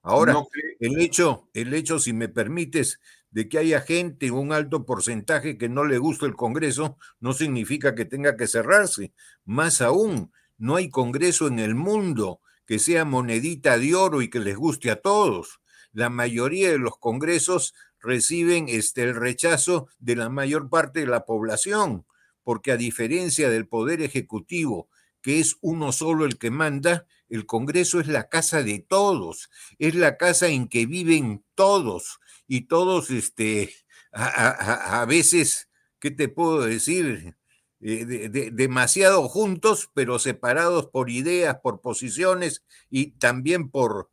Ahora, 0.06 0.36
el 0.80 1.02
hecho, 1.02 1.50
el 1.54 1.74
hecho, 1.74 1.98
si 1.98 2.14
me 2.14 2.30
permites, 2.30 3.02
de 3.36 3.48
que 3.48 3.60
haya 3.60 3.82
gente, 3.82 4.32
un 4.32 4.52
alto 4.52 4.86
porcentaje 4.86 5.60
que 5.60 5.70
no 5.70 5.84
le 5.84 6.00
gusta 6.00 6.26
el 6.26 6.36
Congreso, 6.36 6.98
no 7.20 7.34
significa 7.34 7.94
que 7.94 8.06
tenga 8.06 8.36
que 8.36 8.48
cerrarse. 8.48 9.14
Más 9.44 9.82
aún, 9.82 10.32
no 10.58 10.78
hay 10.78 10.90
Congreso 10.90 11.46
en 11.46 11.60
el 11.60 11.76
mundo 11.76 12.40
que 12.66 12.80
sea 12.80 13.06
monedita 13.06 13.78
de 13.78 13.94
oro 13.94 14.24
y 14.24 14.30
que 14.32 14.40
les 14.40 14.56
guste 14.56 14.90
a 14.90 15.02
todos 15.02 15.60
la 15.96 16.10
mayoría 16.10 16.72
de 16.72 16.78
los 16.78 16.98
congresos 16.98 17.74
reciben 18.02 18.66
este, 18.68 19.04
el 19.04 19.16
rechazo 19.16 19.88
de 19.98 20.18
la 20.18 20.28
mayor 20.28 20.70
parte 20.70 21.00
de 21.00 21.08
la 21.08 21.26
población, 21.26 22.06
porque 22.44 22.74
a 22.74 22.78
diferencia 22.78 23.50
del 23.50 23.66
Poder 23.66 24.02
Ejecutivo, 24.02 24.90
que 25.22 25.40
es 25.40 25.56
uno 25.62 25.94
solo 25.94 26.26
el 26.26 26.38
que 26.38 26.52
manda, 26.52 27.08
el 27.30 27.46
Congreso 27.46 28.02
es 28.02 28.08
la 28.08 28.28
casa 28.28 28.62
de 28.62 28.80
todos, 28.80 29.50
es 29.80 29.96
la 29.96 30.18
casa 30.18 30.50
en 30.50 30.68
que 30.68 30.86
viven 30.86 31.46
todos 31.56 32.20
y 32.48 32.62
todos, 32.62 33.10
este, 33.12 33.74
a, 34.12 35.06
veces, 35.08 35.70
¿qué 36.00 36.12
te 36.12 36.30
puedo 36.30 36.62
decir? 36.62 37.36
Eh, 37.82 38.30
demasiado 38.52 39.28
juntos, 39.28 39.92
pero 39.94 40.18
separados 40.18 40.88
por 40.88 41.10
ideas, 41.10 41.58
por 41.62 41.82
posiciones 41.82 42.64
y 42.90 43.12
también 43.12 43.70
por, 43.70 44.10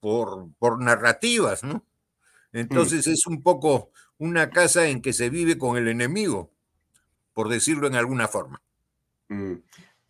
por, 0.00 0.80
narrativas, 0.80 1.64
¿no? 1.64 1.74
Mm. 2.52 2.58
Entonces 2.58 3.06
es 3.06 3.26
un 3.26 3.42
poco 3.42 3.90
una 4.18 4.50
casa 4.50 4.88
en 4.88 5.02
que 5.02 5.12
se 5.12 5.30
vive 5.30 5.58
con 5.58 5.76
el 5.76 5.88
enemigo, 5.88 6.52
por 7.32 7.48
decirlo 7.48 7.86
en 7.86 7.96
alguna 7.96 8.28
forma. 8.28 8.62
Mm, 9.28 9.54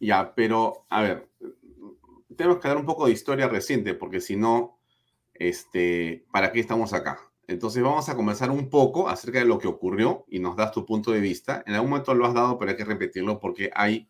ya, 0.01 0.35
pero 0.35 0.87
a 0.91 1.03
ver, 1.03 1.29
tenemos 2.37 2.61
que 2.61 2.69
dar 2.69 2.77
un 2.77 2.87
poco 2.87 3.07
de 3.07 3.13
historia 3.13 3.49
reciente, 3.49 3.95
porque 3.95 4.21
si 4.21 4.37
no, 4.37 4.79
este, 5.35 6.27
¿para 6.31 6.53
qué 6.53 6.61
estamos 6.61 6.93
acá? 6.93 7.19
Entonces 7.49 7.83
vamos 7.83 8.09
a 8.09 8.17
conversar 8.17 8.51
un 8.51 8.69
poco 8.71 9.09
acerca 9.09 9.39
de 9.39 9.45
lo 9.45 9.59
que 9.59 9.69
ocurrió 9.69 10.25
y 10.29 10.41
nos 10.41 10.57
das 10.57 10.73
tu 10.73 10.85
punto 10.85 11.13
de 11.13 11.21
vista. 11.21 11.63
En 11.67 11.75
algún 11.75 11.91
momento 11.91 12.15
lo 12.15 12.27
has 12.27 12.35
dado, 12.35 12.59
pero 12.59 12.73
hay 12.73 12.77
que 12.77 12.85
repetirlo 12.85 13.39
porque 13.39 13.71
hay 13.75 14.09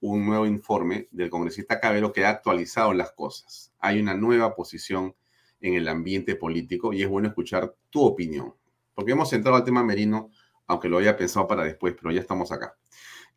un 0.00 0.24
nuevo 0.24 0.46
informe 0.46 1.08
del 1.10 1.30
congresista 1.30 1.80
Cabero 1.80 2.12
que 2.12 2.24
ha 2.24 2.30
actualizado 2.30 2.92
las 2.92 3.12
cosas. 3.12 3.72
Hay 3.80 4.00
una 4.00 4.14
nueva 4.14 4.54
posición 4.54 5.16
en 5.60 5.74
el 5.74 5.88
ambiente 5.88 6.36
político 6.36 6.92
y 6.92 7.02
es 7.02 7.08
bueno 7.08 7.28
escuchar 7.28 7.74
tu 7.90 8.02
opinión. 8.02 8.54
Porque 8.94 9.12
hemos 9.12 9.32
entrado 9.32 9.56
al 9.56 9.64
tema 9.64 9.82
Merino, 9.82 10.30
aunque 10.66 10.88
lo 10.88 10.98
había 10.98 11.16
pensado 11.16 11.48
para 11.48 11.64
después, 11.64 11.94
pero 12.00 12.12
ya 12.12 12.20
estamos 12.20 12.52
acá. 12.52 12.76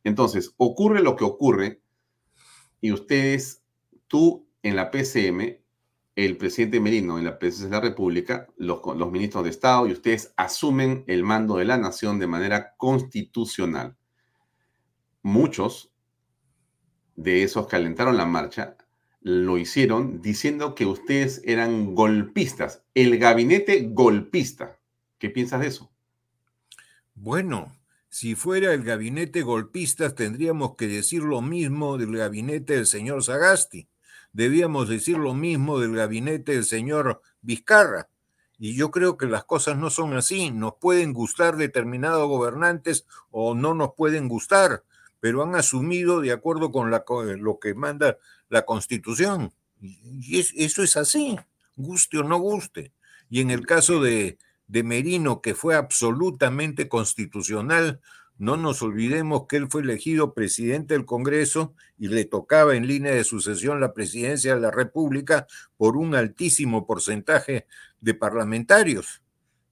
Entonces, 0.04 0.54
ocurre 0.58 1.02
lo 1.02 1.16
que 1.16 1.24
ocurre 1.24 1.82
y 2.82 2.92
ustedes, 2.92 3.64
tú 4.08 4.48
en 4.64 4.76
la 4.76 4.92
PCM, 4.92 5.60
el 6.26 6.36
presidente 6.36 6.82
Merino 6.82 7.18
en 7.18 7.24
la 7.24 7.40
presidencia 7.40 7.80
de 7.80 7.84
la 7.84 7.90
República, 7.90 8.48
los, 8.58 8.82
ministros 9.10 9.46
de 9.46 9.52
Estado 9.52 9.88
y 9.88 9.94
ustedes 9.94 10.34
asumen 10.36 11.06
el 11.08 11.24
mando 11.24 11.56
de 11.56 11.66
la 11.66 11.78
nación 11.78 12.20
de 12.20 12.28
manera 12.28 12.76
constitucional. 12.76 13.96
Muchos 15.22 15.94
de 17.16 17.44
esos 17.44 17.68
que 17.68 17.78
alentaron 17.78 18.18
la 18.18 18.26
marcha 18.26 18.76
lo 19.22 19.58
hicieron 19.58 20.22
diciendo 20.22 20.76
que 20.76 20.86
ustedes 20.86 21.42
eran 21.46 21.96
golpistas, 21.96 22.84
el 22.94 23.18
gabinete 23.18 23.88
golpista. 23.90 24.78
¿Qué 25.20 25.30
piensas 25.30 25.62
de 25.62 25.68
eso? 25.68 25.92
Bueno, 27.16 27.76
Si 28.12 28.34
fuera 28.34 28.74
el 28.74 28.84
gabinete 28.84 29.44
golpista, 29.44 30.16
tendríamos 30.16 30.76
que 30.76 30.88
decir 30.88 31.22
lo 31.22 31.44
mismo 31.44 32.00
del 32.00 32.18
gabinete 32.18 32.74
del 32.74 32.88
señor 32.88 33.24
Sagasti. 33.24 33.88
Debíamos 34.34 34.90
decir 34.90 35.18
lo 35.18 35.34
mismo 35.34 35.80
del 35.80 35.96
gabinete 35.96 36.54
del 36.54 36.66
señor 36.66 37.22
Vizcarra. 37.42 38.10
Y 38.58 38.76
yo 38.76 38.92
creo 38.92 39.18
que 39.18 39.26
las 39.26 39.46
cosas 39.46 39.78
no 39.78 39.90
son 39.90 40.14
así. 40.16 40.52
Nos 40.52 40.74
pueden 40.76 41.14
gustar 41.14 41.56
determinados 41.56 42.28
gobernantes 42.28 43.06
o 43.32 43.56
no 43.56 43.74
nos 43.74 43.94
pueden 43.96 44.28
gustar, 44.28 44.84
pero 45.20 45.44
han 45.44 45.56
asumido 45.56 46.20
de 46.20 46.32
acuerdo 46.32 46.72
con 46.72 46.92
lo 46.92 47.60
que 47.60 47.74
manda 47.74 48.18
la 48.50 48.66
Constitución. 48.66 49.54
Y 49.82 50.40
eso 50.40 50.84
es 50.84 50.98
así, 50.98 51.40
guste 51.78 52.18
o 52.18 52.24
no 52.24 52.38
guste. 52.38 52.92
Y 53.30 53.40
en 53.40 53.50
el 53.50 53.66
caso 53.66 54.02
de, 54.02 54.38
de 54.70 54.84
Merino, 54.84 55.42
que 55.42 55.56
fue 55.56 55.76
absolutamente 55.76 56.88
constitucional. 56.88 58.00
No 58.40 58.56
nos 58.56 58.82
olvidemos 58.82 59.48
que 59.48 59.58
él 59.58 59.68
fue 59.70 59.82
elegido 59.82 60.34
presidente 60.34 60.94
del 60.94 61.06
Congreso 61.06 61.74
y 61.98 62.08
le 62.08 62.24
tocaba 62.24 62.74
en 62.76 62.88
línea 62.88 63.14
de 63.14 63.26
sucesión 63.26 63.82
la 63.82 63.94
presidencia 63.94 64.56
de 64.56 64.62
la 64.62 64.72
República 64.72 65.46
por 65.76 65.98
un 65.98 66.16
altísimo 66.16 66.88
porcentaje 66.88 67.68
de 68.00 68.14
parlamentarios. 68.14 69.22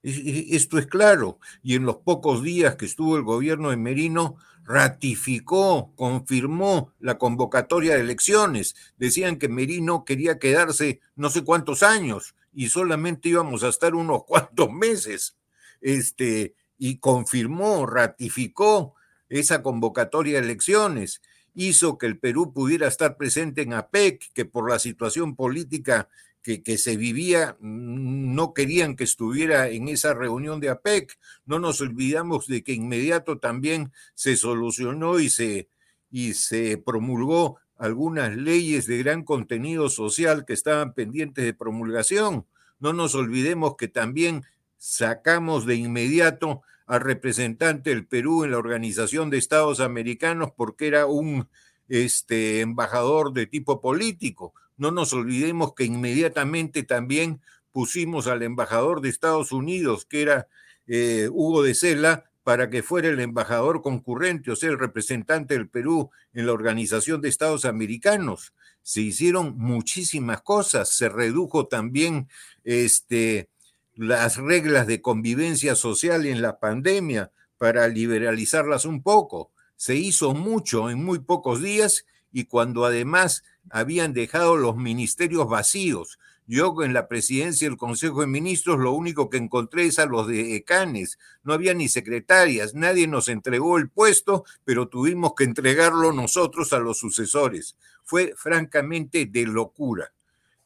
Esto 0.02 0.78
es 0.78 0.86
claro. 0.86 1.38
Y 1.62 1.76
en 1.76 1.86
los 1.86 1.96
pocos 1.96 2.42
días 2.42 2.76
que 2.76 2.84
estuvo 2.84 3.16
el 3.16 3.22
gobierno 3.22 3.70
de 3.70 3.78
Merino, 3.78 4.36
ratificó, 4.64 5.94
confirmó 5.96 6.92
la 7.00 7.16
convocatoria 7.16 7.94
de 7.94 8.02
elecciones. 8.02 8.76
Decían 8.98 9.38
que 9.38 9.48
Merino 9.48 10.04
quería 10.04 10.38
quedarse 10.38 11.00
no 11.16 11.30
sé 11.30 11.42
cuántos 11.42 11.82
años 11.82 12.34
y 12.52 12.68
solamente 12.68 13.30
íbamos 13.30 13.64
a 13.64 13.68
estar 13.68 13.94
unos 13.94 14.24
cuantos 14.24 14.70
meses. 14.70 15.38
Este, 15.80 16.54
y 16.78 16.98
confirmó, 16.98 17.86
ratificó 17.86 18.94
esa 19.28 19.62
convocatoria 19.62 20.38
de 20.40 20.46
elecciones, 20.46 21.20
hizo 21.54 21.98
que 21.98 22.06
el 22.06 22.18
Perú 22.18 22.52
pudiera 22.52 22.86
estar 22.86 23.16
presente 23.16 23.62
en 23.62 23.74
APEC, 23.74 24.32
que 24.32 24.44
por 24.44 24.70
la 24.70 24.78
situación 24.78 25.34
política 25.36 26.08
que, 26.40 26.62
que, 26.62 26.78
se 26.78 26.96
vivía, 26.96 27.56
no 27.60 28.54
querían 28.54 28.96
que 28.96 29.04
estuviera 29.04 29.68
en 29.68 29.88
esa 29.88 30.14
reunión 30.14 30.60
de 30.60 30.70
APEC. 30.70 31.18
No 31.44 31.58
nos 31.58 31.80
olvidamos 31.80 32.46
de 32.46 32.62
que 32.62 32.72
inmediato 32.72 33.38
también 33.38 33.92
se 34.14 34.36
solucionó 34.36 35.18
y 35.18 35.30
se, 35.30 35.68
y 36.10 36.34
se 36.34 36.78
promulgó 36.78 37.58
algunas 37.76 38.36
leyes 38.36 38.86
de 38.86 38.98
gran 38.98 39.24
contenido 39.24 39.88
social 39.88 40.44
que 40.44 40.52
estaban 40.52 40.94
pendientes 40.94 41.44
de 41.44 41.54
promulgación. 41.54 42.46
No 42.80 42.92
nos 42.92 43.14
olvidemos 43.14 43.76
que 43.76 43.88
también 43.88 44.44
sacamos 44.78 45.66
de 45.66 45.74
inmediato 45.76 46.62
al 46.86 47.00
representante 47.02 47.90
del 47.90 48.06
Perú 48.06 48.44
en 48.44 48.52
la 48.52 48.58
Organización 48.58 49.28
de 49.28 49.38
Estados 49.38 49.80
Americanos 49.80 50.52
porque 50.56 50.86
era 50.86 51.06
un 51.06 51.48
este, 51.88 52.60
embajador 52.60 53.32
de 53.32 53.46
tipo 53.46 53.80
político. 53.80 54.54
No 54.76 54.90
nos 54.90 55.12
olvidemos 55.12 55.74
que 55.74 55.84
inmediatamente 55.84 56.82
también 56.82 57.40
pusimos 57.72 58.26
al 58.26 58.42
embajador 58.42 59.00
de 59.00 59.10
Estados 59.10 59.52
Unidos, 59.52 60.06
que 60.06 60.22
era 60.22 60.48
eh, 60.86 61.28
Hugo 61.30 61.62
de 61.62 61.74
Sela, 61.74 62.24
para 62.42 62.70
que 62.70 62.82
fuera 62.82 63.08
el 63.08 63.20
embajador 63.20 63.82
concurrente, 63.82 64.50
o 64.50 64.56
sea, 64.56 64.70
el 64.70 64.78
representante 64.78 65.52
del 65.52 65.68
Perú 65.68 66.10
en 66.32 66.46
la 66.46 66.52
Organización 66.52 67.20
de 67.20 67.28
Estados 67.28 67.66
Americanos. 67.66 68.54
Se 68.82 69.02
hicieron 69.02 69.58
muchísimas 69.58 70.40
cosas, 70.40 70.88
se 70.88 71.10
redujo 71.10 71.66
también 71.66 72.28
este, 72.64 73.50
las 73.98 74.36
reglas 74.36 74.86
de 74.86 75.02
convivencia 75.02 75.74
social 75.74 76.24
en 76.24 76.40
la 76.40 76.60
pandemia 76.60 77.32
para 77.58 77.88
liberalizarlas 77.88 78.84
un 78.84 79.02
poco. 79.02 79.50
Se 79.74 79.96
hizo 79.96 80.34
mucho 80.34 80.88
en 80.88 81.04
muy 81.04 81.18
pocos 81.18 81.60
días 81.60 82.06
y 82.30 82.44
cuando 82.44 82.84
además 82.84 83.42
habían 83.70 84.12
dejado 84.12 84.56
los 84.56 84.76
ministerios 84.76 85.48
vacíos, 85.48 86.20
yo 86.46 86.74
en 86.82 86.92
la 86.92 87.08
presidencia 87.08 87.68
del 87.68 87.76
Consejo 87.76 88.20
de 88.20 88.28
Ministros 88.28 88.78
lo 88.78 88.92
único 88.92 89.28
que 89.28 89.36
encontré 89.36 89.86
es 89.86 89.98
a 89.98 90.06
los 90.06 90.28
de 90.28 90.54
ECANES. 90.54 91.18
No 91.42 91.52
había 91.52 91.74
ni 91.74 91.88
secretarias, 91.88 92.74
nadie 92.74 93.08
nos 93.08 93.28
entregó 93.28 93.78
el 93.78 93.90
puesto, 93.90 94.44
pero 94.64 94.88
tuvimos 94.88 95.32
que 95.36 95.42
entregarlo 95.44 96.12
nosotros 96.12 96.72
a 96.72 96.78
los 96.78 96.98
sucesores. 96.98 97.76
Fue 98.04 98.32
francamente 98.36 99.26
de 99.26 99.44
locura. 99.44 100.12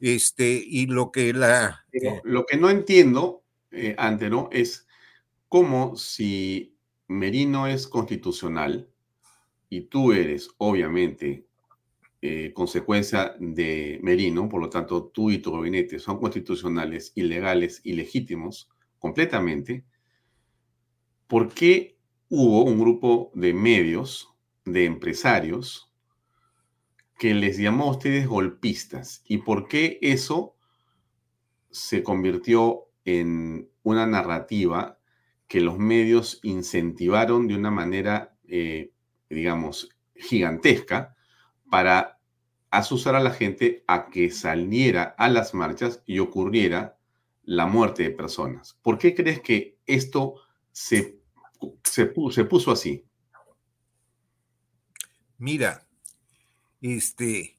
Este, 0.02 0.60
y 0.66 0.86
lo 0.86 1.12
que 1.12 1.32
la... 1.32 1.86
Eh, 1.92 2.20
lo 2.24 2.44
que 2.44 2.56
no 2.56 2.70
entiendo, 2.70 3.44
eh, 3.70 3.94
Antero, 3.96 4.48
es 4.50 4.88
cómo 5.48 5.94
si 5.94 6.76
Merino 7.06 7.68
es 7.68 7.86
constitucional 7.86 8.90
y 9.68 9.82
tú 9.82 10.10
eres, 10.10 10.50
obviamente, 10.58 11.46
eh, 12.20 12.50
consecuencia 12.52 13.36
de 13.38 14.00
Merino, 14.02 14.48
por 14.48 14.60
lo 14.60 14.68
tanto 14.68 15.04
tú 15.04 15.30
y 15.30 15.38
tu 15.38 15.52
gabinete 15.52 16.00
son 16.00 16.18
constitucionales, 16.18 17.12
ilegales, 17.14 17.80
ilegítimos, 17.84 18.68
completamente, 18.98 19.84
¿por 21.28 21.54
qué 21.54 21.96
hubo 22.28 22.64
un 22.64 22.80
grupo 22.80 23.30
de 23.34 23.54
medios, 23.54 24.34
de 24.64 24.84
empresarios, 24.84 25.91
que 27.22 27.34
les 27.34 27.56
llamó 27.56 27.84
a 27.84 27.90
ustedes 27.92 28.26
golpistas? 28.26 29.22
¿Y 29.28 29.38
por 29.38 29.68
qué 29.68 30.00
eso 30.02 30.56
se 31.70 32.02
convirtió 32.02 32.88
en 33.04 33.70
una 33.84 34.08
narrativa 34.08 34.98
que 35.46 35.60
los 35.60 35.78
medios 35.78 36.40
incentivaron 36.42 37.46
de 37.46 37.54
una 37.54 37.70
manera, 37.70 38.36
eh, 38.48 38.90
digamos, 39.30 39.88
gigantesca? 40.16 41.14
para 41.70 42.18
asusar 42.72 43.14
a 43.14 43.20
la 43.20 43.30
gente 43.30 43.84
a 43.86 44.10
que 44.10 44.28
saliera 44.32 45.14
a 45.16 45.28
las 45.28 45.54
marchas 45.54 46.02
y 46.04 46.18
ocurriera 46.18 46.98
la 47.44 47.66
muerte 47.66 48.02
de 48.02 48.10
personas. 48.10 48.76
¿Por 48.82 48.98
qué 48.98 49.14
crees 49.14 49.40
que 49.40 49.78
esto 49.86 50.34
se, 50.72 51.20
se, 51.84 52.06
puso 52.06 52.72
así? 52.72 53.06
Mira, 55.38 55.86
este, 56.82 57.58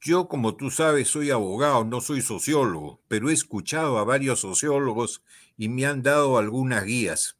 yo 0.00 0.28
como 0.28 0.56
tú 0.56 0.70
sabes 0.70 1.08
soy 1.08 1.30
abogado, 1.30 1.84
no 1.84 2.00
soy 2.00 2.22
sociólogo, 2.22 3.00
pero 3.08 3.30
he 3.30 3.32
escuchado 3.32 3.98
a 3.98 4.04
varios 4.04 4.40
sociólogos 4.40 5.22
y 5.56 5.68
me 5.68 5.86
han 5.86 6.02
dado 6.02 6.38
algunas 6.38 6.84
guías. 6.84 7.36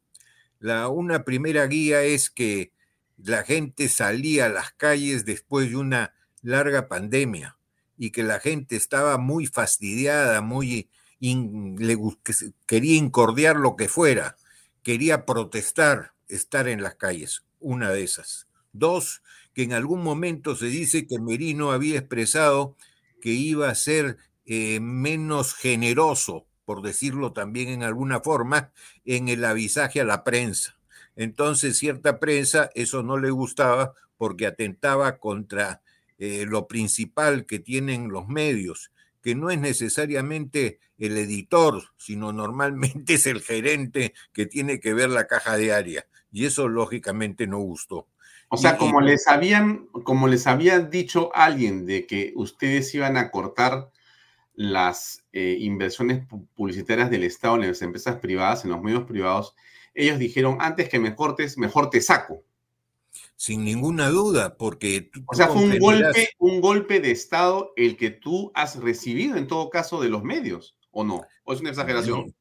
La, 0.58 0.88
una 0.88 1.24
primera 1.24 1.66
guía 1.66 2.02
es 2.02 2.30
que 2.30 2.72
la 3.16 3.44
gente 3.44 3.88
salía 3.88 4.46
a 4.46 4.50
las 4.50 4.72
calles 4.72 5.24
después 5.24 5.70
de 5.70 5.76
una 5.76 6.14
larga 6.42 6.88
pandemia 6.88 7.56
y 7.96 8.10
que 8.10 8.22
la 8.22 8.40
gente 8.40 8.76
estaba 8.76 9.18
muy 9.18 9.46
fastidiada, 9.46 10.40
muy 10.40 10.88
quería 12.66 12.96
incordiar 12.96 13.56
lo 13.56 13.76
que 13.76 13.88
fuera, 13.88 14.36
quería 14.82 15.26
protestar, 15.26 16.12
estar 16.28 16.68
en 16.68 16.82
las 16.82 16.94
calles, 16.94 17.44
una 17.58 17.90
de 17.90 18.04
esas. 18.04 18.46
Dos, 18.72 19.22
que 19.54 19.62
en 19.62 19.72
algún 19.72 20.02
momento 20.02 20.56
se 20.56 20.66
dice 20.66 21.06
que 21.06 21.18
Merino 21.18 21.72
había 21.72 21.98
expresado 21.98 22.76
que 23.20 23.30
iba 23.30 23.68
a 23.68 23.74
ser 23.74 24.16
eh, 24.46 24.80
menos 24.80 25.54
generoso, 25.54 26.46
por 26.64 26.82
decirlo 26.82 27.32
también 27.32 27.68
en 27.68 27.82
alguna 27.82 28.20
forma, 28.20 28.72
en 29.04 29.28
el 29.28 29.44
avisaje 29.44 30.00
a 30.00 30.04
la 30.04 30.24
prensa. 30.24 30.78
Entonces, 31.16 31.76
cierta 31.76 32.20
prensa 32.20 32.70
eso 32.74 33.02
no 33.02 33.18
le 33.18 33.30
gustaba 33.30 33.94
porque 34.16 34.46
atentaba 34.46 35.18
contra 35.18 35.82
eh, 36.18 36.46
lo 36.46 36.66
principal 36.66 37.46
que 37.46 37.58
tienen 37.58 38.08
los 38.08 38.28
medios, 38.28 38.92
que 39.22 39.34
no 39.34 39.50
es 39.50 39.58
necesariamente 39.58 40.80
el 40.98 41.16
editor, 41.16 41.82
sino 41.96 42.32
normalmente 42.32 43.14
es 43.14 43.26
el 43.26 43.40
gerente 43.40 44.14
que 44.32 44.46
tiene 44.46 44.80
que 44.80 44.94
ver 44.94 45.10
la 45.10 45.26
caja 45.26 45.56
diaria. 45.56 46.06
Y 46.30 46.44
eso 46.44 46.68
lógicamente 46.68 47.46
no 47.46 47.58
gustó. 47.58 48.06
O 48.50 48.56
sea, 48.56 48.78
como 48.78 49.00
les 49.00 49.28
habían, 49.28 49.86
como 50.04 50.26
les 50.26 50.46
había 50.46 50.78
dicho 50.80 51.30
alguien 51.34 51.84
de 51.84 52.06
que 52.06 52.32
ustedes 52.34 52.94
iban 52.94 53.16
a 53.16 53.30
cortar 53.30 53.90
las 54.54 55.24
eh, 55.32 55.56
inversiones 55.60 56.26
publicitarias 56.54 57.10
del 57.10 57.24
Estado 57.24 57.56
en 57.56 57.68
las 57.68 57.82
empresas 57.82 58.16
privadas, 58.16 58.64
en 58.64 58.70
los 58.70 58.82
medios 58.82 59.04
privados, 59.04 59.54
ellos 59.94 60.18
dijeron, 60.18 60.56
antes 60.60 60.88
que 60.88 60.98
me 60.98 61.14
cortes, 61.14 61.58
mejor 61.58 61.90
te 61.90 62.00
saco. 62.00 62.42
Sin 63.36 63.64
ninguna 63.64 64.08
duda, 64.08 64.56
porque... 64.56 65.10
o 65.26 65.34
sea, 65.34 65.48
fue 65.48 65.62
un 65.62 65.78
golpe, 65.78 66.30
un 66.38 66.60
golpe 66.60 67.00
de 67.00 67.10
Estado 67.10 67.72
el 67.76 67.96
que 67.96 68.10
tú 68.10 68.50
has 68.54 68.76
recibido 68.76 69.36
en 69.36 69.46
todo 69.46 69.70
caso 69.70 70.00
de 70.00 70.08
los 70.08 70.24
medios, 70.24 70.76
¿o 70.90 71.04
no? 71.04 71.22
¿O 71.44 71.52
es 71.52 71.60
una 71.60 71.70
exageración? 71.70 72.34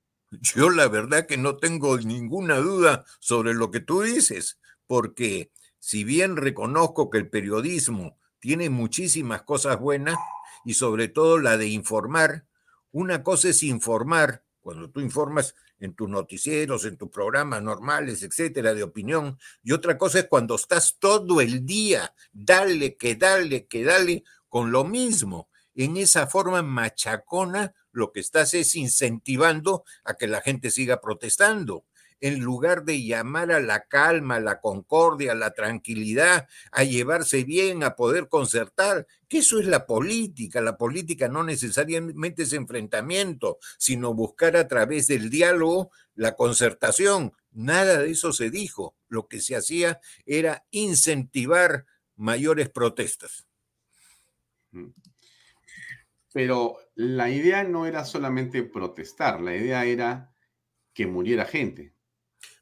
yo 0.56 0.70
la 0.70 0.88
verdad 0.88 1.26
que 1.26 1.38
no 1.38 1.58
tengo 1.58 1.98
ninguna 1.98 2.58
duda 2.58 3.06
sobre 3.20 3.54
lo 3.54 3.72
que 3.72 3.80
tú 3.80 4.02
dices, 4.02 4.60
porque 4.88 5.52
si 5.80 6.04
bien 6.04 6.36
reconozco 6.38 7.10
que 7.10 7.18
el 7.18 7.30
periodismo 7.30 8.18
tiene 8.40 8.70
muchísimas 8.70 9.44
cosas 9.44 9.80
buenas 9.80 10.18
y 10.66 10.74
sobre 10.74 11.08
todo 11.08 11.40
la 11.40 11.58
de 11.58 11.68
informar, 11.68 12.46
una 12.92 13.24
cosa 13.24 13.50
es 13.50 13.64
informar, 13.64 14.44
cuando 14.62 14.90
tú 14.90 15.00
informas 15.00 15.56
en 15.80 15.94
tus 15.94 16.10
noticieros, 16.10 16.86
en 16.86 16.98
tus 16.98 17.10
programas 17.10 17.62
normales, 17.62 18.24
etcétera, 18.24 18.74
de 18.74 18.84
opinión. 18.84 19.38
Y 19.64 19.72
otra 19.72 19.98
cosa 19.98 20.20
es 20.20 20.26
cuando 20.26 20.56
estás 20.56 20.98
todo 21.00 21.40
el 21.40 21.66
día, 21.66 22.14
dale, 22.32 22.98
que 22.98 23.16
dale, 23.16 23.68
que 23.68 23.84
dale, 23.84 24.24
con 24.50 24.72
lo 24.72 24.84
mismo. 24.84 25.50
En 25.76 25.96
esa 25.98 26.28
forma 26.28 26.64
machacona, 26.64 27.74
lo 27.92 28.12
que 28.12 28.20
estás 28.20 28.54
es 28.56 28.76
incentivando 28.76 29.86
a 30.04 30.16
que 30.16 30.28
la 30.28 30.42
gente 30.42 30.72
siga 30.72 31.00
protestando 31.00 31.86
en 32.20 32.40
lugar 32.40 32.84
de 32.84 33.04
llamar 33.04 33.52
a 33.52 33.60
la 33.60 33.86
calma, 33.88 34.36
a 34.36 34.40
la 34.40 34.60
concordia, 34.60 35.34
a 35.34 35.36
la 35.36 35.52
tranquilidad, 35.52 36.48
a 36.72 36.84
llevarse 36.84 37.44
bien, 37.44 37.84
a 37.84 37.96
poder 37.96 38.28
concertar, 38.28 39.08
que 39.28 39.40
eso 39.40 39.60
es 39.60 39.66
la 39.66 39.86
política. 39.86 40.62
La 40.62 40.78
política 40.78 41.28
no 41.28 41.44
necesariamente 41.44 42.44
es 42.44 42.54
enfrentamiento, 42.54 43.60
sino 43.78 44.14
buscar 44.14 44.58
a 44.58 44.68
través 44.68 45.08
del 45.08 45.30
diálogo 45.30 45.92
la 46.16 46.36
concertación. 46.36 47.34
Nada 47.52 48.00
de 48.00 48.12
eso 48.12 48.34
se 48.34 48.50
dijo. 48.50 48.96
Lo 49.08 49.28
que 49.28 49.40
se 49.40 49.56
hacía 49.56 50.00
era 50.26 50.66
incentivar 50.72 51.86
mayores 52.16 52.70
protestas. 52.70 53.48
Mm. 54.72 54.90
Pero 56.34 56.78
la 56.96 57.30
idea 57.30 57.64
no 57.64 57.86
era 57.86 58.06
solamente 58.06 58.62
protestar, 58.64 59.42
la 59.42 59.56
idea 59.56 59.86
era 59.86 60.34
que 60.94 61.08
muriera 61.08 61.46
gente. 61.46 61.97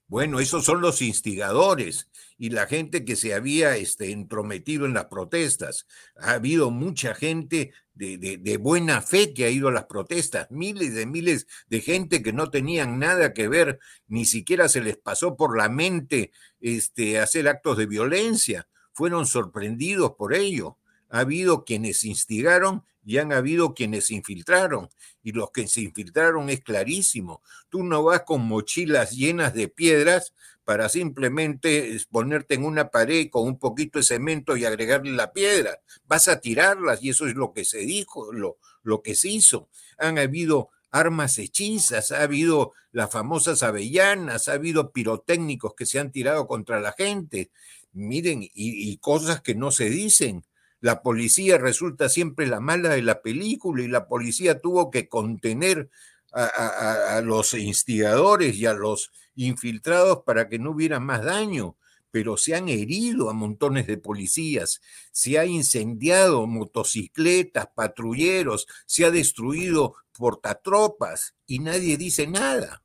Bueno, 0.07 0.39
esos 0.39 0.65
son 0.65 0.81
los 0.81 1.01
instigadores 1.01 2.09
y 2.37 2.51
la 2.51 2.67
gente 2.67 3.05
que 3.05 3.15
se 3.15 3.33
había 3.33 3.75
este, 3.75 4.11
entrometido 4.11 4.85
en 4.85 4.93
las 4.93 5.05
protestas. 5.05 5.87
Ha 6.15 6.33
habido 6.33 6.69
mucha 6.69 7.15
gente 7.15 7.73
de, 7.95 8.17
de, 8.17 8.57
buena 8.57 9.01
fe 9.01 9.33
que 9.33 9.45
ha 9.45 9.49
ido 9.49 9.69
a 9.69 9.71
las 9.71 9.85
protestas, 9.85 10.51
miles 10.51 10.93
de 10.93 11.05
miles 11.05 11.47
de 11.69 11.81
gente 11.81 12.21
que 12.21 12.33
no 12.33 12.51
tenían 12.51 12.99
nada 12.99 13.33
que 13.33 13.47
ver, 13.47 13.79
ni 14.07 14.25
siquiera 14.25 14.69
se 14.69 14.81
les 14.81 14.97
pasó 14.97 15.35
por 15.37 15.57
la 15.57 15.69
mente 15.69 16.31
este, 16.59 17.19
hacer 17.19 17.47
actos 17.47 17.77
de 17.77 17.85
violencia, 17.85 18.67
fueron 18.93 19.25
sorprendidos 19.25 20.13
por 20.17 20.33
ello. 20.35 20.77
Ha 21.15 21.19
habido 21.19 21.63
quienes 21.63 22.03
instigaron 22.03 22.83
y 23.05 23.19
han 23.19 23.31
habido 23.31 23.73
quienes 23.73 24.11
infiltraron. 24.11 24.89
Y 25.23 25.31
los 25.31 25.49
que 25.49 25.65
se 25.65 25.79
infiltraron 25.79 26.49
es 26.49 26.59
clarísimo. 26.59 27.41
Tú 27.69 27.85
no 27.85 28.03
vas 28.03 28.23
con 28.23 28.41
mochilas 28.41 29.11
llenas 29.11 29.53
de 29.53 29.69
piedras 29.69 30.33
para 30.65 30.89
simplemente 30.89 31.97
ponerte 32.11 32.55
en 32.55 32.65
una 32.65 32.89
pared 32.89 33.29
con 33.29 33.47
un 33.47 33.57
poquito 33.57 33.99
de 33.99 34.03
cemento 34.03 34.57
y 34.57 34.65
agregarle 34.65 35.13
la 35.13 35.31
piedra. 35.31 35.79
Vas 36.05 36.27
a 36.27 36.41
tirarlas 36.41 37.01
y 37.01 37.11
eso 37.11 37.27
es 37.27 37.35
lo 37.35 37.53
que 37.53 37.63
se 37.63 37.77
dijo, 37.77 38.33
lo, 38.33 38.57
lo 38.83 39.01
que 39.01 39.15
se 39.15 39.29
hizo. 39.29 39.69
Han 39.97 40.17
habido 40.17 40.67
armas 40.91 41.37
hechizas, 41.37 42.11
ha 42.11 42.23
habido 42.23 42.73
las 42.91 43.09
famosas 43.09 43.63
avellanas, 43.63 44.49
ha 44.49 44.53
habido 44.53 44.91
pirotécnicos 44.91 45.75
que 45.75 45.85
se 45.85 45.97
han 45.97 46.11
tirado 46.11 46.45
contra 46.45 46.81
la 46.81 46.91
gente. 46.91 47.51
Miren, 47.93 48.41
y 48.53 48.97
cosas 48.97 49.39
que 49.39 49.55
no 49.55 49.71
se 49.71 49.89
dicen 49.89 50.43
la 50.85 51.01
policía 51.01 51.57
resulta 51.57 52.09
siempre 52.09 52.45
la 52.45 52.59
mala 52.59 52.89
de 52.89 53.01
la 53.01 53.23
película 53.23 53.81
y 53.81 53.87
la 53.87 54.07
policía 54.07 54.61
tuvo 54.61 54.91
que 54.91 55.09
contener 55.09 55.89
a, 56.31 57.21
los 57.23 57.55
instigadores 57.55 58.55
y 58.55 58.67
a 58.67 58.73
los 58.73 59.11
infiltrados 59.33 60.21
para 60.27 60.47
que 60.47 60.59
no 60.59 60.69
hubiera 60.69 60.99
más 60.99 61.23
daño 61.23 61.75
pero 62.11 62.37
se 62.37 62.53
han 62.53 62.69
herido 62.69 63.31
a 63.31 63.33
montones 63.33 63.87
de 63.87 63.97
policías, 63.97 64.79
se 65.11 65.39
ha 65.39 65.45
incendiado 65.45 66.45
motocicletas, 66.45 67.67
patrulleros, 67.75 68.67
se 68.85 69.05
ha 69.05 69.11
destruido 69.11 69.95
portatropas 70.11 71.33
y 71.47 71.59
nadie 71.59 71.97
dice 71.97 72.27
nada. 72.27 72.83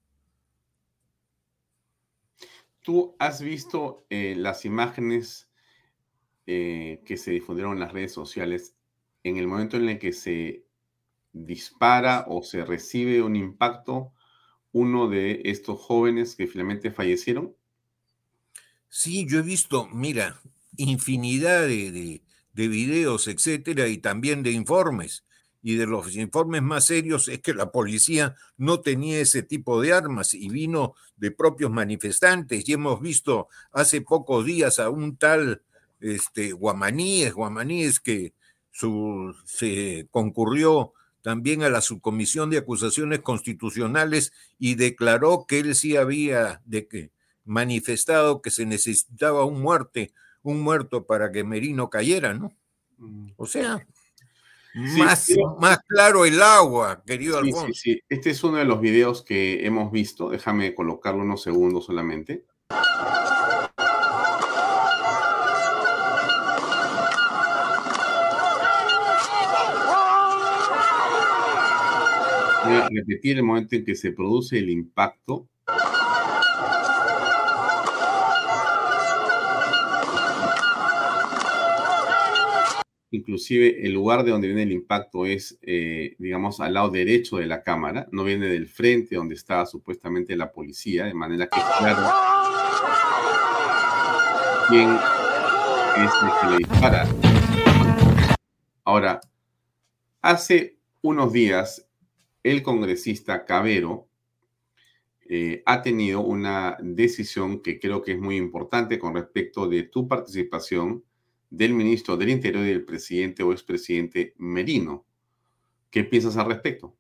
¿Tú 2.80 3.14
has 3.18 3.42
visto 3.42 4.07
eh, 4.09 4.34
las 4.36 4.64
imágenes 4.64 5.49
eh, 6.53 7.01
que 7.05 7.16
se 7.16 7.30
difundieron 7.30 7.74
en 7.74 7.78
las 7.78 7.92
redes 7.92 8.12
sociales, 8.12 8.74
en 9.22 9.36
el 9.36 9.46
momento 9.46 9.76
en 9.76 9.88
el 9.88 10.01
que 10.01 10.12
se 10.12 10.64
dispara 11.32 12.24
o 12.26 12.42
se 12.42 12.64
recibe 12.64 13.22
un 13.22 13.36
impacto, 13.36 14.12
uno 14.72 15.09
de 15.09 15.42
estos 15.44 15.78
jóvenes 15.78 16.34
que 16.34 16.48
finalmente 16.48 16.90
fallecieron? 16.90 17.55
Sí, 18.88 19.28
yo 19.28 19.38
he 19.38 19.42
visto, 19.42 19.86
mira, 19.92 20.40
infinidad 20.76 21.68
de, 21.68 22.20
de, 22.53 22.68
videos, 22.68 23.28
etcétera, 23.28 23.86
y 23.86 23.98
también 23.98 24.42
de 24.42 24.51
informes. 24.51 25.24
Y 25.62 25.76
de 25.76 25.86
los 25.86 26.16
informes 26.16 26.62
más 26.62 26.86
serios 26.86 27.28
es 27.28 27.38
que 27.42 27.55
la 27.55 27.70
policía 27.70 28.34
no 28.57 28.80
tenía 28.80 29.20
ese 29.20 29.44
tipo 29.44 29.80
de 29.80 29.92
armas 29.92 30.34
y 30.34 30.48
vino 30.48 30.96
de 31.14 31.30
propios 31.30 31.70
manifestantes. 31.70 32.68
Y 32.68 32.72
hemos 32.72 33.01
visto 33.01 33.46
hace 33.70 34.01
pocos 34.01 34.44
días 34.44 34.80
a 34.80 34.90
un 34.90 35.16
tal 35.16 35.62
este, 36.01 36.53
guamaníes, 36.53 37.34
guamaníes 37.34 38.01
que 38.01 38.34
su, 38.70 39.34
se 39.44 40.07
concurrió 40.11 40.92
también 41.22 41.62
a 41.62 41.68
la 41.68 41.80
subcomisión 41.80 42.51
de 42.51 42.59
acusaciones 42.59 43.20
constitucionales 43.20 44.32
y 44.59 44.74
declaró 44.74 45.44
que 45.46 45.61
él 45.61 45.74
sí 45.74 45.96
había 45.96 46.62
de 46.64 46.88
que 46.88 47.11
manifestado 47.44 48.42
que 48.42 48.51
se 48.51 48.66
necesitaba 48.66 49.44
un 49.44 49.61
muerte, 49.61 50.12
un 50.42 50.61
muerto 50.61 51.07
para 51.07 51.30
que 51.30 51.44
Merino 51.44 51.90
cayera, 51.90 52.34
¿no? 52.34 52.53
Mm. 52.98 53.32
O 53.36 53.46
sea, 53.46 53.86
más, 54.74 55.30
más 55.59 55.78
claro 55.86 56.24
el 56.24 56.40
agua, 56.40 57.03
querido 57.05 57.38
Alfonso. 57.38 57.74
Sí, 57.74 57.94
sí, 57.94 58.03
este 58.09 58.30
es 58.30 58.44
uno 58.44 58.59
de 58.59 58.64
los 58.64 58.80
videos 58.80 59.22
que 59.22 59.66
hemos 59.66 59.90
visto. 59.90 60.30
Déjame 60.30 60.74
colocarlo 60.74 61.22
unos 61.22 61.42
segundos 61.42 61.86
solamente. 61.86 62.44
Repetir 72.91 73.37
el 73.37 73.43
momento 73.43 73.77
en 73.77 73.85
que 73.85 73.95
se 73.95 74.12
produce 74.12 74.59
el 74.59 74.71
impacto. 74.71 75.49
Inclusive 83.12 83.85
el 83.85 83.93
lugar 83.93 84.23
de 84.25 84.31
donde 84.31 84.47
viene 84.47 84.62
el 84.62 84.73
impacto 84.73 85.27
es, 85.27 85.59
eh, 85.62 86.14
digamos, 86.18 86.61
al 86.61 86.75
lado 86.75 86.91
derecho 86.91 87.39
de 87.39 87.47
la 87.47 87.62
cámara, 87.62 88.07
no 88.12 88.23
viene 88.23 88.47
del 88.47 88.68
frente 88.68 89.16
donde 89.16 89.35
estaba 89.35 89.66
supuestamente 89.66 90.37
la 90.37 90.53
policía, 90.53 91.07
de 91.07 91.14
manera 91.14 91.49
que 91.49 91.61
claro 91.79 92.09
quién 94.68 94.91
es 95.97 96.12
el 96.23 96.31
que 96.41 96.47
le 96.51 96.57
dispara. 96.59 97.09
Ahora, 98.85 99.21
hace 100.23 100.79
unos 101.03 101.33
días 101.33 101.89
el 102.43 102.62
congresista 102.62 103.45
Cabero 103.45 104.09
eh, 105.28 105.62
ha 105.66 105.82
tenido 105.82 106.20
una 106.20 106.76
decisión 106.80 107.62
que 107.62 107.78
creo 107.78 108.03
que 108.03 108.12
es 108.12 108.18
muy 108.18 108.36
importante 108.36 108.99
con 108.99 109.14
respecto 109.14 109.68
de 109.68 109.84
tu 109.84 110.09
participación 110.09 111.05
del 111.51 111.74
ministro 111.74 112.16
del 112.16 112.30
Interior 112.30 112.64
y 112.64 112.70
del 112.70 112.84
presidente 112.84 113.43
o 113.43 113.53
expresidente 113.53 114.34
Merino. 114.38 115.05
¿Qué 115.91 116.05
piensas 116.05 116.36
al 116.36 116.47
respecto? 116.47 116.97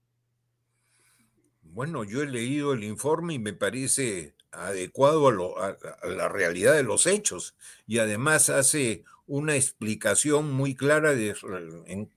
Bueno, 1.62 2.04
yo 2.04 2.22
he 2.22 2.26
leído 2.26 2.72
el 2.72 2.84
informe 2.84 3.34
y 3.34 3.38
me 3.38 3.52
parece 3.52 4.34
adecuado 4.52 5.28
a, 5.58 5.78
la 6.04 6.28
realidad 6.28 6.74
de 6.74 6.82
los 6.82 7.06
hechos 7.06 7.54
y 7.86 7.98
además 7.98 8.50
hace 8.50 9.04
una 9.26 9.54
explicación 9.54 10.52
muy 10.52 10.74
clara 10.74 11.12
en 11.12 12.08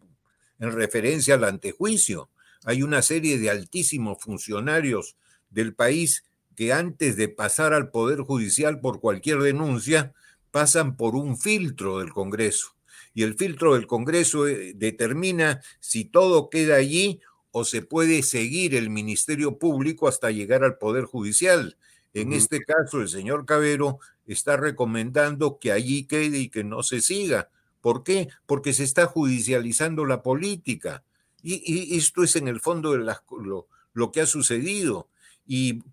referencia 0.60 1.36
al 1.36 1.44
antejuicio 1.44 2.30
hay 2.66 2.84
una 2.84 3.02
serie 3.02 3.38
de 3.40 3.50
altísimos 3.50 4.18
funcionarios 4.22 5.16
del 5.50 5.74
país 5.74 6.24
que 6.56 6.74
antes 6.74 7.16
de 7.18 7.30
pasar 7.30 7.74
al 7.74 7.90
Poder 7.90 8.22
Judicial 8.22 8.80
por 8.80 9.00
cualquier 9.00 9.40
denuncia, 9.40 10.14
pasan 10.52 10.96
por 10.96 11.16
un 11.16 11.38
filtro 11.38 12.00
del 12.00 12.12
Congreso. 12.12 12.76
Y 13.14 13.24
el 13.24 13.36
filtro 13.36 13.74
del 13.74 13.88
Congreso 13.88 14.48
eh, 14.48 14.74
determina 14.76 15.62
si 15.80 16.06
todo 16.06 16.50
queda 16.50 16.76
allí 16.76 17.22
o 17.52 17.66
se 17.66 17.82
puede 17.82 18.24
seguir 18.24 18.76
el 18.76 18.90
Ministerio 18.90 19.58
Público 19.60 20.08
hasta 20.08 20.32
llegar 20.32 20.64
al 20.64 20.78
Poder 20.78 21.06
Judicial. 21.06 21.78
En 22.14 22.34
este 22.34 22.62
caso, 22.62 23.02
el 23.02 23.10
señor 23.10 23.46
Cabero 23.46 24.00
está 24.26 24.58
recomendando 24.58 25.58
que 25.60 25.72
allí 25.72 26.06
quede 26.06 26.38
y 26.38 26.50
que 26.50 26.64
no 26.64 26.84
se 26.84 27.02
siga. 27.02 27.50
¿Por 27.82 28.04
qué? 28.04 28.30
Porque 28.46 28.74
se 28.74 28.84
está 28.84 29.08
judicializando 29.08 30.06
la 30.06 30.24
política. 30.24 31.04
Y, 31.44 31.98
esto 31.98 32.24
es 32.24 32.36
en 32.36 32.48
el 32.48 32.60
fondo 32.60 32.94
de 32.94 33.00
lo, 33.00 33.68
lo 33.94 34.12
que 34.12 34.22
ha 34.22 34.26
sucedido. 34.26 35.10
Y 35.46 35.84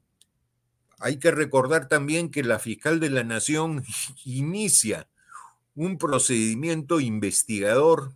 hay 1.01 1.19
que 1.19 1.31
recordar 1.31 1.89
también 1.89 2.31
que 2.31 2.43
la 2.43 2.59
fiscal 2.59 3.01
de 3.01 3.11
la 3.11 3.25
Nación 3.25 3.85
inicia 4.25 5.09
un 5.75 5.99
procedimiento 5.99 7.01
investigador 7.01 8.15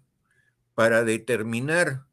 para 0.75 1.05
determinar 1.05 2.05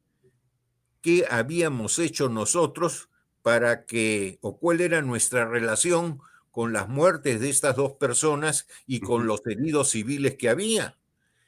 qué 1.01 1.25
habíamos 1.29 1.99
hecho 1.99 2.29
nosotros 2.29 3.09
para 3.41 3.85
que, 3.85 4.37
o 4.41 4.57
cuál 4.57 4.81
era 4.81 5.01
nuestra 5.01 5.45
relación 5.45 6.19
con 6.51 6.73
las 6.73 6.87
muertes 6.87 7.39
de 7.39 7.49
estas 7.49 7.75
dos 7.75 7.93
personas 7.93 8.67
y 8.85 8.99
con 8.99 9.25
los 9.25 9.41
heridos 9.45 9.91
civiles 9.91 10.35
que 10.35 10.49
había. 10.49 10.97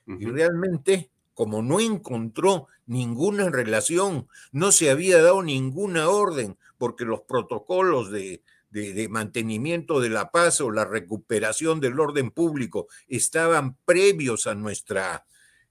Y 0.06 0.26
realmente, 0.26 1.12
como 1.34 1.62
no 1.62 1.80
encontró 1.80 2.68
ninguna 2.86 3.50
relación, 3.50 4.28
no 4.52 4.72
se 4.72 4.90
había 4.90 5.22
dado 5.22 5.42
ninguna 5.44 6.10
orden, 6.10 6.58
porque 6.78 7.06
los 7.06 7.22
protocolos 7.22 8.12
de, 8.12 8.44
de, 8.70 9.08
mantenimiento 9.08 10.00
de 10.00 10.10
la 10.10 10.32
paz 10.32 10.60
o 10.60 10.72
la 10.72 10.86
recuperación 10.86 11.80
del 11.80 12.00
orden 12.00 12.32
público 12.32 12.88
estaban 13.08 13.78
previos 13.86 14.48
a 14.48 14.56
nuestra 14.56 15.26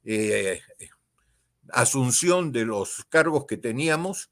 eh, 0.05 0.61
asunción 1.71 2.53
de 2.53 2.65
los 2.65 3.05
cargos 3.09 3.47
que 3.47 3.57
teníamos, 3.57 4.31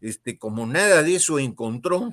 este, 0.00 0.38
como 0.38 0.66
nada 0.66 1.02
de 1.02 1.16
eso 1.16 1.38
encontró, 1.38 2.12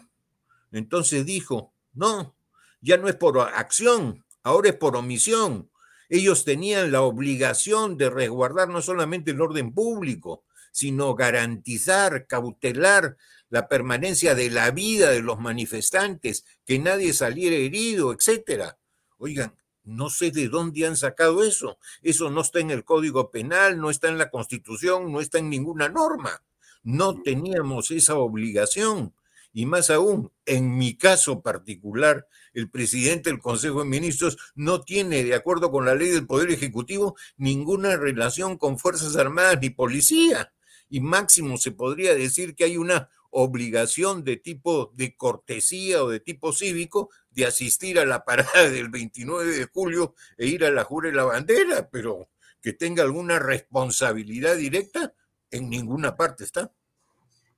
entonces 0.71 1.25
dijo, 1.25 1.73
no, 1.93 2.35
ya 2.81 2.97
no 2.97 3.07
es 3.07 3.15
por 3.15 3.39
acción, 3.39 4.23
ahora 4.43 4.69
es 4.69 4.75
por 4.75 4.95
omisión. 4.95 5.69
Ellos 6.09 6.45
tenían 6.45 6.91
la 6.91 7.01
obligación 7.01 7.97
de 7.97 8.09
resguardar 8.09 8.69
no 8.69 8.81
solamente 8.81 9.31
el 9.31 9.41
orden 9.41 9.73
público, 9.73 10.43
sino 10.71 11.15
garantizar, 11.15 12.27
cautelar 12.27 13.17
la 13.49 13.67
permanencia 13.67 14.35
de 14.35 14.49
la 14.49 14.71
vida 14.71 15.11
de 15.11 15.21
los 15.21 15.39
manifestantes, 15.39 16.45
que 16.65 16.79
nadie 16.79 17.13
saliera 17.13 17.55
herido, 17.55 18.11
etcétera. 18.11 18.77
Oigan, 19.17 19.55
no 19.85 20.09
sé 20.09 20.31
de 20.31 20.49
dónde 20.49 20.85
han 20.85 20.97
sacado 20.97 21.43
eso. 21.43 21.77
Eso 22.01 22.29
no 22.29 22.41
está 22.41 22.59
en 22.59 22.71
el 22.71 22.83
Código 22.83 23.31
Penal, 23.31 23.79
no 23.79 23.89
está 23.89 24.09
en 24.09 24.17
la 24.17 24.29
Constitución, 24.29 25.11
no 25.11 25.21
está 25.21 25.37
en 25.37 25.49
ninguna 25.49 25.89
norma. 25.89 26.43
No 26.83 27.21
teníamos 27.21 27.91
esa 27.91 28.15
obligación. 28.15 29.13
Y 29.53 29.65
más 29.67 29.89
aún, 29.89 30.31
en 30.45 30.75
mi 30.75 30.97
caso 30.97 31.41
particular, 31.41 32.27
el 32.55 32.69
presidente 32.69 33.29
del 33.29 33.39
Consejo 33.39 33.79
de 33.79 33.89
Ministros 33.89 34.37
no 34.55 34.81
tiene, 34.81 35.23
de 35.23 35.35
acuerdo 35.35 35.69
con 35.69 35.85
la 35.85 35.93
ley 35.93 36.09
del 36.09 36.25
Poder 36.25 36.49
Ejecutivo, 36.49 37.15
ninguna 37.37 37.97
relación 37.97 38.57
con 38.57 38.79
Fuerzas 38.79 39.15
Armadas 39.17 39.59
ni 39.61 39.69
policía. 39.69 40.53
Y 40.89 41.01
máximo 41.01 41.57
se 41.57 41.71
podría 41.71 42.15
decir 42.15 42.55
que 42.55 42.63
hay 42.63 42.77
una 42.77 43.09
obligación 43.29 44.23
de 44.23 44.37
tipo 44.37 44.93
de 44.95 45.17
cortesía 45.17 46.01
o 46.01 46.09
de 46.09 46.21
tipo 46.21 46.53
cívico 46.53 47.09
de 47.31 47.45
asistir 47.45 47.99
a 47.99 48.05
la 48.05 48.23
parada 48.23 48.69
del 48.69 48.89
29 48.89 49.57
de 49.57 49.65
julio 49.65 50.15
e 50.37 50.47
ir 50.47 50.63
a 50.63 50.71
la 50.71 50.85
jura 50.85 51.09
de 51.09 51.15
la 51.15 51.25
bandera, 51.25 51.89
pero 51.89 52.29
que 52.61 52.71
tenga 52.71 53.03
alguna 53.03 53.37
responsabilidad 53.37 54.55
directa, 54.55 55.13
en 55.51 55.69
ninguna 55.69 56.15
parte 56.15 56.45
está. 56.45 56.71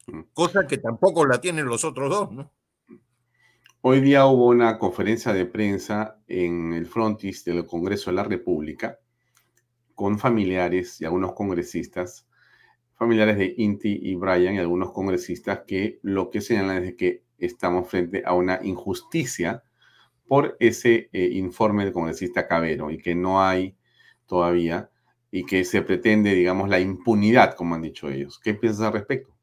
Mm. 0.07 0.21
Cosa 0.33 0.65
que 0.65 0.79
tampoco 0.79 1.25
la 1.27 1.39
tienen 1.39 1.67
los 1.67 1.83
otros 1.83 2.09
dos, 2.09 2.31
¿no? 2.31 2.51
Hoy 3.81 4.01
día 4.01 4.25
hubo 4.25 4.47
una 4.47 4.79
conferencia 4.79 5.33
de 5.33 5.45
prensa 5.45 6.19
en 6.27 6.73
el 6.73 6.87
frontis 6.87 7.45
del 7.45 7.65
Congreso 7.67 8.09
de 8.09 8.15
la 8.15 8.23
República 8.23 8.99
con 9.93 10.17
familiares 10.17 10.99
y 10.99 11.05
algunos 11.05 11.33
congresistas 11.33 12.27
familiares 12.95 13.37
de 13.37 13.53
Inti 13.55 13.99
y 14.01 14.15
Brian 14.15 14.55
y 14.55 14.57
algunos 14.57 14.91
congresistas 14.91 15.61
que 15.67 15.99
lo 16.01 16.31
que 16.31 16.41
señalan 16.41 16.83
es 16.85 16.95
que 16.95 17.23
estamos 17.37 17.87
frente 17.87 18.23
a 18.25 18.33
una 18.33 18.59
injusticia 18.63 19.63
por 20.27 20.57
ese 20.59 21.09
eh, 21.13 21.29
informe 21.33 21.83
del 21.83 21.93
congresista 21.93 22.47
Cabero 22.47 22.89
y 22.89 22.97
que 22.97 23.13
no 23.13 23.43
hay 23.43 23.77
todavía 24.25 24.89
y 25.29 25.45
que 25.45 25.63
se 25.63 25.83
pretende, 25.83 26.33
digamos, 26.33 26.67
la 26.67 26.79
impunidad, 26.79 27.53
como 27.53 27.75
han 27.75 27.83
dicho 27.83 28.09
ellos. 28.09 28.39
¿Qué 28.43 28.55
piensas 28.55 28.87
al 28.87 28.93
respecto? 28.93 29.37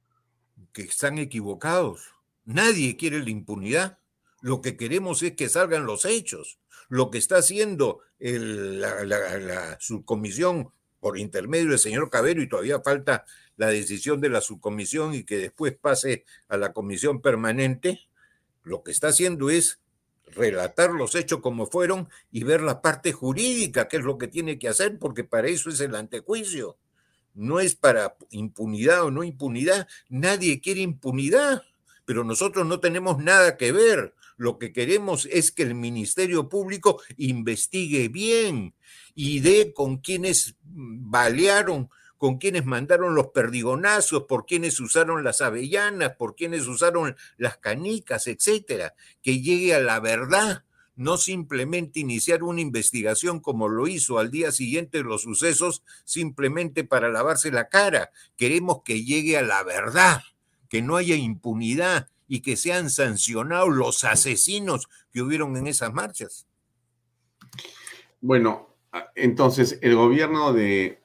Que 0.72 0.82
están 0.82 1.18
equivocados. 1.18 2.12
Nadie 2.44 2.96
quiere 2.96 3.22
la 3.22 3.30
impunidad. 3.30 3.98
Lo 4.44 4.60
que 4.60 4.76
queremos 4.76 5.22
es 5.22 5.32
que 5.32 5.48
salgan 5.48 5.86
los 5.86 6.04
hechos. 6.04 6.58
Lo 6.90 7.10
que 7.10 7.16
está 7.16 7.38
haciendo 7.38 8.00
la, 8.20 9.02
la 9.02 9.78
subcomisión 9.80 10.70
por 11.00 11.16
intermedio 11.16 11.70
del 11.70 11.78
señor 11.78 12.10
Cabero 12.10 12.42
y 12.42 12.48
todavía 12.50 12.82
falta 12.82 13.24
la 13.56 13.68
decisión 13.68 14.20
de 14.20 14.28
la 14.28 14.42
subcomisión 14.42 15.14
y 15.14 15.24
que 15.24 15.38
después 15.38 15.74
pase 15.74 16.26
a 16.48 16.58
la 16.58 16.74
comisión 16.74 17.22
permanente, 17.22 18.00
lo 18.64 18.82
que 18.82 18.90
está 18.90 19.08
haciendo 19.08 19.48
es 19.48 19.80
relatar 20.26 20.90
los 20.90 21.14
hechos 21.14 21.40
como 21.40 21.64
fueron 21.64 22.10
y 22.30 22.44
ver 22.44 22.60
la 22.60 22.82
parte 22.82 23.12
jurídica, 23.12 23.88
que 23.88 23.96
es 23.96 24.04
lo 24.04 24.18
que 24.18 24.28
tiene 24.28 24.58
que 24.58 24.68
hacer, 24.68 24.98
porque 24.98 25.24
para 25.24 25.48
eso 25.48 25.70
es 25.70 25.80
el 25.80 25.94
antejuicio. 25.94 26.76
No 27.32 27.60
es 27.60 27.76
para 27.76 28.14
impunidad 28.28 29.04
o 29.04 29.10
no 29.10 29.24
impunidad. 29.24 29.88
Nadie 30.10 30.60
quiere 30.60 30.82
impunidad, 30.82 31.62
pero 32.04 32.24
nosotros 32.24 32.66
no 32.66 32.78
tenemos 32.78 33.16
nada 33.16 33.56
que 33.56 33.72
ver. 33.72 34.13
Lo 34.36 34.58
que 34.58 34.72
queremos 34.72 35.28
es 35.30 35.52
que 35.52 35.62
el 35.62 35.74
Ministerio 35.74 36.48
Público 36.48 37.00
investigue 37.16 38.08
bien 38.08 38.74
y 39.14 39.40
dé 39.40 39.72
con 39.72 39.98
quienes 39.98 40.56
balearon 40.62 41.90
con 42.24 42.38
quienes 42.38 42.64
mandaron 42.64 43.14
los 43.14 43.26
perdigonazos, 43.28 44.22
por 44.22 44.46
quienes 44.46 44.80
usaron 44.80 45.24
las 45.24 45.42
avellanas, 45.42 46.16
por 46.16 46.36
quienes 46.36 46.66
usaron 46.66 47.16
las 47.36 47.58
canicas, 47.58 48.28
etcétera, 48.28 48.94
que 49.20 49.42
llegue 49.42 49.74
a 49.74 49.80
la 49.80 50.00
verdad, 50.00 50.64
no 50.96 51.18
simplemente 51.18 52.00
iniciar 52.00 52.42
una 52.42 52.62
investigación 52.62 53.40
como 53.40 53.68
lo 53.68 53.88
hizo 53.88 54.18
al 54.18 54.30
día 54.30 54.52
siguiente 54.52 54.98
de 54.98 55.04
los 55.04 55.20
sucesos, 55.20 55.82
simplemente 56.04 56.84
para 56.84 57.10
lavarse 57.10 57.50
la 57.50 57.68
cara. 57.68 58.10
Queremos 58.36 58.82
que 58.84 59.04
llegue 59.04 59.36
a 59.36 59.42
la 59.42 59.62
verdad, 59.62 60.22
que 60.70 60.80
no 60.80 60.96
haya 60.96 61.16
impunidad 61.16 62.08
y 62.26 62.40
que 62.40 62.56
sean 62.56 62.90
sancionados 62.90 63.74
los 63.74 64.04
asesinos 64.04 64.88
que 65.12 65.22
hubieron 65.22 65.56
en 65.56 65.66
esas 65.66 65.92
marchas. 65.92 66.46
Bueno, 68.20 68.74
entonces 69.14 69.78
el 69.82 69.94
gobierno 69.94 70.52
de 70.52 71.02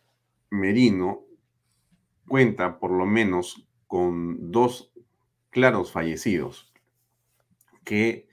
Merino 0.49 1.26
cuenta 2.28 2.80
por 2.80 2.91
lo 2.91 3.05
menos 3.05 3.67
con 3.88 4.51
dos 4.51 4.91
claros 5.49 5.91
fallecidos 5.91 6.72
que, 7.84 8.28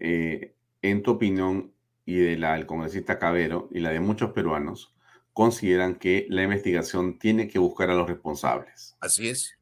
eh, 0.00 0.54
en 0.82 1.02
tu 1.02 1.12
opinión 1.12 1.72
y 2.04 2.16
de 2.16 2.36
la 2.36 2.54
del 2.54 2.66
congresista 2.66 3.18
Cabero 3.18 3.68
y 3.72 3.80
la 3.80 3.90
de 3.90 4.00
muchos 4.00 4.32
peruanos, 4.32 4.94
consideran 5.32 5.94
que 5.94 6.26
la 6.28 6.42
investigación 6.42 7.18
tiene 7.18 7.48
que 7.48 7.58
buscar 7.58 7.90
a 7.90 7.94
los 7.94 8.06
responsables. 8.08 8.96
Así 9.00 9.28
es. 9.28 9.56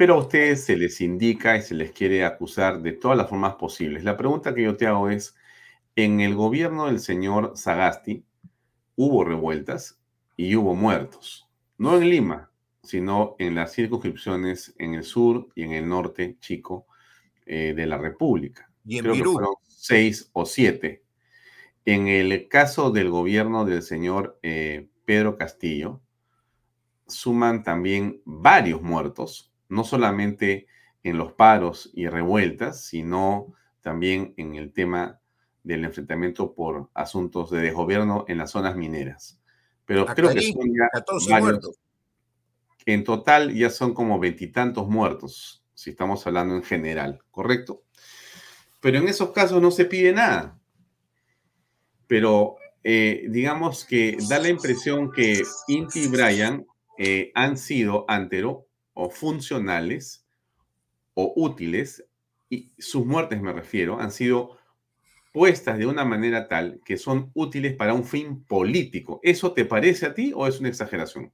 Pero 0.00 0.14
a 0.14 0.18
ustedes 0.20 0.64
se 0.64 0.78
les 0.78 1.02
indica 1.02 1.58
y 1.58 1.60
se 1.60 1.74
les 1.74 1.92
quiere 1.92 2.24
acusar 2.24 2.80
de 2.80 2.92
todas 2.94 3.18
las 3.18 3.28
formas 3.28 3.56
posibles. 3.56 4.02
La 4.02 4.16
pregunta 4.16 4.54
que 4.54 4.62
yo 4.62 4.74
te 4.74 4.86
hago 4.86 5.10
es, 5.10 5.36
en 5.94 6.20
el 6.20 6.34
gobierno 6.34 6.86
del 6.86 7.00
señor 7.00 7.52
Sagasti 7.54 8.24
hubo 8.96 9.24
revueltas 9.24 10.00
y 10.38 10.56
hubo 10.56 10.74
muertos. 10.74 11.50
No 11.76 11.98
en 11.98 12.08
Lima, 12.08 12.50
sino 12.82 13.36
en 13.38 13.56
las 13.56 13.74
circunscripciones 13.74 14.74
en 14.78 14.94
el 14.94 15.04
sur 15.04 15.48
y 15.54 15.64
en 15.64 15.72
el 15.72 15.86
norte 15.86 16.38
chico 16.40 16.86
eh, 17.44 17.74
de 17.76 17.84
la 17.84 17.98
República. 17.98 18.70
Y 18.86 18.96
en 18.96 19.04
Creo 19.04 19.14
que 19.16 19.24
fueron 19.24 19.54
seis 19.64 20.30
o 20.32 20.46
siete. 20.46 21.04
En 21.84 22.08
el 22.08 22.48
caso 22.48 22.90
del 22.90 23.10
gobierno 23.10 23.66
del 23.66 23.82
señor 23.82 24.38
eh, 24.42 24.88
Pedro 25.04 25.36
Castillo, 25.36 26.00
suman 27.06 27.62
también 27.62 28.22
varios 28.24 28.80
muertos, 28.80 29.49
no 29.70 29.84
solamente 29.84 30.66
en 31.02 31.16
los 31.16 31.32
paros 31.32 31.90
y 31.94 32.08
revueltas, 32.08 32.84
sino 32.84 33.54
también 33.80 34.34
en 34.36 34.54
el 34.56 34.72
tema 34.72 35.20
del 35.62 35.84
enfrentamiento 35.84 36.54
por 36.54 36.90
asuntos 36.94 37.50
de 37.50 37.60
desgobierno 37.60 38.24
en 38.28 38.38
las 38.38 38.50
zonas 38.50 38.76
mineras. 38.76 39.40
Pero 39.86 40.06
creo 40.06 40.32
que 40.32 40.52
son 40.52 40.68
ya 40.74 40.88
14 40.92 41.40
muertos. 41.40 41.76
En 42.86 43.04
total 43.04 43.54
ya 43.54 43.70
son 43.70 43.94
como 43.94 44.18
veintitantos 44.18 44.88
muertos, 44.88 45.64
si 45.74 45.90
estamos 45.90 46.26
hablando 46.26 46.54
en 46.56 46.62
general, 46.62 47.20
¿correcto? 47.30 47.82
Pero 48.80 48.98
en 48.98 49.08
esos 49.08 49.32
casos 49.32 49.60
no 49.60 49.70
se 49.70 49.84
pide 49.84 50.12
nada. 50.12 50.58
Pero 52.06 52.56
eh, 52.82 53.26
digamos 53.28 53.84
que 53.84 54.16
da 54.28 54.38
la 54.38 54.48
impresión 54.48 55.12
que 55.12 55.42
Inti 55.68 56.04
y 56.04 56.08
Brian 56.08 56.66
eh, 56.98 57.30
han 57.34 57.56
sido 57.56 58.04
antero 58.08 58.66
o 58.94 59.10
funcionales 59.10 60.26
o 61.14 61.32
útiles, 61.36 62.04
y 62.48 62.72
sus 62.78 63.06
muertes 63.06 63.40
me 63.40 63.52
refiero, 63.52 64.00
han 64.00 64.12
sido 64.12 64.58
puestas 65.32 65.78
de 65.78 65.86
una 65.86 66.04
manera 66.04 66.48
tal 66.48 66.80
que 66.84 66.96
son 66.96 67.30
útiles 67.34 67.76
para 67.76 67.94
un 67.94 68.04
fin 68.04 68.44
político. 68.44 69.20
¿Eso 69.22 69.52
te 69.52 69.64
parece 69.64 70.06
a 70.06 70.14
ti 70.14 70.32
o 70.34 70.46
es 70.46 70.60
una 70.60 70.68
exageración? 70.68 71.32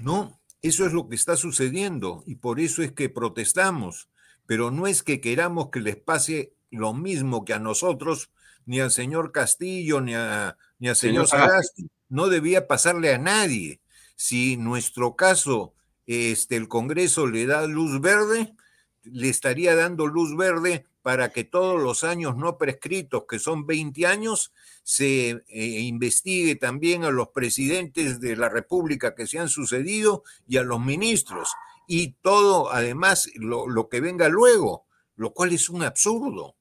No, 0.00 0.40
eso 0.62 0.86
es 0.86 0.92
lo 0.92 1.08
que 1.08 1.14
está 1.14 1.36
sucediendo 1.36 2.24
y 2.26 2.36
por 2.36 2.58
eso 2.58 2.82
es 2.82 2.92
que 2.92 3.08
protestamos. 3.08 4.08
Pero 4.46 4.70
no 4.70 4.86
es 4.86 5.02
que 5.02 5.20
queramos 5.20 5.70
que 5.70 5.80
les 5.80 5.96
pase 5.96 6.54
lo 6.70 6.92
mismo 6.92 7.44
que 7.44 7.54
a 7.54 7.58
nosotros, 7.58 8.30
ni 8.66 8.80
al 8.80 8.90
señor 8.90 9.32
Castillo, 9.32 10.00
ni, 10.00 10.14
a, 10.14 10.56
ni 10.78 10.88
al 10.88 10.96
señor, 10.96 11.28
Sagasti. 11.28 11.88
No 12.08 12.28
debía 12.28 12.66
pasarle 12.66 13.14
a 13.14 13.18
nadie. 13.18 13.80
Si 14.16 14.56
nuestro 14.56 15.16
caso, 15.16 15.74
este, 16.06 16.56
el 16.56 16.68
Congreso 16.68 17.26
le 17.26 17.46
da 17.46 17.66
luz 17.66 18.00
verde, 18.00 18.54
le 19.02 19.28
estaría 19.28 19.74
dando 19.74 20.06
luz 20.06 20.36
verde 20.36 20.86
para 21.02 21.28
que 21.30 21.44
todos 21.44 21.82
los 21.82 22.02
años 22.02 22.36
no 22.36 22.56
prescritos, 22.56 23.24
que 23.28 23.38
son 23.38 23.66
20 23.66 24.06
años, 24.06 24.52
se 24.82 25.30
eh, 25.48 25.80
investigue 25.80 26.56
también 26.56 27.04
a 27.04 27.10
los 27.10 27.28
presidentes 27.28 28.20
de 28.20 28.36
la 28.36 28.48
República 28.48 29.14
que 29.14 29.26
se 29.26 29.38
han 29.38 29.50
sucedido 29.50 30.24
y 30.48 30.56
a 30.56 30.62
los 30.62 30.80
ministros. 30.80 31.50
Y 31.86 32.12
todo, 32.22 32.72
además, 32.72 33.30
lo, 33.34 33.68
lo 33.68 33.90
que 33.90 34.00
venga 34.00 34.30
luego, 34.30 34.86
lo 35.16 35.34
cual 35.34 35.52
es 35.52 35.68
un 35.68 35.82
absurdo. 35.82 36.54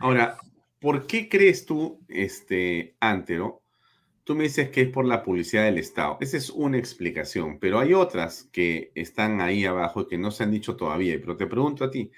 Ahora, 0.00 0.38
¿por 0.80 1.06
qué 1.08 1.28
crees 1.28 1.66
tú, 1.66 2.00
este, 2.06 2.94
Antero? 3.00 3.62
Tú 4.26 4.34
me 4.34 4.42
dices 4.42 4.70
que 4.70 4.80
es 4.80 4.88
por 4.88 5.04
la 5.04 5.22
publicidad 5.22 5.66
del 5.66 5.78
Estado. 5.78 6.18
Esa 6.20 6.36
es 6.36 6.50
una 6.50 6.78
explicación, 6.78 7.60
pero 7.60 7.78
hay 7.78 7.94
otras 7.94 8.48
que 8.50 8.90
están 8.96 9.40
ahí 9.40 9.64
abajo 9.64 10.00
y 10.00 10.08
que 10.08 10.18
no 10.18 10.32
se 10.32 10.42
han 10.42 10.50
dicho 10.50 10.74
todavía. 10.74 11.16
Pero 11.20 11.36
te 11.36 11.46
pregunto 11.46 11.84
a 11.84 11.92
ti, 11.92 12.10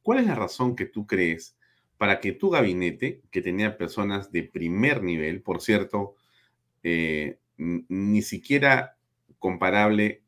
¿cuál 0.00 0.20
es 0.20 0.26
la 0.26 0.36
razón 0.36 0.76
que 0.76 0.86
tú 0.86 1.08
crees 1.08 1.56
para 1.98 2.20
que 2.20 2.30
tu 2.30 2.50
gabinete, 2.50 3.20
que 3.32 3.42
tenía 3.42 3.76
personas 3.76 4.30
de 4.30 4.44
primer 4.44 5.02
nivel, 5.02 5.42
por 5.42 5.60
cierto, 5.60 6.14
eh, 6.84 7.40
ni 7.56 8.22
siquiera 8.22 8.96
comparable 9.40 10.22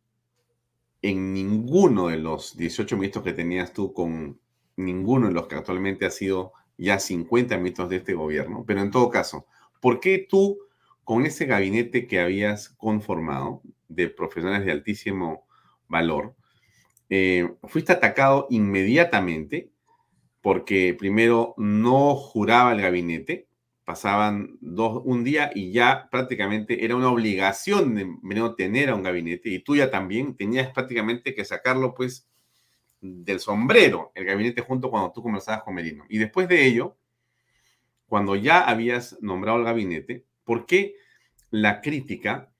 en 1.03 1.33
ninguno 1.33 2.09
de 2.09 2.17
los 2.17 2.57
18 2.57 2.97
ministros 2.97 3.23
que 3.23 3.33
tenías 3.33 3.73
tú 3.73 3.93
con 3.93 4.41
ninguno 4.75 5.29
de 5.29 5.35
los 5.35 5.47
que 5.47 5.55
actualmente 5.55 6.05
ha 6.05 6.11
sido 6.11 6.53
ya 6.77 6.99
50 6.99 7.57
ministros 7.59 7.91
de 7.91 7.99
este 7.99 8.15
gobierno, 8.15 8.65
pero 8.67 8.81
en 8.81 8.91
todo 8.91 9.09
caso, 9.09 9.47
¿por 9.81 10.01
qué 10.01 10.27
tú, 10.29 10.59
con 11.09 11.25
ese 11.25 11.47
gabinete 11.47 12.07
que 12.07 12.21
habías 12.21 12.69
conformado 12.69 13.63
de 13.89 14.11
profesionales 14.11 14.67
de 14.67 14.73
altísimo 14.73 15.47
valor, 15.89 16.37
eh, 17.09 17.51
fuiste 17.65 17.95
atacado 17.95 18.47
inmediatamente 18.51 19.71
porque 20.43 20.95
primero 20.99 21.55
no 21.57 22.15
juraba 22.15 22.75
el 22.75 22.83
gabinete, 22.83 23.49
pasaban 23.87 24.59
dos, 24.61 25.01
un 25.03 25.25
día 25.25 25.51
y 25.55 25.73
ya 25.73 26.11
prácticamente 26.11 26.85
era 26.85 26.95
una 26.95 27.11
obligación 27.11 27.95
de 27.95 28.55
tener 28.59 28.91
a 28.91 28.95
un 28.95 29.03
gabinete 29.03 29.49
y 29.49 29.61
tú 29.61 29.77
ya 29.77 29.91
también 29.91 30.37
tenías 30.37 30.71
prácticamente 30.75 31.35
que 31.35 31.47
sacarlo 31.47 31.95
pues 31.95 32.29
del 33.01 33.41
sombrero 33.41 34.13
el 34.15 34.27
gabinete 34.27 34.61
junto 34.61 34.91
cuando 34.91 35.11
tú 35.13 35.23
conversabas 35.23 35.63
con 35.63 35.75
Merino. 35.75 36.05
Y 36.11 36.19
después 36.19 36.49
de 36.49 36.67
ello, 36.67 36.99
cuando 38.09 38.37
ya 38.37 38.61
habías 38.61 39.17
nombrado 39.23 39.57
el 39.57 39.65
gabinete, 39.65 40.27
¿por 40.45 40.67
qué 40.67 40.98
la 41.51 41.81
crítica 41.81 42.51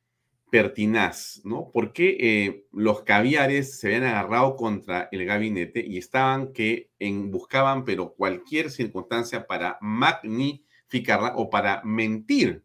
pertinaz, 0.51 1.43
¿no? 1.45 1.71
¿Por 1.73 1.93
qué 1.93 2.17
eh, 2.19 2.67
los 2.73 3.03
caviares 3.03 3.79
se 3.79 3.89
habían 3.89 4.05
agarrado 4.05 4.57
contra 4.57 5.09
el 5.13 5.25
gabinete 5.27 5.85
y 5.87 5.99
estaban 5.99 6.53
que 6.53 6.91
en, 6.99 7.31
buscaban, 7.31 7.85
pero 7.85 8.15
cualquier 8.15 8.71
circunstancia 8.71 9.47
para 9.47 9.79
magnificar 9.81 11.35
o 11.37 11.51
para 11.51 11.83
mentir, 11.85 12.65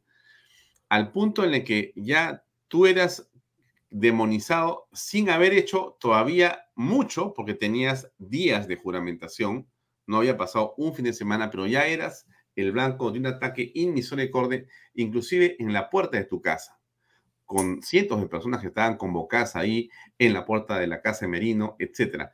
al 0.90 1.12
punto 1.12 1.44
en 1.44 1.54
el 1.54 1.64
que 1.64 1.92
ya 1.96 2.44
tú 2.68 2.86
eras 2.86 3.30
demonizado 3.90 4.88
sin 4.94 5.30
haber 5.30 5.54
hecho 5.54 5.98
todavía 6.00 6.66
mucho, 6.76 7.34
porque 7.34 7.54
tenías 7.54 8.12
días 8.18 8.68
de 8.68 8.76
juramentación, 8.76 9.68
no 10.08 10.18
había 10.18 10.38
pasado 10.38 10.74
un 10.78 10.94
fin 10.94 11.06
de 11.06 11.14
semana, 11.14 11.50
pero 11.50 11.68
ya 11.68 11.86
eras 11.86 12.26
el 12.56 12.72
blanco 12.72 13.12
de 13.12 13.20
un 13.20 13.28
ataque 13.28 13.72
inmisericordia, 13.76 14.66
inclusive 14.93 15.56
en 15.60 15.74
la 15.74 15.89
puerta 15.89 16.18
de 16.18 16.26
tu 16.26 16.41
casa, 16.41 16.80
con 17.45 17.82
cientos 17.82 18.22
de 18.22 18.28
personas 18.28 18.62
que 18.62 18.68
estaban 18.68 18.97
convocadas 18.97 19.56
ahí 19.56 19.89
en 20.18 20.34
la 20.34 20.45
puerta 20.45 20.80
de 20.80 20.88
la 20.88 21.01
casa 21.01 21.26
de 21.26 21.32
Merino, 21.32 21.76
etc. 21.80 22.30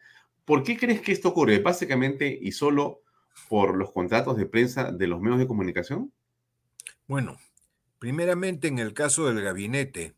¿Por 0.45 0.63
qué 0.63 0.77
crees 0.77 1.01
que 1.01 1.11
esto 1.11 1.29
ocurre? 1.29 1.59
Básicamente 1.59 2.37
y 2.41 2.51
solo 2.51 3.01
por 3.47 3.75
los 3.75 3.91
contratos 3.91 4.37
de 4.37 4.45
prensa 4.45 4.91
de 4.91 5.07
los 5.07 5.21
medios 5.21 5.39
de 5.39 5.47
comunicación? 5.47 6.11
Bueno, 7.07 7.37
primeramente 7.99 8.67
en 8.67 8.79
el 8.79 8.93
caso 8.93 9.27
del 9.27 9.41
gabinete, 9.43 10.15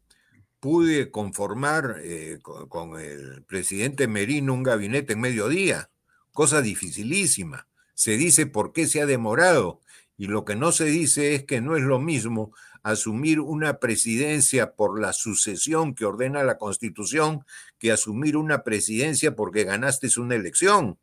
pude 0.59 1.09
conformar 1.09 1.97
eh, 2.03 2.39
con, 2.41 2.99
el 2.99 3.43
presidente 3.43 4.07
Merino 4.07 4.53
un 4.53 4.63
gabinete 4.63 5.13
en 5.13 5.21
mediodía, 5.21 5.89
cosa 6.31 6.61
dificilísima. 6.61 7.67
Se 7.93 8.17
dice 8.17 8.45
por 8.45 8.73
qué 8.73 8.87
se 8.87 9.01
ha 9.01 9.05
demorado 9.05 9.81
y 10.17 10.27
lo 10.27 10.45
que 10.45 10.55
no 10.55 10.71
se 10.71 10.85
dice 10.85 11.35
es 11.35 11.43
que 11.43 11.61
no 11.61 11.75
es 11.75 11.83
lo 11.83 11.99
mismo 11.99 12.53
asumir 12.83 13.39
una 13.39 13.79
presidencia 13.79 14.73
por 14.73 14.99
la 14.99 15.13
sucesión 15.13 15.93
que 15.93 16.05
ordena 16.05 16.43
la 16.43 16.57
Constitución 16.57 17.45
que 17.77 17.91
asumir 17.91 18.37
una 18.37 18.63
presidencia 18.63 19.35
porque 19.35 19.63
ganaste 19.63 20.07
una 20.19 20.35
elección 20.35 20.97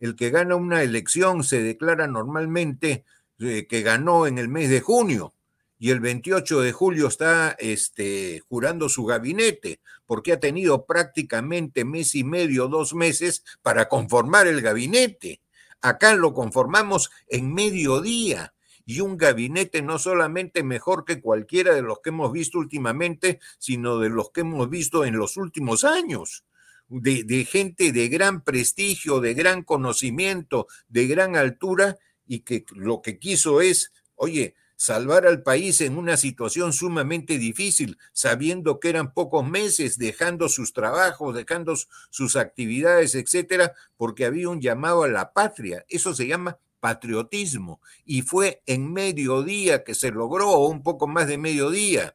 el 0.00 0.16
que 0.16 0.30
gana 0.30 0.56
una 0.56 0.82
elección 0.82 1.44
se 1.44 1.62
declara 1.62 2.06
normalmente 2.06 3.04
eh, 3.40 3.66
que 3.68 3.82
ganó 3.82 4.26
en 4.26 4.38
el 4.38 4.48
mes 4.48 4.70
de 4.70 4.80
junio 4.80 5.34
y 5.78 5.90
el 5.90 6.00
28 6.00 6.60
de 6.60 6.72
julio 6.72 7.06
está 7.06 7.54
este, 7.58 8.40
jurando 8.48 8.88
su 8.88 9.04
gabinete, 9.04 9.80
porque 10.06 10.32
ha 10.32 10.40
tenido 10.40 10.86
prácticamente 10.86 11.84
mes 11.84 12.16
y 12.16 12.24
medio, 12.24 12.66
dos 12.66 12.94
meses 12.94 13.44
para 13.62 13.88
conformar 13.88 14.48
el 14.48 14.60
gabinete. 14.60 15.40
Acá 15.80 16.14
lo 16.14 16.34
conformamos 16.34 17.10
en 17.28 17.52
mediodía 17.52 18.54
y 18.88 19.00
un 19.00 19.18
gabinete 19.18 19.82
no 19.82 19.98
solamente 19.98 20.62
mejor 20.62 21.04
que 21.04 21.20
cualquiera 21.20 21.74
de 21.74 21.82
los 21.82 22.00
que 22.00 22.08
hemos 22.08 22.32
visto 22.32 22.58
últimamente, 22.58 23.38
sino 23.58 23.98
de 23.98 24.08
los 24.08 24.30
que 24.30 24.40
hemos 24.40 24.70
visto 24.70 25.04
en 25.04 25.18
los 25.18 25.36
últimos 25.36 25.84
años. 25.84 26.44
De, 26.88 27.44
gente 27.44 27.92
de 27.92 28.08
gran 28.08 28.42
prestigio, 28.42 29.20
de 29.20 29.34
gran 29.34 29.62
conocimiento, 29.62 30.68
de 30.88 31.06
gran 31.06 31.36
altura, 31.36 31.98
y 32.26 32.40
que 32.40 32.64
lo 32.70 33.02
que 33.02 33.18
quiso 33.18 33.60
es, 33.60 33.92
oye, 34.14 34.54
salvar 34.78 35.26
al 35.26 35.42
país 35.42 35.80
en 35.80 35.98
una 35.98 36.16
situación 36.16 36.72
sumamente 36.72 37.36
difícil, 37.36 37.98
sabiendo 38.12 38.78
que 38.78 38.90
eran 38.90 39.12
pocos 39.12 39.44
meses, 39.46 39.98
dejando 39.98 40.48
sus 40.48 40.72
trabajos, 40.72 41.34
dejando 41.34 41.74
sus 42.10 42.36
actividades, 42.36 43.16
etcétera, 43.16 43.74
porque 43.96 44.24
había 44.24 44.48
un 44.48 44.60
llamado 44.60 45.02
a 45.02 45.08
la 45.08 45.32
patria. 45.32 45.84
Eso 45.88 46.14
se 46.14 46.28
llama 46.28 46.58
patriotismo. 46.78 47.80
Y 48.04 48.22
fue 48.22 48.62
en 48.66 48.92
mediodía 48.92 49.82
que 49.82 49.96
se 49.96 50.12
logró, 50.12 50.52
o 50.52 50.68
un 50.68 50.84
poco 50.84 51.08
más 51.08 51.26
de 51.26 51.38
mediodía. 51.38 52.14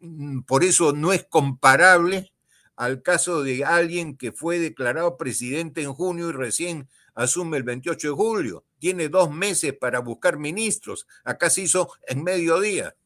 Mm, 0.00 0.40
por 0.40 0.64
eso 0.64 0.92
no 0.92 1.12
es 1.12 1.24
comparable 1.24 2.32
al 2.74 3.00
caso 3.00 3.44
de 3.44 3.64
alguien 3.64 4.16
que 4.16 4.32
fue 4.32 4.58
declarado 4.58 5.16
presidente 5.16 5.82
en 5.82 5.92
junio 5.92 6.30
y 6.30 6.32
recién 6.32 6.88
asume 7.14 7.58
el 7.58 7.62
28 7.62 8.08
de 8.08 8.14
julio. 8.14 8.64
Tiene 8.82 9.08
dos 9.08 9.30
meses 9.30 9.74
para 9.74 10.00
buscar 10.00 10.38
ministros. 10.38 11.06
Acá 11.22 11.50
se 11.50 11.60
hizo 11.60 11.88
en 12.08 12.24
mediodía. 12.24 12.96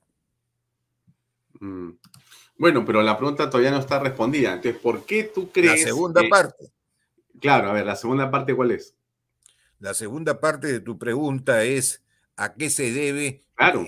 Mm. 1.61 1.91
Bueno, 2.57 2.83
pero 2.83 3.03
la 3.03 3.19
pregunta 3.19 3.51
todavía 3.51 3.73
no 3.73 3.81
está 3.81 3.99
respondida. 3.99 4.55
Entonces, 4.55 4.81
¿por 4.81 5.05
qué 5.05 5.25
tú 5.25 5.53
crees? 5.53 5.83
La 5.83 5.87
segunda 5.89 6.23
parte. 6.31 6.73
Claro, 7.43 7.69
a 7.69 7.75
ver, 7.75 7.85
la 7.85 7.95
segunda 7.95 8.31
parte, 8.31 8.57
¿cuál 8.57 8.71
es? 8.71 8.97
La 9.79 9.93
segunda 9.93 10.41
parte 10.41 10.67
de 10.69 10.81
tu 10.81 10.99
pregunta 10.99 11.63
es 11.63 12.03
a 12.37 12.55
qué 12.55 12.71
se 12.71 12.91
debe 12.91 13.43
claro. 13.55 13.87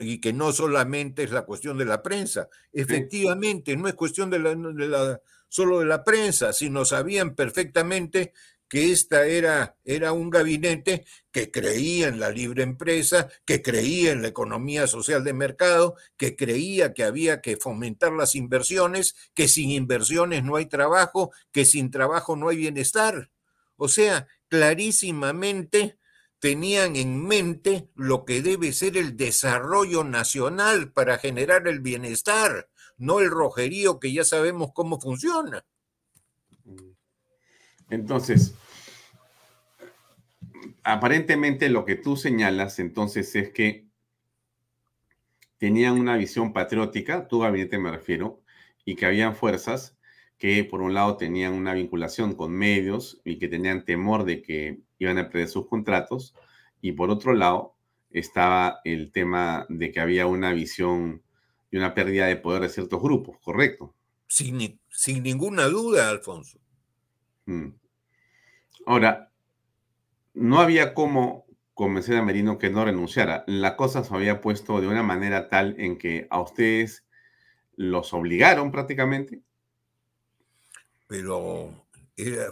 y, 0.00 0.20
que, 0.20 0.32
no 0.32 0.50
solamente 0.50 1.22
es 1.22 1.30
la 1.30 1.42
cuestión 1.42 1.78
de 1.78 1.84
la 1.84 2.02
prensa. 2.02 2.48
Efectivamente, 2.72 3.76
no 3.76 3.86
es 3.86 3.94
cuestión 3.94 4.28
de 4.28 4.40
la, 4.40 5.20
solo 5.48 5.78
de 5.78 5.86
la 5.86 6.02
prensa, 6.02 6.52
sino 6.52 6.84
sabían 6.84 7.36
perfectamente 7.36 8.32
que 8.68 8.92
esta 8.92 9.26
era, 9.26 9.76
era 9.84 10.12
un 10.12 10.30
gabinete 10.30 11.06
que 11.32 11.50
creía 11.50 12.08
en 12.08 12.20
la 12.20 12.30
libre 12.30 12.62
empresa, 12.62 13.28
que 13.44 13.62
creía 13.62 14.12
en 14.12 14.22
la 14.22 14.28
economía 14.28 14.86
social 14.86 15.24
de 15.24 15.32
mercado, 15.32 15.96
que 16.16 16.36
creía 16.36 16.92
que 16.92 17.04
había 17.04 17.40
que 17.40 17.56
fomentar 17.56 18.12
las 18.12 18.34
inversiones, 18.34 19.16
que 19.34 19.48
sin 19.48 19.70
inversiones 19.70 20.44
no 20.44 20.56
hay 20.56 20.66
trabajo, 20.66 21.32
que 21.50 21.64
sin 21.64 21.90
trabajo 21.90 22.36
no 22.36 22.48
hay 22.50 22.56
bienestar. 22.56 23.30
O 23.76 23.88
sea, 23.88 24.28
clarísimamente 24.48 25.98
tenían 26.40 26.96
en 26.96 27.26
mente 27.26 27.88
lo 27.94 28.24
que 28.24 28.42
debe 28.42 28.72
ser 28.72 28.96
el 28.96 29.16
desarrollo 29.16 30.04
nacional 30.04 30.92
para 30.92 31.18
generar 31.18 31.66
el 31.68 31.80
bienestar, 31.80 32.68
no 32.96 33.20
el 33.20 33.30
rojerío 33.30 33.98
que 33.98 34.12
ya 34.12 34.24
sabemos 34.24 34.70
cómo 34.74 35.00
funciona. 35.00 35.64
Entonces, 37.90 38.54
aparentemente 40.82 41.68
lo 41.68 41.84
que 41.84 41.96
tú 41.96 42.16
señalas 42.16 42.78
entonces 42.78 43.34
es 43.36 43.50
que 43.50 43.86
tenían 45.58 45.98
una 45.98 46.16
visión 46.16 46.52
patriótica, 46.52 47.28
tu 47.28 47.40
gabinete 47.40 47.78
me 47.78 47.90
refiero, 47.90 48.40
y 48.84 48.94
que 48.94 49.06
habían 49.06 49.34
fuerzas 49.34 49.96
que 50.38 50.62
por 50.64 50.82
un 50.82 50.94
lado 50.94 51.16
tenían 51.16 51.52
una 51.52 51.74
vinculación 51.74 52.34
con 52.34 52.52
medios 52.52 53.20
y 53.24 53.38
que 53.38 53.48
tenían 53.48 53.84
temor 53.84 54.24
de 54.24 54.40
que 54.40 54.80
iban 54.98 55.18
a 55.18 55.28
perder 55.28 55.48
sus 55.48 55.66
contratos, 55.66 56.34
y 56.80 56.92
por 56.92 57.10
otro 57.10 57.34
lado 57.34 57.74
estaba 58.10 58.80
el 58.84 59.10
tema 59.12 59.66
de 59.68 59.90
que 59.90 60.00
había 60.00 60.26
una 60.26 60.52
visión 60.52 61.22
y 61.70 61.76
una 61.76 61.92
pérdida 61.92 62.26
de 62.26 62.36
poder 62.36 62.62
de 62.62 62.68
ciertos 62.68 63.02
grupos, 63.02 63.36
¿correcto? 63.42 63.94
Sin, 64.26 64.80
sin 64.88 65.22
ninguna 65.22 65.64
duda, 65.64 66.08
Alfonso. 66.08 66.60
Mm. 67.48 67.72
Ahora, 68.84 69.32
no 70.34 70.60
había 70.60 70.92
cómo 70.92 71.46
convencer 71.72 72.16
a 72.18 72.22
Merino 72.22 72.58
que 72.58 72.68
no 72.68 72.84
renunciara. 72.84 73.44
La 73.46 73.74
cosa 73.74 74.04
se 74.04 74.14
había 74.14 74.42
puesto 74.42 74.80
de 74.82 74.86
una 74.86 75.02
manera 75.02 75.48
tal 75.48 75.74
en 75.78 75.96
que 75.96 76.26
a 76.28 76.40
ustedes 76.40 77.06
los 77.74 78.12
obligaron 78.12 78.70
prácticamente. 78.70 79.40
Pero 81.06 81.86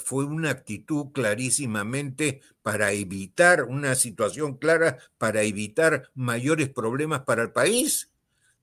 fue 0.02 0.24
una 0.24 0.50
actitud 0.50 1.12
clarísimamente 1.12 2.40
para 2.62 2.92
evitar 2.92 3.64
una 3.64 3.96
situación 3.96 4.56
clara, 4.56 4.96
para 5.18 5.42
evitar 5.42 6.10
mayores 6.14 6.70
problemas 6.70 7.20
para 7.22 7.42
el 7.42 7.52
país. 7.52 8.10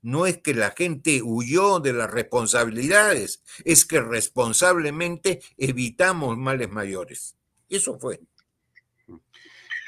No 0.03 0.25
es 0.25 0.37
que 0.37 0.53
la 0.53 0.71
gente 0.71 1.21
huyó 1.23 1.79
de 1.79 1.93
las 1.93 2.11
responsabilidades, 2.11 3.41
es 3.63 3.85
que 3.85 4.01
responsablemente 4.01 5.41
evitamos 5.57 6.37
males 6.37 6.69
mayores. 6.69 7.37
Eso 7.69 7.97
fue. 7.97 8.19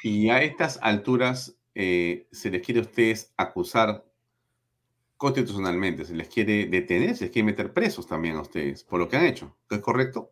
Y 0.04 0.30
a 0.30 0.42
estas 0.42 0.80
alturas 0.82 1.58
eh, 1.76 2.28
se 2.32 2.50
les 2.50 2.66
quiere 2.66 2.80
a 2.80 2.84
ustedes 2.84 3.34
acusar 3.36 4.06
constitucionalmente, 5.18 6.06
se 6.06 6.16
les 6.16 6.30
quiere 6.30 6.68
detener, 6.68 7.18
se 7.18 7.26
les 7.26 7.34
quiere 7.34 7.48
meter 7.48 7.74
presos 7.74 8.08
también 8.08 8.38
a 8.38 8.42
ustedes 8.42 8.86
por 8.86 9.00
lo 9.00 9.10
que 9.10 9.18
han 9.18 9.26
hecho. 9.26 9.58
¿Es 9.70 9.80
correcto? 9.80 10.32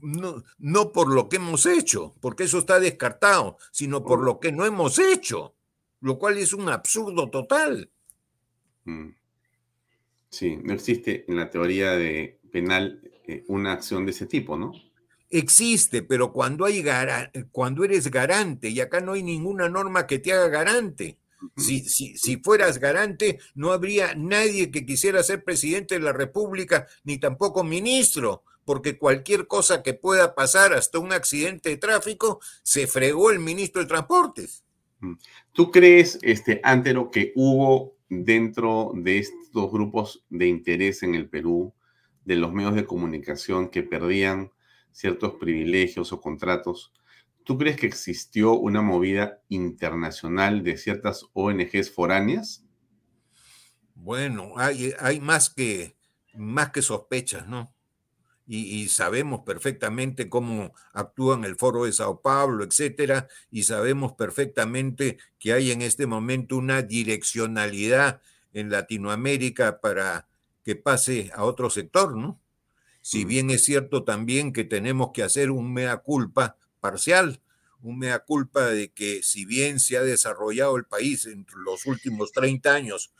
No, 0.00 0.44
no 0.58 0.92
por 0.92 1.12
lo 1.12 1.28
que 1.28 1.36
hemos 1.36 1.66
hecho, 1.66 2.14
porque 2.20 2.44
eso 2.44 2.58
está 2.58 2.78
descartado, 2.78 3.58
sino 3.72 4.04
por 4.04 4.22
lo 4.22 4.38
que 4.38 4.52
no 4.52 4.64
hemos 4.64 5.00
hecho, 5.00 5.56
lo 6.00 6.18
cual 6.18 6.38
es 6.38 6.52
un 6.52 6.68
absurdo 6.68 7.28
total. 7.30 7.90
Mm. 8.84 9.10
Sí, 10.30 10.56
no 10.62 10.72
existe 10.74 11.24
en 11.28 11.36
la 11.36 11.50
teoría 11.50 11.92
de 11.92 12.40
penal 12.50 13.00
eh, 13.26 13.44
una 13.48 13.72
acción 13.72 14.04
de 14.04 14.10
ese 14.10 14.26
tipo, 14.26 14.56
¿no? 14.56 14.72
existe, 15.38 16.02
pero 16.02 16.32
cuando, 16.32 16.64
hay 16.64 16.84
cuando 17.50 17.84
eres 17.84 18.10
garante, 18.10 18.68
y 18.68 18.80
acá 18.80 19.00
no 19.00 19.12
hay 19.12 19.22
ninguna 19.22 19.68
norma 19.68 20.06
que 20.06 20.18
te 20.18 20.32
haga 20.32 20.48
garante. 20.48 21.18
Si, 21.56 21.80
si, 21.80 22.16
si, 22.16 22.38
fueras 22.38 22.78
garante, 22.78 23.38
no 23.54 23.72
habría 23.72 24.14
nadie 24.14 24.70
que 24.70 24.86
quisiera 24.86 25.22
ser 25.22 25.44
presidente 25.44 25.96
de 25.96 26.00
la 26.00 26.12
República, 26.12 26.86
ni 27.02 27.18
tampoco 27.18 27.64
ministro, 27.64 28.44
porque 28.64 28.96
cualquier 28.96 29.46
cosa 29.46 29.82
que 29.82 29.92
pueda 29.92 30.34
pasar, 30.34 30.72
hasta 30.72 30.98
un 30.98 31.12
accidente 31.12 31.68
de 31.68 31.76
tráfico, 31.76 32.40
se 32.62 32.86
fregó 32.86 33.30
el 33.30 33.40
ministro 33.40 33.82
de 33.82 33.88
Transportes. 33.88 34.64
¿Tú 35.52 35.70
crees, 35.70 36.18
este, 36.22 36.60
Antero, 36.62 37.10
que 37.10 37.32
hubo 37.34 37.93
dentro 38.08 38.92
de 38.94 39.18
estos 39.18 39.70
grupos 39.70 40.24
de 40.28 40.48
interés 40.48 41.02
en 41.02 41.14
el 41.14 41.28
Perú, 41.28 41.74
de 42.24 42.36
los 42.36 42.52
medios 42.52 42.74
de 42.74 42.86
comunicación 42.86 43.68
que 43.68 43.82
perdían 43.82 44.52
ciertos 44.92 45.34
privilegios 45.34 46.12
o 46.12 46.20
contratos, 46.20 46.92
¿tú 47.44 47.58
crees 47.58 47.76
que 47.76 47.86
existió 47.86 48.54
una 48.54 48.80
movida 48.80 49.42
internacional 49.48 50.62
de 50.62 50.76
ciertas 50.76 51.26
ONGs 51.32 51.90
foráneas? 51.90 52.64
Bueno, 53.94 54.52
hay, 54.56 55.20
más, 55.20 55.50
que, 55.50 55.96
más 56.34 56.70
que 56.70 56.82
sospechas, 56.82 57.46
¿no? 57.46 57.73
Y, 58.46 58.88
sabemos 58.88 59.40
perfectamente 59.46 60.28
cómo 60.28 60.74
actúan 60.92 61.44
el 61.44 61.56
Foro 61.56 61.84
de 61.84 61.92
Sao 61.94 62.20
Paulo, 62.20 62.62
etcétera, 62.64 63.26
y 63.50 63.62
sabemos 63.62 64.12
perfectamente 64.12 65.16
que 65.38 65.54
hay 65.54 65.70
en 65.70 65.80
este 65.80 66.06
momento 66.06 66.56
una 66.56 66.82
direccionalidad 66.82 68.20
en 68.52 68.70
Latinoamérica 68.70 69.80
para 69.80 70.28
que 70.62 70.76
pase 70.76 71.30
a 71.34 71.44
otro 71.44 71.70
sector, 71.70 72.16
¿no? 72.16 72.38
Si 73.00 73.24
bien 73.24 73.50
es 73.50 73.64
cierto 73.64 74.04
también 74.04 74.52
que 74.52 74.64
tenemos 74.64 75.10
que 75.12 75.22
hacer 75.22 75.50
un 75.50 75.72
mea 75.72 75.98
culpa 75.98 76.56
parcial, 76.80 77.40
un 77.82 77.98
mea 77.98 78.20
culpa 78.20 78.66
de 78.68 78.92
que 78.92 79.22
si 79.22 79.44
bien 79.44 79.78
se 79.78 79.98
ha 79.98 80.02
desarrollado 80.02 80.76
el 80.76 80.84
país 80.84 81.26
en 81.26 81.46
los 81.64 81.84
últimos 81.84 82.32
30 82.32 82.72
años 82.72 83.12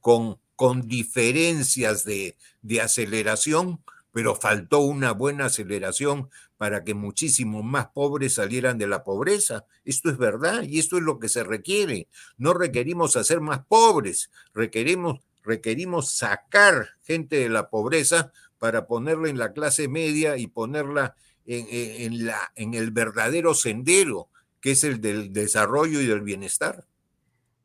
con, 0.00 0.38
con 0.54 0.86
diferencias 0.86 2.04
de, 2.04 2.36
de 2.62 2.80
aceleración, 2.80 3.82
pero 4.12 4.34
faltó 4.34 4.80
una 4.80 5.12
buena 5.12 5.46
aceleración 5.46 6.28
para 6.58 6.84
que 6.84 6.94
muchísimos 6.94 7.64
más 7.64 7.88
pobres 7.88 8.34
salieran 8.34 8.78
de 8.78 8.86
la 8.86 9.02
pobreza. 9.02 9.64
Esto 9.84 10.10
es 10.10 10.18
verdad 10.18 10.62
y 10.62 10.78
esto 10.78 10.98
es 10.98 11.02
lo 11.02 11.18
que 11.18 11.28
se 11.28 11.42
requiere. 11.42 12.08
No 12.36 12.54
requerimos 12.54 13.16
hacer 13.16 13.40
más 13.40 13.64
pobres, 13.66 14.30
requerimos, 14.54 15.20
requerimos 15.42 16.12
sacar 16.12 16.90
gente 17.02 17.36
de 17.36 17.48
la 17.48 17.70
pobreza 17.70 18.32
para 18.58 18.86
ponerla 18.86 19.28
en 19.28 19.38
la 19.38 19.52
clase 19.52 19.88
media 19.88 20.36
y 20.36 20.46
ponerla 20.46 21.16
en, 21.46 22.26
la, 22.26 22.52
en 22.54 22.74
el 22.74 22.90
verdadero 22.92 23.54
sendero, 23.54 24.28
que 24.60 24.72
es 24.72 24.84
el 24.84 25.00
del 25.00 25.32
desarrollo 25.32 26.00
y 26.00 26.06
del 26.06 26.20
bienestar. 26.20 26.84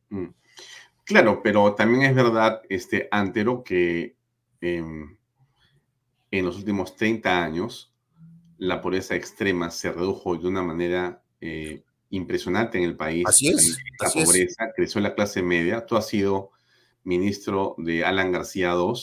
Mm. 0.09 0.29
Claro, 1.03 1.41
pero 1.43 1.73
también 1.73 2.03
es 2.03 2.15
verdad, 2.15 2.61
este, 2.67 3.07
Antero, 3.11 3.63
que 3.63 4.15
em, 4.59 5.16
en 6.31 6.45
los 6.45 6.57
últimos 6.57 6.95
30 6.95 7.43
años 7.43 7.93
la 8.57 8.81
pobreza 8.81 9.15
extrema 9.15 9.69
se 9.69 9.91
redujo 9.91 10.35
de 10.35 10.47
una 10.47 10.63
manera 10.63 11.23
eh, 11.41 11.83
impresionante 12.09 12.77
en 12.77 12.85
el 12.85 12.95
país. 12.95 13.25
Así 13.27 13.49
es. 13.49 13.77
La 13.99 14.09
pobreza 14.09 14.71
creció 14.75 14.99
en 14.99 15.03
la 15.03 15.15
clase 15.15 15.43
media. 15.43 15.85
Tú 15.85 15.95
has 15.95 16.07
sido 16.07 16.51
ministro 17.03 17.75
de 17.77 18.03
Alan 18.03 18.31
García 18.31 18.73
II 18.73 18.93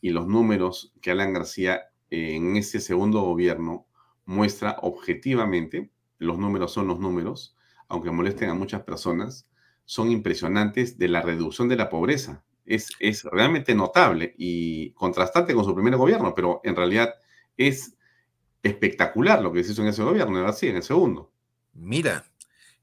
y 0.00 0.10
los 0.10 0.26
números 0.26 0.92
que 1.00 1.10
Alan 1.10 1.32
García 1.32 1.90
eh, 2.10 2.36
en 2.36 2.56
ese 2.56 2.80
segundo 2.80 3.22
gobierno 3.22 3.86
muestra 4.24 4.78
objetivamente, 4.82 5.90
los 6.18 6.38
números 6.38 6.72
son 6.72 6.86
los 6.86 7.00
números, 7.00 7.56
aunque 7.88 8.10
molesten 8.10 8.50
a 8.50 8.54
muchas 8.54 8.82
personas, 8.82 9.48
son 9.84 10.10
impresionantes 10.10 10.96
de 10.96 11.08
la 11.08 11.20
reducción 11.20 11.68
de 11.68 11.76
la 11.76 11.90
pobreza. 11.90 12.43
Es, 12.66 12.90
es 12.98 13.24
realmente 13.24 13.74
notable 13.74 14.34
y 14.38 14.90
contrastante 14.92 15.54
con 15.54 15.64
su 15.64 15.74
primer 15.74 15.96
gobierno, 15.96 16.34
pero 16.34 16.60
en 16.64 16.76
realidad 16.76 17.14
es 17.56 17.96
espectacular 18.62 19.42
lo 19.42 19.52
que 19.52 19.62
se 19.62 19.72
hizo 19.72 19.82
en 19.82 19.88
ese 19.88 20.02
gobierno, 20.02 20.46
así, 20.46 20.68
en 20.68 20.76
el 20.76 20.82
segundo. 20.82 21.30
Mira, 21.74 22.24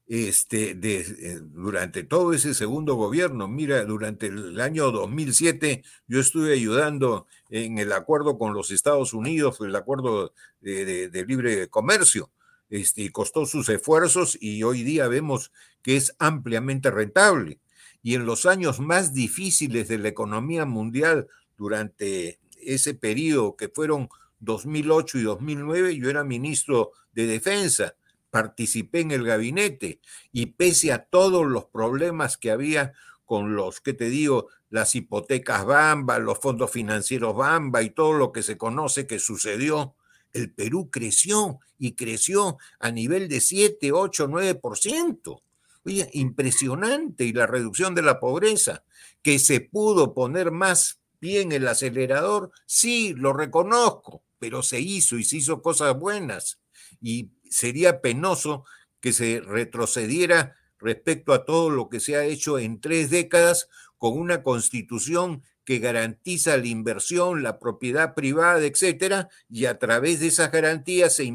este, 0.06 0.74
de, 0.74 1.00
eh, 1.00 1.40
durante 1.40 2.02
todo 2.02 2.34
ese 2.34 2.52
segundo 2.52 2.96
gobierno. 2.96 3.48
Mira, 3.48 3.82
durante 3.86 4.26
el 4.26 4.60
año 4.60 4.90
2007 4.90 5.82
yo 6.06 6.20
estuve 6.20 6.52
ayudando 6.52 7.26
en 7.48 7.78
el 7.78 7.92
acuerdo 7.92 8.36
con 8.36 8.52
los 8.52 8.70
Estados 8.70 9.14
Unidos, 9.14 9.58
el 9.62 9.74
acuerdo 9.74 10.34
de, 10.60 11.24
libre 11.26 11.68
comercio. 11.68 12.30
Este, 12.68 13.10
costó 13.10 13.46
sus 13.46 13.70
esfuerzos 13.70 14.36
y 14.38 14.62
hoy 14.64 14.82
día 14.82 15.08
vemos 15.08 15.50
que 15.80 15.96
es 15.96 16.14
ampliamente 16.18 16.90
rentable. 16.90 17.58
Y 18.02 18.14
en 18.14 18.26
los 18.26 18.46
años 18.46 18.80
más 18.80 19.14
difíciles 19.14 19.88
de 19.88 19.98
la 19.98 20.08
economía 20.08 20.64
mundial, 20.64 21.28
durante 21.56 22.40
ese 22.60 22.94
periodo 22.94 23.56
que 23.56 23.68
fueron 23.68 24.08
2008 24.40 25.18
y 25.18 25.22
2009, 25.22 25.96
yo 25.96 26.10
era 26.10 26.24
ministro 26.24 26.92
de 27.12 27.26
Defensa 27.26 27.94
participé 28.32 29.00
en 29.00 29.10
el 29.10 29.24
gabinete 29.24 30.00
y 30.32 30.46
pese 30.46 30.90
a 30.90 31.04
todos 31.04 31.46
los 31.46 31.66
problemas 31.66 32.38
que 32.38 32.50
había 32.50 32.94
con 33.26 33.54
los, 33.54 33.82
que 33.82 33.92
te 33.92 34.08
digo, 34.08 34.48
las 34.70 34.94
hipotecas 34.94 35.66
Bamba, 35.66 36.18
los 36.18 36.38
fondos 36.38 36.70
financieros 36.70 37.36
Bamba 37.36 37.82
y 37.82 37.90
todo 37.90 38.14
lo 38.14 38.32
que 38.32 38.42
se 38.42 38.56
conoce 38.56 39.06
que 39.06 39.18
sucedió, 39.18 39.96
el 40.32 40.50
Perú 40.50 40.88
creció 40.90 41.60
y 41.78 41.92
creció 41.92 42.56
a 42.80 42.90
nivel 42.90 43.28
de 43.28 43.42
7, 43.42 43.92
8, 43.92 44.28
9%. 44.28 45.42
Oye, 45.84 46.08
impresionante 46.12 47.24
y 47.24 47.32
la 47.32 47.46
reducción 47.46 47.94
de 47.94 48.02
la 48.02 48.20
pobreza, 48.20 48.84
que 49.22 49.38
se 49.38 49.60
pudo 49.60 50.14
poner 50.14 50.50
más 50.50 51.00
bien 51.20 51.52
el 51.52 51.66
acelerador, 51.68 52.50
sí, 52.66 53.14
lo 53.16 53.32
reconozco, 53.32 54.22
pero 54.38 54.62
se 54.62 54.80
hizo 54.80 55.18
y 55.18 55.24
se 55.24 55.38
hizo 55.38 55.62
cosas 55.62 55.96
buenas. 55.98 56.60
Y 57.00 57.30
sería 57.48 58.00
penoso 58.00 58.64
que 59.00 59.12
se 59.12 59.40
retrocediera 59.40 60.56
respecto 60.78 61.32
a 61.32 61.44
todo 61.44 61.70
lo 61.70 61.88
que 61.88 62.00
se 62.00 62.16
ha 62.16 62.24
hecho 62.24 62.58
en 62.58 62.80
tres 62.80 63.10
décadas 63.10 63.68
con 63.98 64.18
una 64.18 64.42
constitución 64.42 65.42
que 65.64 65.78
garantiza 65.78 66.56
la 66.56 66.66
inversión, 66.66 67.42
la 67.42 67.58
propiedad 67.60 68.14
privada, 68.14 68.64
etcétera, 68.64 69.28
y 69.48 69.66
a 69.66 69.78
través 69.78 70.18
de 70.20 70.26
esas 70.26 70.50
garantías 70.50 71.14
se, 71.14 71.30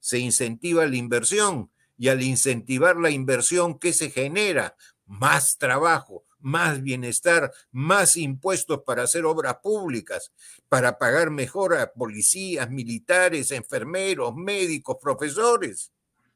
se 0.00 0.18
incentiva 0.18 0.86
la 0.86 0.96
inversión. 0.96 1.70
Y 1.96 2.08
al 2.08 2.22
incentivar 2.22 2.96
la 2.96 3.10
inversión, 3.10 3.78
¿qué 3.78 3.92
se 3.92 4.10
genera? 4.10 4.76
Más 5.06 5.58
trabajo, 5.58 6.24
más 6.42 6.82
bienestar, 6.82 7.52
más 7.70 8.16
impuestos 8.16 8.82
para 8.84 9.04
hacer 9.04 9.24
obras 9.24 9.58
públicas, 9.62 10.32
para 10.68 10.98
pagar 10.98 11.30
mejor 11.30 11.74
a 11.74 11.92
policías, 11.92 12.68
militares, 12.70 13.52
enfermeros, 13.52 14.34
médicos, 14.34 14.96
profesores. 15.00 15.92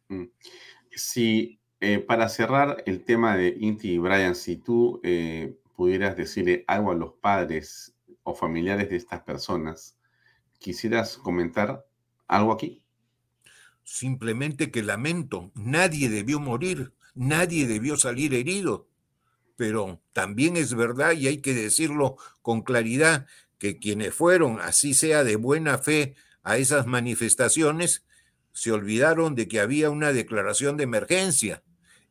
Mm. 0.08 0.24
Si, 0.90 1.58
eh, 1.80 1.98
para 1.98 2.28
cerrar 2.28 2.82
el 2.86 3.04
tema 3.04 3.36
de 3.36 3.54
Inti 3.58 3.92
y 3.92 3.98
Brian, 3.98 4.34
si 4.34 4.56
tú 4.56 5.00
eh, 5.02 5.58
pudieras 5.74 6.16
decirle 6.16 6.64
algo 6.66 6.92
a 6.92 6.94
los 6.94 7.12
padres 7.14 7.94
o 8.22 8.34
familiares 8.34 8.88
de 8.88 8.96
estas 8.96 9.22
personas, 9.22 9.98
¿quisieras 10.58 11.18
comentar 11.18 11.84
algo 12.26 12.52
aquí? 12.52 12.82
Simplemente 13.86 14.72
que 14.72 14.82
lamento, 14.82 15.52
nadie 15.54 16.08
debió 16.08 16.40
morir, 16.40 16.92
nadie 17.14 17.68
debió 17.68 17.96
salir 17.96 18.34
herido. 18.34 18.88
Pero 19.54 20.02
también 20.12 20.56
es 20.56 20.74
verdad, 20.74 21.12
y 21.12 21.28
hay 21.28 21.38
que 21.38 21.54
decirlo 21.54 22.16
con 22.42 22.62
claridad, 22.62 23.26
que 23.58 23.78
quienes 23.78 24.12
fueron, 24.12 24.60
así 24.60 24.92
sea 24.92 25.22
de 25.22 25.36
buena 25.36 25.78
fe, 25.78 26.16
a 26.42 26.58
esas 26.58 26.86
manifestaciones, 26.86 28.04
se 28.52 28.72
olvidaron 28.72 29.36
de 29.36 29.46
que 29.46 29.60
había 29.60 29.88
una 29.88 30.12
declaración 30.12 30.76
de 30.76 30.82
emergencia 30.82 31.62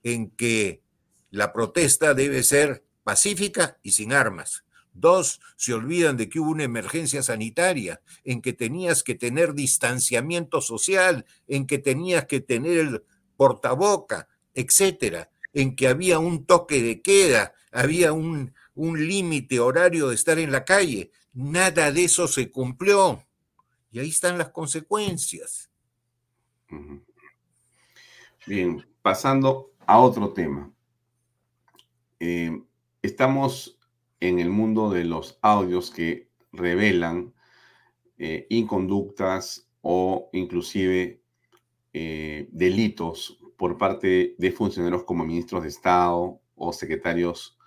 en 0.01 0.29
que 0.29 0.81
la 1.29 1.51
protesta 1.51 2.13
debe 2.13 2.43
ser 2.43 2.85
pacífica 3.03 3.79
y 3.83 3.91
sin 3.91 4.13
armas. 4.13 4.64
Dos, 4.95 5.41
se 5.57 5.73
olvidan 5.73 6.15
de 6.15 6.29
que 6.29 6.39
hubo 6.39 6.51
una 6.51 6.63
emergencia 6.63 7.21
sanitaria, 7.21 8.01
en 8.23 8.41
que 8.41 8.53
tenías 8.53 9.03
que 9.03 9.13
tener 9.13 9.53
distanciamiento 9.53 10.61
social, 10.61 11.25
en 11.47 11.67
que 11.67 11.77
tenías 11.77 12.25
que 12.25 12.39
tener 12.39 12.77
el 12.77 13.03
portaboca, 13.35 14.29
etcétera, 14.53 15.29
en 15.53 15.75
que 15.75 15.89
había 15.89 16.17
un 16.17 16.45
toque 16.45 16.81
de 16.81 17.01
queda, 17.01 17.53
había 17.71 18.13
un, 18.13 18.53
un 18.73 19.07
límite 19.07 19.59
horario 19.59 20.07
de 20.07 20.15
estar 20.15 20.39
en 20.39 20.51
la 20.51 20.63
calle. 20.63 21.11
Nada 21.33 21.91
de 21.91 22.05
eso 22.05 22.27
se 22.27 22.49
cumplió. 22.49 23.21
Y 23.91 23.99
ahí 23.99 24.09
están 24.09 24.37
las 24.37 24.49
consecuencias. 24.49 25.69
Bien, 28.45 28.85
pasando 29.01 29.71
a 29.85 29.99
otro 29.99 30.31
tema. 30.31 30.71
Eh, 32.19 32.61
estamos 33.01 33.77
en 34.19 34.39
el 34.39 34.49
mundo 34.49 34.89
de 34.89 35.03
los 35.03 35.39
audios 35.41 35.91
que 35.91 36.29
revelan 36.51 37.33
eh, 38.17 38.47
inconductas 38.49 39.69
o 39.81 40.29
inclusive 40.33 41.21
eh, 41.93 42.47
delitos 42.51 43.39
por 43.57 43.77
parte 43.77 44.35
de 44.37 44.51
funcionarios 44.51 45.03
como 45.03 45.25
ministros 45.25 45.63
de 45.63 45.69
Estado 45.69 46.39
o 46.55 46.73
secretarios 46.73 47.57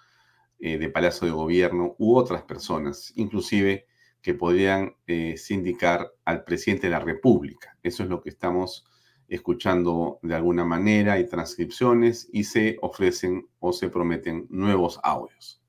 de 0.60 0.90
Palacio 0.90 1.24
de 1.24 1.32
Gobierno 1.32 1.94
u 1.98 2.16
otras 2.16 2.42
personas, 2.42 3.12
inclusive 3.14 3.86
que 4.20 4.34
podrían 4.34 4.96
sindicar 5.36 6.12
al 6.24 6.42
presidente 6.42 6.88
de 6.88 6.90
la 6.90 6.98
República. 6.98 7.78
Eso 7.80 8.02
es 8.02 8.08
lo 8.08 8.20
que 8.20 8.30
estamos 8.30 8.84
escuchando 9.28 10.18
de 10.22 10.34
alguna 10.34 10.64
manera, 10.64 11.14
hay 11.14 11.26
transcripciones 11.28 12.28
y 12.32 12.44
se 12.44 12.78
ofrecen 12.80 13.48
o 13.60 13.72
se 13.72 13.90
prometen 13.90 14.46
nuevos 14.48 14.98
audios. 15.02 15.62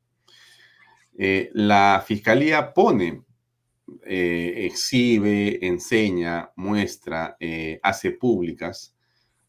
Eh, 1.22 1.52
la 1.54 2.02
fiscalía 2.08 2.74
pone, 2.74 3.24
eh, 4.06 4.54
exhibe, 4.56 5.68
enseña, 5.68 6.50
muestra, 6.56 7.36
eh, 7.42 7.78
hace 7.84 8.12
públicas 8.12 8.96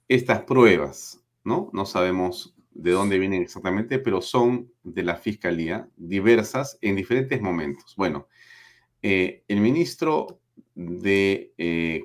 estas 0.09 0.43
pruebas, 0.43 1.23
¿no? 1.45 1.71
No 1.73 1.87
sabemos 1.87 2.57
de 2.73 2.91
dónde 2.91 3.21
vienen 3.21 3.43
exactamente, 3.43 4.01
pero 4.01 4.21
son 4.21 4.73
de 4.83 5.05
la 5.05 5.15
fiscalía 5.15 5.89
diversas 5.97 6.77
en 6.81 6.97
diferentes 6.97 7.41
momentos. 7.41 7.95
Bueno, 7.97 8.27
el 9.01 9.61
ministro 9.61 10.41
de, 10.75 11.53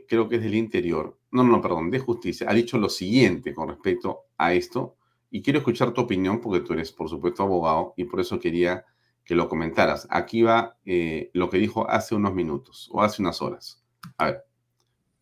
creo 0.08 0.30
que 0.30 0.36
es 0.36 0.44
del 0.44 0.54
Interior, 0.54 1.18
no, 1.32 1.44
no, 1.44 1.60
perdón, 1.60 1.90
de 1.90 1.98
Justicia, 1.98 2.48
ha 2.48 2.54
dicho 2.54 2.78
lo 2.78 2.90
siguiente 2.90 3.52
con 3.54 3.70
respecto 3.70 4.26
a 4.38 4.54
esto, 4.54 4.96
y 5.32 5.42
quiero 5.42 5.60
escuchar 5.60 5.92
tu 5.92 6.02
opinión 6.02 6.40
porque 6.40 6.64
tú 6.64 6.74
eres, 6.74 6.92
por 6.92 7.10
supuesto, 7.10 7.42
abogado, 7.42 7.94
y 7.98 8.04
por 8.04 8.20
eso 8.20 8.40
quería 8.40 8.86
que 9.26 9.36
lo 9.36 9.50
comentaras. 9.50 10.08
Aquí 10.10 10.44
va 10.44 10.78
eh, 10.86 11.32
lo 11.34 11.50
que 11.50 11.58
dijo 11.58 11.90
hace 11.90 12.16
unos 12.16 12.34
minutos 12.34 12.90
o 12.92 13.02
hace 13.02 13.22
unas 13.22 13.42
horas. 13.42 13.84
A 14.18 14.26
ver. 14.26 14.46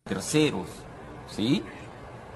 Terceros, 0.04 0.68
¿sí? 1.26 1.62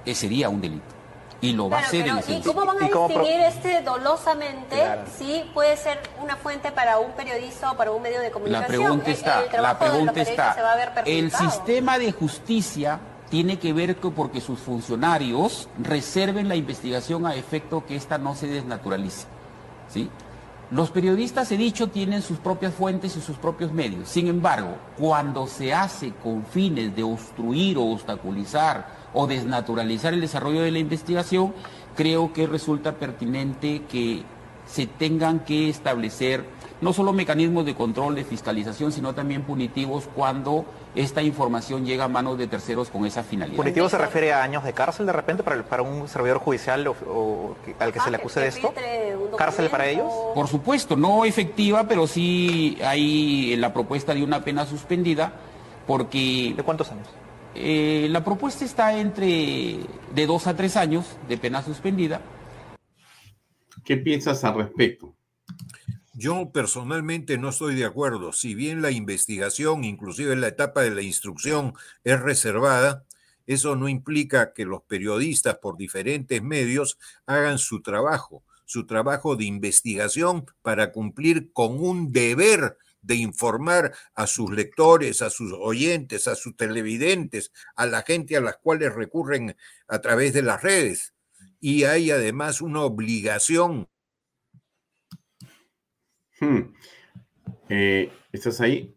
Ese 0.04 0.22
sería 0.22 0.48
un 0.48 0.60
delito. 0.60 0.98
Y 1.40 1.52
lo 1.52 1.70
va 1.70 1.78
a 1.78 1.80
hacer 1.82 2.08
el 2.08 2.18
¿Y 2.28 2.40
cómo 2.40 2.64
van 2.64 2.82
a 2.82 2.86
distinguir 2.86 3.40
este 3.46 3.82
dolosamente 3.82 4.76
si 5.16 5.44
puede 5.54 5.76
ser 5.76 6.00
una 6.20 6.34
fuente 6.36 6.72
para 6.72 6.98
un 6.98 7.12
periodista 7.12 7.70
o 7.70 7.76
para 7.76 7.92
un 7.92 8.02
medio 8.02 8.20
de 8.20 8.30
comunicación? 8.32 8.62
La 8.62 8.66
pregunta 8.66 9.10
está, 9.10 9.62
la 9.62 9.78
pregunta 9.78 10.20
está, 10.20 11.02
el 11.04 11.30
sistema 11.30 11.98
de 11.98 12.10
justicia 12.10 12.98
tiene 13.30 13.58
que 13.60 13.72
ver 13.72 13.96
con 13.98 14.14
porque 14.14 14.40
sus 14.40 14.58
funcionarios 14.58 15.68
reserven 15.78 16.48
la 16.48 16.56
investigación 16.56 17.24
a 17.24 17.36
efecto 17.36 17.86
que 17.86 17.94
ésta 17.94 18.18
no 18.18 18.34
se 18.34 18.48
desnaturalice. 18.48 19.28
¿sí? 19.88 20.10
Los 20.70 20.90
periodistas, 20.90 21.50
he 21.50 21.56
dicho, 21.56 21.88
tienen 21.88 22.20
sus 22.20 22.38
propias 22.38 22.74
fuentes 22.74 23.16
y 23.16 23.22
sus 23.22 23.38
propios 23.38 23.72
medios. 23.72 24.06
Sin 24.10 24.26
embargo, 24.26 24.76
cuando 24.98 25.46
se 25.46 25.72
hace 25.72 26.12
con 26.12 26.44
fines 26.44 26.94
de 26.94 27.02
obstruir 27.02 27.78
o 27.78 27.84
obstaculizar 27.84 28.86
o 29.14 29.26
desnaturalizar 29.26 30.12
el 30.12 30.20
desarrollo 30.20 30.60
de 30.60 30.70
la 30.70 30.78
investigación, 30.78 31.54
creo 31.96 32.34
que 32.34 32.46
resulta 32.46 32.92
pertinente 32.92 33.84
que 33.88 34.24
se 34.66 34.86
tengan 34.86 35.40
que 35.40 35.70
establecer 35.70 36.44
no 36.80 36.92
solo 36.92 37.12
mecanismos 37.12 37.64
de 37.66 37.74
control, 37.74 38.14
de 38.14 38.24
fiscalización, 38.24 38.92
sino 38.92 39.14
también 39.14 39.42
punitivos 39.42 40.08
cuando 40.14 40.64
esta 40.94 41.22
información 41.22 41.84
llega 41.84 42.04
a 42.04 42.08
manos 42.08 42.38
de 42.38 42.46
terceros 42.46 42.88
con 42.90 43.04
esa 43.04 43.22
finalidad. 43.22 43.56
¿Punitivo 43.56 43.88
se 43.88 43.98
refiere 43.98 44.32
a 44.32 44.42
años 44.42 44.64
de 44.64 44.72
cárcel 44.72 45.06
de 45.06 45.12
repente 45.12 45.42
para, 45.42 45.62
para 45.62 45.82
un 45.82 46.08
servidor 46.08 46.38
judicial 46.38 46.86
o, 46.86 47.56
al 47.78 47.92
que 47.92 48.00
se 48.00 48.10
le 48.10 48.16
ah, 48.16 48.20
acuse 48.20 48.40
de 48.40 48.48
esto? 48.48 48.72
¿Cárcel 49.36 49.68
para 49.70 49.88
ellos? 49.88 50.12
Por 50.34 50.48
supuesto, 50.48 50.96
no 50.96 51.24
efectiva, 51.24 51.84
pero 51.88 52.06
sí 52.06 52.78
hay 52.84 53.56
la 53.56 53.72
propuesta 53.72 54.14
de 54.14 54.22
una 54.22 54.44
pena 54.44 54.66
suspendida 54.66 55.32
porque... 55.86 56.54
¿De 56.56 56.62
cuántos 56.62 56.90
años? 56.92 57.08
Eh, 57.54 58.06
la 58.10 58.24
propuesta 58.24 58.64
está 58.64 58.96
entre 58.96 59.78
de 60.14 60.26
dos 60.26 60.46
a 60.46 60.54
tres 60.54 60.76
años 60.76 61.16
de 61.28 61.38
pena 61.38 61.62
suspendida. 61.62 62.20
¿Qué 63.84 63.96
piensas 63.96 64.44
al 64.44 64.54
respecto? 64.54 65.14
Yo 66.20 66.50
personalmente 66.50 67.38
no 67.38 67.50
estoy 67.50 67.76
de 67.76 67.84
acuerdo. 67.84 68.32
Si 68.32 68.56
bien 68.56 68.82
la 68.82 68.90
investigación, 68.90 69.84
inclusive 69.84 70.32
en 70.32 70.40
la 70.40 70.48
etapa 70.48 70.82
de 70.82 70.90
la 70.90 71.02
instrucción, 71.02 71.74
es 72.02 72.18
reservada, 72.18 73.04
eso 73.46 73.76
no 73.76 73.88
implica 73.88 74.52
que 74.52 74.64
los 74.64 74.82
periodistas 74.82 75.58
por 75.58 75.76
diferentes 75.76 76.42
medios 76.42 76.98
hagan 77.26 77.58
su 77.58 77.82
trabajo, 77.82 78.42
su 78.64 78.84
trabajo 78.84 79.36
de 79.36 79.44
investigación 79.44 80.44
para 80.60 80.90
cumplir 80.90 81.52
con 81.52 81.78
un 81.78 82.10
deber 82.10 82.76
de 83.00 83.14
informar 83.14 83.94
a 84.16 84.26
sus 84.26 84.50
lectores, 84.50 85.22
a 85.22 85.30
sus 85.30 85.52
oyentes, 85.52 86.26
a 86.26 86.34
sus 86.34 86.56
televidentes, 86.56 87.52
a 87.76 87.86
la 87.86 88.02
gente 88.02 88.36
a 88.36 88.40
las 88.40 88.56
cuales 88.56 88.93
recurren 88.93 89.56
a 89.86 90.01
través 90.01 90.32
de 90.32 90.43
las 90.43 90.64
redes. 90.64 91.14
Y 91.60 91.84
hay 91.84 92.10
además 92.10 92.60
una 92.60 92.80
obligación 92.80 93.88
Hmm. 96.40 96.73
Eh, 97.69 98.10
¿Estás 98.32 98.60
ahí? 98.60 98.94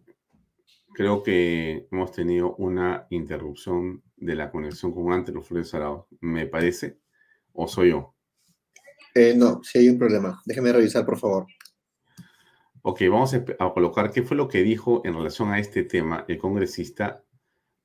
Creo 0.93 1.23
que 1.23 1.88
hemos 1.91 2.11
tenido 2.11 2.55
una 2.55 3.07
interrupción 3.09 4.03
de 4.18 4.35
la 4.35 4.51
conexión 4.51 4.93
con 4.93 5.11
Antero 5.11 5.41
Flores 5.41 5.73
Arao. 5.73 6.07
¿Me 6.19 6.45
parece? 6.45 6.99
¿O 7.53 7.68
soy 7.68 7.89
yo? 7.91 8.15
Eh, 9.15 9.34
no, 9.35 9.61
si 9.63 9.80
hay 9.80 9.89
un 9.89 9.97
problema. 9.97 10.41
Déjeme 10.45 10.72
revisar, 10.72 11.05
por 11.05 11.18
favor. 11.18 11.47
Ok, 12.84 13.01
vamos 13.09 13.34
a, 13.34 13.73
colocar 13.73 14.11
qué 14.11 14.23
fue 14.23 14.38
lo 14.38 14.47
que 14.47 14.63
dijo 14.63 15.01
en 15.05 15.13
relación 15.13 15.51
a 15.51 15.59
este 15.59 15.84
tema 15.84 16.26
el 16.27 16.38
congresista 16.38 17.23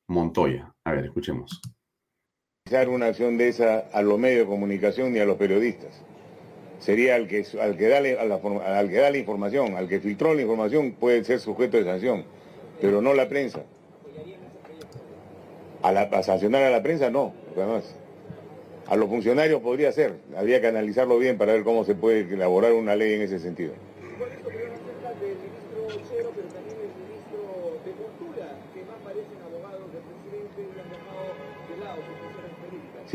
Montoya. 0.09 0.74
A 0.85 0.93
ver, 0.93 1.07
escuchemos. 1.07 1.61
Una 2.89 3.07
acción 3.07 3.39
de 3.39 3.49
esa 3.49 3.78
a 3.93 4.03
los 4.03 4.19
medios 4.19 4.41
de 4.41 4.47
comunicación 4.47 5.12
ni 5.12 5.20
a 5.20 5.24
los 5.24 5.37
periodistas 5.37 6.03
sería 6.87 7.17
al 7.17 7.27
que, 7.27 7.45
al 7.61 7.77
que, 7.77 7.89
da, 7.89 8.01
la, 8.01 8.79
al 8.79 8.89
que 8.89 8.97
da 8.97 9.11
la 9.11 9.19
información, 9.19 9.75
al 9.75 9.89
que 9.89 9.99
filtró 9.99 10.35
la 10.35 10.43
información, 10.43 10.93
puede 10.93 11.25
ser 11.25 11.41
sujeto 11.41 11.77
de 11.77 11.83
sanción, 11.83 12.25
pero 12.81 13.03
no 13.03 13.13
la 13.13 13.29
prensa. 13.29 13.65
A, 15.83 15.91
la, 15.91 16.23
sancionar 16.23 16.63
a 16.63 16.71
la 16.71 16.85
prensa 16.85 17.11
no, 17.11 17.35
además. 17.57 17.93
A 18.87 18.95
los 18.95 19.09
funcionarios 19.09 19.61
podría 19.63 19.91
ser, 19.91 20.15
había 20.37 20.61
que 20.61 20.69
analizarlo 20.69 21.19
bien 21.19 21.37
para 21.39 21.55
ver 21.55 21.65
cómo 21.65 21.83
se 21.85 21.97
puede 21.97 22.21
elaborar 22.21 22.73
una 22.73 22.95
ley 22.95 23.15
en 23.15 23.23
ese 23.23 23.41
sentido. 23.41 23.73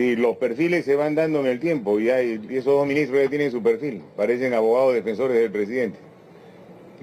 Sí, 0.01 0.15
los 0.15 0.37
perfiles 0.37 0.83
se 0.83 0.95
van 0.95 1.13
dando 1.13 1.41
en 1.41 1.45
el 1.45 1.59
tiempo 1.59 1.99
y, 1.99 2.09
hay, 2.09 2.43
esos 2.49 2.73
dos 2.73 2.87
ministros 2.87 3.21
ya 3.21 3.29
tienen 3.29 3.51
su 3.51 3.61
perfil, 3.61 4.01
parecen 4.17 4.51
abogados 4.55 4.95
defensores 4.95 5.37
del 5.37 5.51
presidente. 5.51 5.99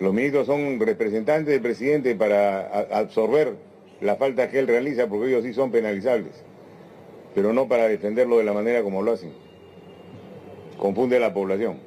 Los 0.01 0.13
ministros 0.13 0.49
son 0.49 0.81
representantes 0.81 1.47
del 1.47 1.63
presidente 1.63 2.17
para 2.17 2.67
absorber 2.91 3.55
la 4.01 4.17
falta 4.17 4.51
que 4.51 4.59
él 4.59 4.67
realiza 4.67 5.07
porque 5.07 5.29
ellos 5.29 5.45
sí 5.45 5.55
son 5.55 5.71
penalizables, 5.71 6.45
pero 7.37 7.53
no 7.53 7.69
para 7.69 7.87
defenderlo 7.87 8.39
de 8.39 8.45
la 8.45 8.53
manera 8.53 8.83
como 8.83 9.01
lo 9.01 9.13
hacen. 9.13 9.33
Confunde 10.77 11.19
a 11.19 11.21
la 11.21 11.33
población. 11.33 11.79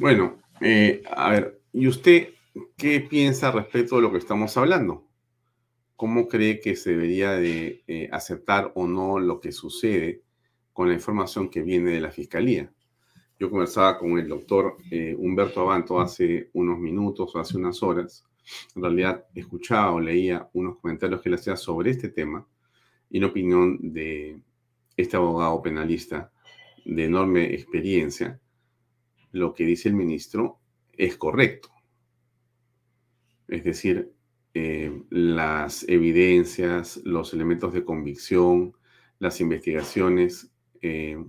Bueno, 0.00 0.38
eh, 0.62 1.02
a 1.10 1.28
ver, 1.28 1.60
¿y 1.74 1.88
usted 1.88 2.28
qué 2.78 3.00
piensa 3.00 3.50
respecto 3.50 3.96
de 3.96 4.02
lo 4.02 4.12
que 4.12 4.18
estamos 4.18 4.56
hablando? 4.56 5.07
Cómo 5.98 6.28
cree 6.28 6.60
que 6.60 6.76
se 6.76 6.90
debería 6.90 7.32
de 7.32 7.82
eh, 7.88 8.08
aceptar 8.12 8.70
o 8.76 8.86
no 8.86 9.18
lo 9.18 9.40
que 9.40 9.50
sucede 9.50 10.22
con 10.72 10.86
la 10.86 10.94
información 10.94 11.50
que 11.50 11.60
viene 11.60 11.90
de 11.90 12.00
la 12.00 12.12
Fiscalía. 12.12 12.72
Yo 13.36 13.50
conversaba 13.50 13.98
con 13.98 14.16
el 14.16 14.28
doctor 14.28 14.76
eh, 14.92 15.16
Humberto 15.18 15.60
Abanto 15.60 16.00
hace 16.00 16.50
unos 16.52 16.78
minutos 16.78 17.34
o 17.34 17.40
hace 17.40 17.56
unas 17.56 17.82
horas. 17.82 18.24
En 18.76 18.82
realidad 18.82 19.24
escuchaba 19.34 19.90
o 19.90 19.98
leía 19.98 20.48
unos 20.52 20.78
comentarios 20.78 21.20
que 21.20 21.30
él 21.30 21.34
hacía 21.34 21.56
sobre 21.56 21.90
este 21.90 22.10
tema 22.10 22.46
y 23.10 23.18
en 23.18 23.24
opinión 23.24 23.92
de 23.92 24.40
este 24.96 25.16
abogado 25.16 25.60
penalista 25.60 26.30
de 26.84 27.06
enorme 27.06 27.52
experiencia, 27.52 28.38
lo 29.32 29.52
que 29.52 29.64
dice 29.64 29.88
el 29.88 29.96
ministro 29.96 30.60
es 30.92 31.16
correcto. 31.16 31.70
Es 33.48 33.64
decir, 33.64 34.12
eh, 34.60 35.04
las 35.10 35.88
evidencias, 35.88 37.00
los 37.04 37.32
elementos 37.32 37.72
de 37.72 37.84
convicción, 37.84 38.74
las 39.20 39.40
investigaciones 39.40 40.50
eh, 40.82 41.24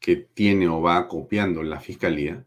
que 0.00 0.16
tiene 0.16 0.66
o 0.66 0.82
va 0.82 1.06
copiando 1.06 1.62
la 1.62 1.78
fiscalía 1.78 2.44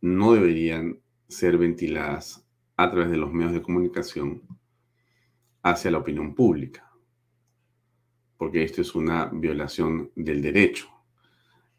no 0.00 0.34
deberían 0.34 1.00
ser 1.26 1.58
ventiladas 1.58 2.46
a 2.76 2.88
través 2.92 3.10
de 3.10 3.16
los 3.16 3.32
medios 3.32 3.54
de 3.54 3.60
comunicación 3.60 4.42
hacia 5.64 5.90
la 5.90 5.98
opinión 5.98 6.36
pública, 6.36 6.88
porque 8.36 8.62
esto 8.62 8.82
es 8.82 8.94
una 8.94 9.24
violación 9.32 10.12
del 10.14 10.42
derecho. 10.42 10.86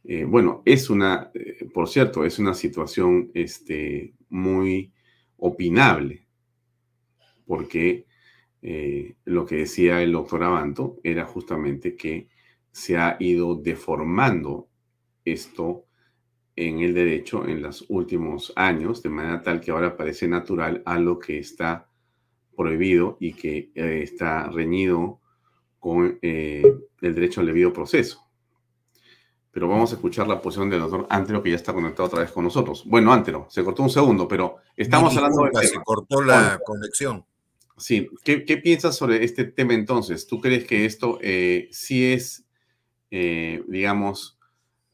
Eh, 0.04 0.26
bueno, 0.26 0.62
es 0.66 0.90
una, 0.90 1.32
por 1.74 1.88
cierto, 1.88 2.26
es 2.26 2.38
una 2.38 2.54
situación 2.54 3.32
este, 3.34 4.14
muy 4.28 4.92
opinable, 5.38 6.28
porque 7.52 8.06
eh, 8.62 9.18
lo 9.26 9.46
que 9.46 9.58
decía 9.58 10.02
el 10.02 10.14
doctor 10.14 10.42
Abanto 10.42 11.02
era 11.04 11.26
justamente 11.26 11.98
que 11.98 12.30
se 12.72 12.96
ha 12.96 13.18
ido 13.20 13.56
deformando 13.56 14.70
esto 15.26 15.84
en 16.56 16.80
el 16.80 16.94
derecho 16.94 17.46
en 17.46 17.62
los 17.62 17.84
últimos 17.90 18.54
años, 18.56 19.04
de 19.04 19.10
manera 19.10 19.44
tal 19.44 19.60
que 19.60 19.72
ahora 19.72 19.98
parece 19.98 20.30
natural 20.30 20.82
a 20.86 20.98
lo 20.98 21.20
que 21.20 21.40
está 21.40 21.90
prohibido 22.56 23.18
y 23.20 23.34
que 23.34 23.70
eh, 23.76 24.00
está 24.02 24.48
reñido 24.48 25.20
con 25.78 26.20
eh, 26.22 26.64
el 27.02 27.14
derecho 27.14 27.42
al 27.42 27.48
debido 27.48 27.74
proceso. 27.74 28.32
Pero 29.52 29.68
vamos 29.68 29.92
a 29.92 29.96
escuchar 29.96 30.26
la 30.26 30.42
posición 30.42 30.70
del 30.70 30.80
doctor 30.80 31.06
Antero, 31.10 31.44
que 31.44 31.50
ya 31.50 31.58
está 31.58 31.74
conectado 31.74 32.08
otra 32.08 32.22
vez 32.22 32.32
con 32.32 32.46
nosotros. 32.46 32.86
Bueno, 32.86 33.12
Antero, 33.12 33.48
se 33.50 33.62
cortó 33.62 33.84
un 33.84 33.90
segundo, 33.90 34.26
pero 34.26 34.60
estamos 34.78 35.18
hablando 35.18 35.50
de... 35.52 35.68
Se 35.68 35.84
cortó 35.84 36.22
la 36.22 36.58
conexión. 36.66 37.26
Sí, 37.82 38.08
¿Qué, 38.24 38.38
piensas 38.58 38.96
sobre 38.96 39.24
este 39.24 39.44
tema 39.44 39.74
entonces? 39.74 40.28
¿Tú 40.28 40.40
crees 40.40 40.66
que 40.66 40.86
esto 40.86 41.18
eh, 41.20 41.68
sí 41.72 42.14
es, 42.14 42.46
eh, 43.10 43.64
digamos, 43.68 44.38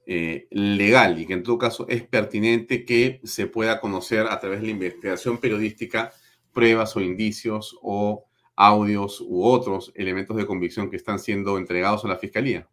eh, 0.05 0.47
legal 0.51 1.19
y 1.19 1.25
que 1.25 1.33
en 1.33 1.43
todo 1.43 1.57
caso 1.57 1.85
es 1.89 2.03
pertinente 2.03 2.85
que 2.85 3.19
se 3.25 3.47
pueda 3.47 3.81
conocer 3.81 4.27
a 4.27 4.39
través 4.39 4.61
de 4.61 4.67
la 4.67 4.71
investigación 4.71 5.37
periodística 5.37 6.13
pruebas 6.53 6.95
o 6.95 7.01
indicios 7.01 7.77
o 7.81 8.25
audios 8.55 9.19
u 9.19 9.43
otros 9.43 9.91
elementos 9.93 10.37
de 10.37 10.45
convicción 10.45 10.89
que 10.89 10.95
están 10.95 11.19
siendo 11.19 11.57
entregados 11.57 12.05
a 12.05 12.07
la 12.07 12.17
Fiscalía? 12.17 12.69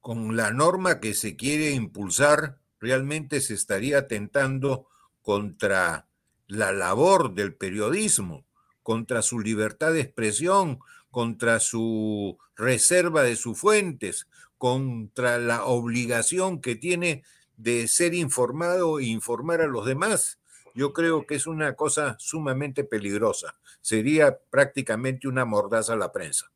Con 0.00 0.36
la 0.36 0.50
norma 0.50 0.98
que 0.98 1.14
se 1.14 1.36
quiere 1.36 1.70
impulsar, 1.70 2.58
realmente 2.80 3.40
se 3.40 3.54
estaría 3.54 3.98
atentando 3.98 4.88
contra 5.22 6.08
la 6.48 6.72
labor 6.72 7.32
del 7.32 7.54
periodismo 7.54 8.45
contra 8.86 9.20
su 9.20 9.40
libertad 9.40 9.94
de 9.94 10.00
expresión, 10.00 10.78
contra 11.10 11.58
su 11.58 12.38
reserva 12.54 13.24
de 13.24 13.34
sus 13.34 13.58
fuentes, 13.58 14.28
contra 14.58 15.38
la 15.38 15.64
obligación 15.64 16.60
que 16.60 16.76
tiene 16.76 17.24
de 17.56 17.88
ser 17.88 18.14
informado 18.14 19.00
e 19.00 19.06
informar 19.06 19.60
a 19.60 19.66
los 19.66 19.86
demás. 19.86 20.38
Yo 20.72 20.92
creo 20.92 21.26
que 21.26 21.34
es 21.34 21.48
una 21.48 21.74
cosa 21.74 22.14
sumamente 22.20 22.84
peligrosa. 22.84 23.58
Sería 23.80 24.38
prácticamente 24.38 25.26
una 25.26 25.44
mordaza 25.44 25.94
a 25.94 25.96
la 25.96 26.12
prensa. 26.12 26.52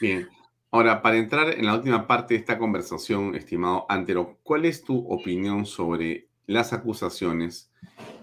Bien. 0.00 0.28
Ahora, 0.72 1.00
para 1.00 1.16
entrar 1.16 1.50
en 1.50 1.64
la 1.64 1.76
última 1.76 2.08
parte 2.08 2.34
de 2.34 2.40
esta 2.40 2.58
conversación, 2.58 3.36
estimado 3.36 3.86
Antero, 3.88 4.40
¿cuál 4.42 4.64
es 4.64 4.82
tu 4.82 4.98
opinión 4.98 5.64
sobre 5.64 6.26
las 6.48 6.72
acusaciones 6.72 7.70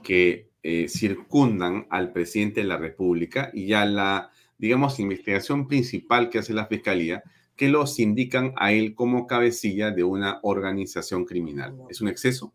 que 0.04 0.52
eh, 0.64 0.88
circundan 0.88 1.88
al 1.90 2.14
presidente 2.14 2.62
de 2.62 2.68
la 2.68 2.78
República 2.78 3.52
y 3.54 3.74
a 3.74 3.86
la, 3.86 4.32
digamos, 4.58 4.98
investigación 4.98 5.68
principal 5.68 6.30
que 6.30 6.40
hace 6.40 6.54
la 6.54 6.68
Fiscalía, 6.68 7.22
que 7.58 7.68
los 7.68 8.00
indican 8.00 8.54
a 8.56 8.72
él 8.72 8.96
como 8.96 9.28
cabecilla 9.28 9.92
de 9.92 10.06
una 10.06 10.40
organización 10.42 11.26
criminal. 11.26 11.76
¿Es 11.90 12.00
un 12.00 12.08
exceso? 12.08 12.54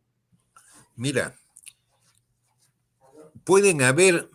Mira, 0.97 1.37
pueden 3.45 3.83
haber 3.83 4.31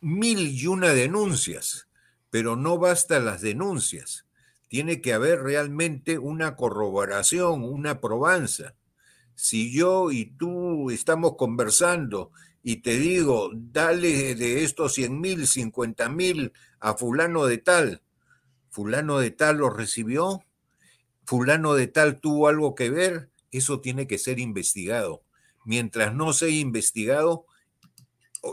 mil 0.00 0.48
y 0.48 0.66
una 0.66 0.88
denuncias, 0.88 1.88
pero 2.30 2.56
no 2.56 2.78
basta 2.78 3.20
las 3.20 3.42
denuncias. 3.42 4.26
Tiene 4.68 5.00
que 5.00 5.12
haber 5.12 5.42
realmente 5.42 6.18
una 6.18 6.56
corroboración, 6.56 7.62
una 7.62 8.00
probanza. 8.00 8.74
Si 9.34 9.72
yo 9.72 10.10
y 10.10 10.26
tú 10.26 10.90
estamos 10.90 11.36
conversando 11.36 12.32
y 12.62 12.76
te 12.76 12.98
digo, 12.98 13.50
dale 13.54 14.34
de 14.34 14.64
estos 14.64 14.94
100 14.94 15.20
mil, 15.20 15.46
50 15.46 16.08
mil 16.08 16.52
a 16.80 16.94
fulano 16.94 17.46
de 17.46 17.58
tal, 17.58 18.02
fulano 18.70 19.18
de 19.18 19.30
tal 19.30 19.58
lo 19.58 19.70
recibió, 19.70 20.44
fulano 21.24 21.74
de 21.74 21.86
tal 21.86 22.20
tuvo 22.20 22.48
algo 22.48 22.74
que 22.74 22.90
ver, 22.90 23.30
eso 23.50 23.80
tiene 23.80 24.06
que 24.06 24.18
ser 24.18 24.38
investigado. 24.38 25.22
Mientras 25.64 26.14
no 26.14 26.32
sea 26.32 26.48
investigado 26.48 27.46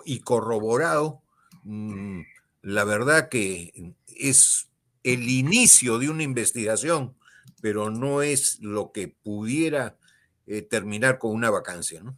y 0.06 0.20
corroborado, 0.20 1.22
mm, 1.64 2.22
la 2.62 2.84
verdad 2.84 3.30
que 3.30 3.94
es 4.08 4.70
el 5.04 5.30
inicio 5.30 6.00
de 6.00 6.10
una 6.10 6.24
investigación, 6.24 7.16
pero 7.62 7.90
no 7.90 8.22
es 8.22 8.60
lo 8.62 8.92
que 8.92 9.08
pudiera 9.08 9.98
eh, 10.48 10.62
terminar 10.62 11.18
con 11.18 11.32
una 11.32 11.50
vacancia, 11.50 12.02
¿no? 12.02 12.18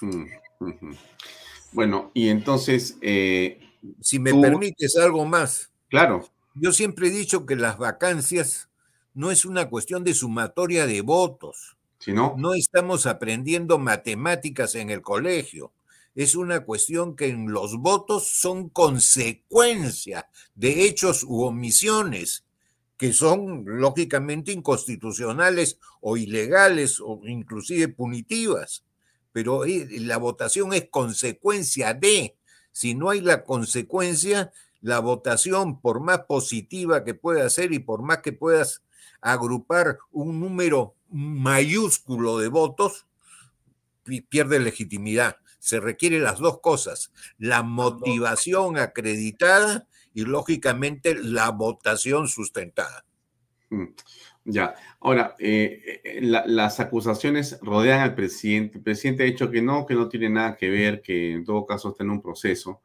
Mm. 0.00 0.26
Bueno, 1.72 2.10
y 2.14 2.28
entonces... 2.28 2.96
Eh, 3.00 3.58
si 4.00 4.18
me 4.18 4.32
permites 4.32 4.96
algo 4.96 5.24
más. 5.24 5.70
Claro. 5.88 6.28
Yo 6.54 6.72
siempre 6.72 7.08
he 7.08 7.10
dicho 7.10 7.46
que 7.46 7.56
las 7.56 7.78
vacancias 7.78 8.68
no 9.14 9.30
es 9.30 9.44
una 9.44 9.68
cuestión 9.68 10.04
de 10.04 10.14
sumatoria 10.14 10.86
de 10.86 11.00
votos. 11.00 11.76
no? 12.06 12.34
no 12.36 12.54
estamos 12.54 13.06
aprendiendo 13.06 13.78
matemáticas 13.78 14.74
en 14.74 14.90
el 14.90 15.02
colegio. 15.02 15.72
Es 16.14 16.36
una 16.36 16.60
cuestión 16.60 17.16
que 17.16 17.28
en 17.28 17.52
los 17.52 17.78
votos 17.78 18.28
son 18.28 18.68
consecuencia 18.68 20.28
de 20.54 20.84
hechos 20.84 21.24
u 21.24 21.42
omisiones 21.42 22.44
que 22.98 23.12
son 23.12 23.64
lógicamente 23.66 24.52
inconstitucionales 24.52 25.78
o 26.00 26.16
ilegales 26.16 27.00
o 27.00 27.20
inclusive 27.24 27.88
punitivas 27.88 28.84
pero 29.32 29.62
la 29.66 30.16
votación 30.18 30.72
es 30.72 30.88
consecuencia 30.90 31.94
de, 31.94 32.36
si 32.70 32.94
no 32.94 33.10
hay 33.10 33.20
la 33.20 33.44
consecuencia, 33.44 34.52
la 34.80 34.98
votación, 34.98 35.80
por 35.80 36.00
más 36.00 36.20
positiva 36.20 37.04
que 37.04 37.14
pueda 37.14 37.48
ser 37.50 37.72
y 37.72 37.78
por 37.78 38.02
más 38.02 38.18
que 38.18 38.32
puedas 38.32 38.82
agrupar 39.20 39.98
un 40.10 40.40
número 40.40 40.96
mayúsculo 41.08 42.38
de 42.38 42.48
votos, 42.48 43.06
pierde 44.28 44.58
legitimidad. 44.58 45.36
Se 45.58 45.78
requieren 45.78 46.24
las 46.24 46.38
dos 46.38 46.60
cosas, 46.60 47.12
la 47.38 47.62
motivación 47.62 48.76
acreditada 48.78 49.86
y 50.12 50.24
lógicamente 50.24 51.14
la 51.14 51.50
votación 51.50 52.28
sustentada. 52.28 53.04
Ya, 54.44 54.74
ahora, 55.00 55.36
eh, 55.38 56.00
eh, 56.02 56.20
las 56.20 56.80
acusaciones 56.80 57.58
rodean 57.62 58.00
al 58.00 58.14
presidente. 58.16 58.78
El 58.78 58.84
presidente 58.84 59.22
ha 59.22 59.26
dicho 59.26 59.50
que 59.50 59.62
no, 59.62 59.86
que 59.86 59.94
no 59.94 60.08
tiene 60.08 60.28
nada 60.30 60.56
que 60.56 60.68
ver, 60.68 61.00
que 61.00 61.32
en 61.32 61.44
todo 61.44 61.64
caso 61.64 61.90
está 61.90 62.02
en 62.02 62.10
un 62.10 62.20
proceso, 62.20 62.80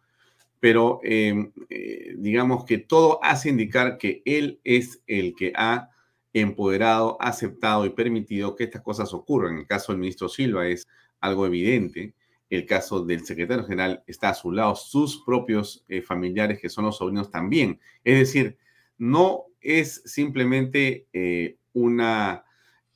pero 0.60 1.00
em, 1.04 1.52
eh, 1.70 2.16
digamos 2.18 2.66
que 2.66 2.78
todo 2.80 3.24
hace 3.24 3.50
indicar 3.50 3.98
que 3.98 4.22
él 4.26 4.60
es 4.64 5.02
el 5.08 5.36
que 5.36 5.54
ha 5.56 5.90
empoderado, 6.34 7.18
aceptado 7.20 7.86
y 7.86 7.90
permitido 7.92 8.56
que 8.56 8.66
estas 8.66 8.84
cosas 8.84 9.14
ocurran. 9.14 9.54
En 9.54 9.60
el 9.62 9.68
caso 9.68 9.92
del 9.92 10.02
ministro 10.02 10.30
Silva 10.30 10.68
es 10.68 10.88
algo 11.22 11.48
evidente. 11.48 12.14
El 12.50 12.66
caso 12.68 13.04
del 13.04 13.26
secretario 13.26 13.66
general 13.66 14.04
está 14.08 14.30
a 14.30 14.34
su 14.36 14.52
lado, 14.52 14.76
sus 14.76 15.24
propios 15.26 15.86
familiares, 16.06 16.60
que 16.62 16.70
son 16.70 16.86
los 16.86 16.98
sobrinos 16.98 17.32
también. 17.32 17.80
Es 18.04 18.20
decir, 18.20 18.58
no 18.98 19.46
es 19.62 20.02
simplemente 20.06 21.08
eh, 21.14 21.58
una 21.74 22.46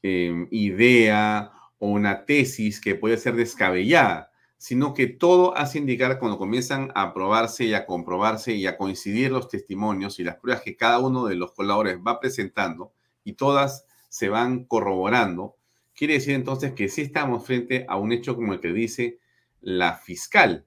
em, 0.02 0.48
idea 0.52 1.52
o 1.80 1.90
una 1.90 2.26
tesis 2.26 2.80
que 2.80 2.96
puede 2.96 3.18
ser 3.18 3.36
descabellada, 3.36 4.32
sino 4.58 4.94
que 4.94 5.08
todo 5.08 5.58
hace 5.58 5.80
indicar 5.80 6.20
cuando 6.20 6.38
comienzan 6.38 6.92
a 6.94 7.04
aprobarse 7.04 7.66
y 7.66 7.74
a 7.74 7.86
comprobarse 7.86 8.54
y 8.54 8.68
a 8.68 8.78
coincidir 8.78 9.32
los 9.32 9.48
testimonios 9.48 10.20
y 10.20 10.24
las 10.24 10.36
pruebas 10.36 10.64
que 10.64 10.78
cada 10.78 11.00
uno 11.00 11.26
de 11.26 11.36
los 11.36 11.54
colaboradores 11.54 12.04
va 12.06 12.20
presentando 12.20 12.94
y 13.24 13.34
todas 13.34 13.86
se 14.10 14.30
van 14.30 14.66
corroborando, 14.66 15.56
quiere 15.96 16.16
decir 16.16 16.36
entonces 16.36 16.74
que 16.74 16.90
sí 16.90 17.02
estamos 17.02 17.46
frente 17.46 17.86
a 17.88 17.98
un 17.98 18.12
hecho 18.12 18.36
como 18.36 18.54
el 18.54 18.60
que 18.60 18.74
dice 18.74 19.20
la 19.62 19.96
fiscal. 19.96 20.66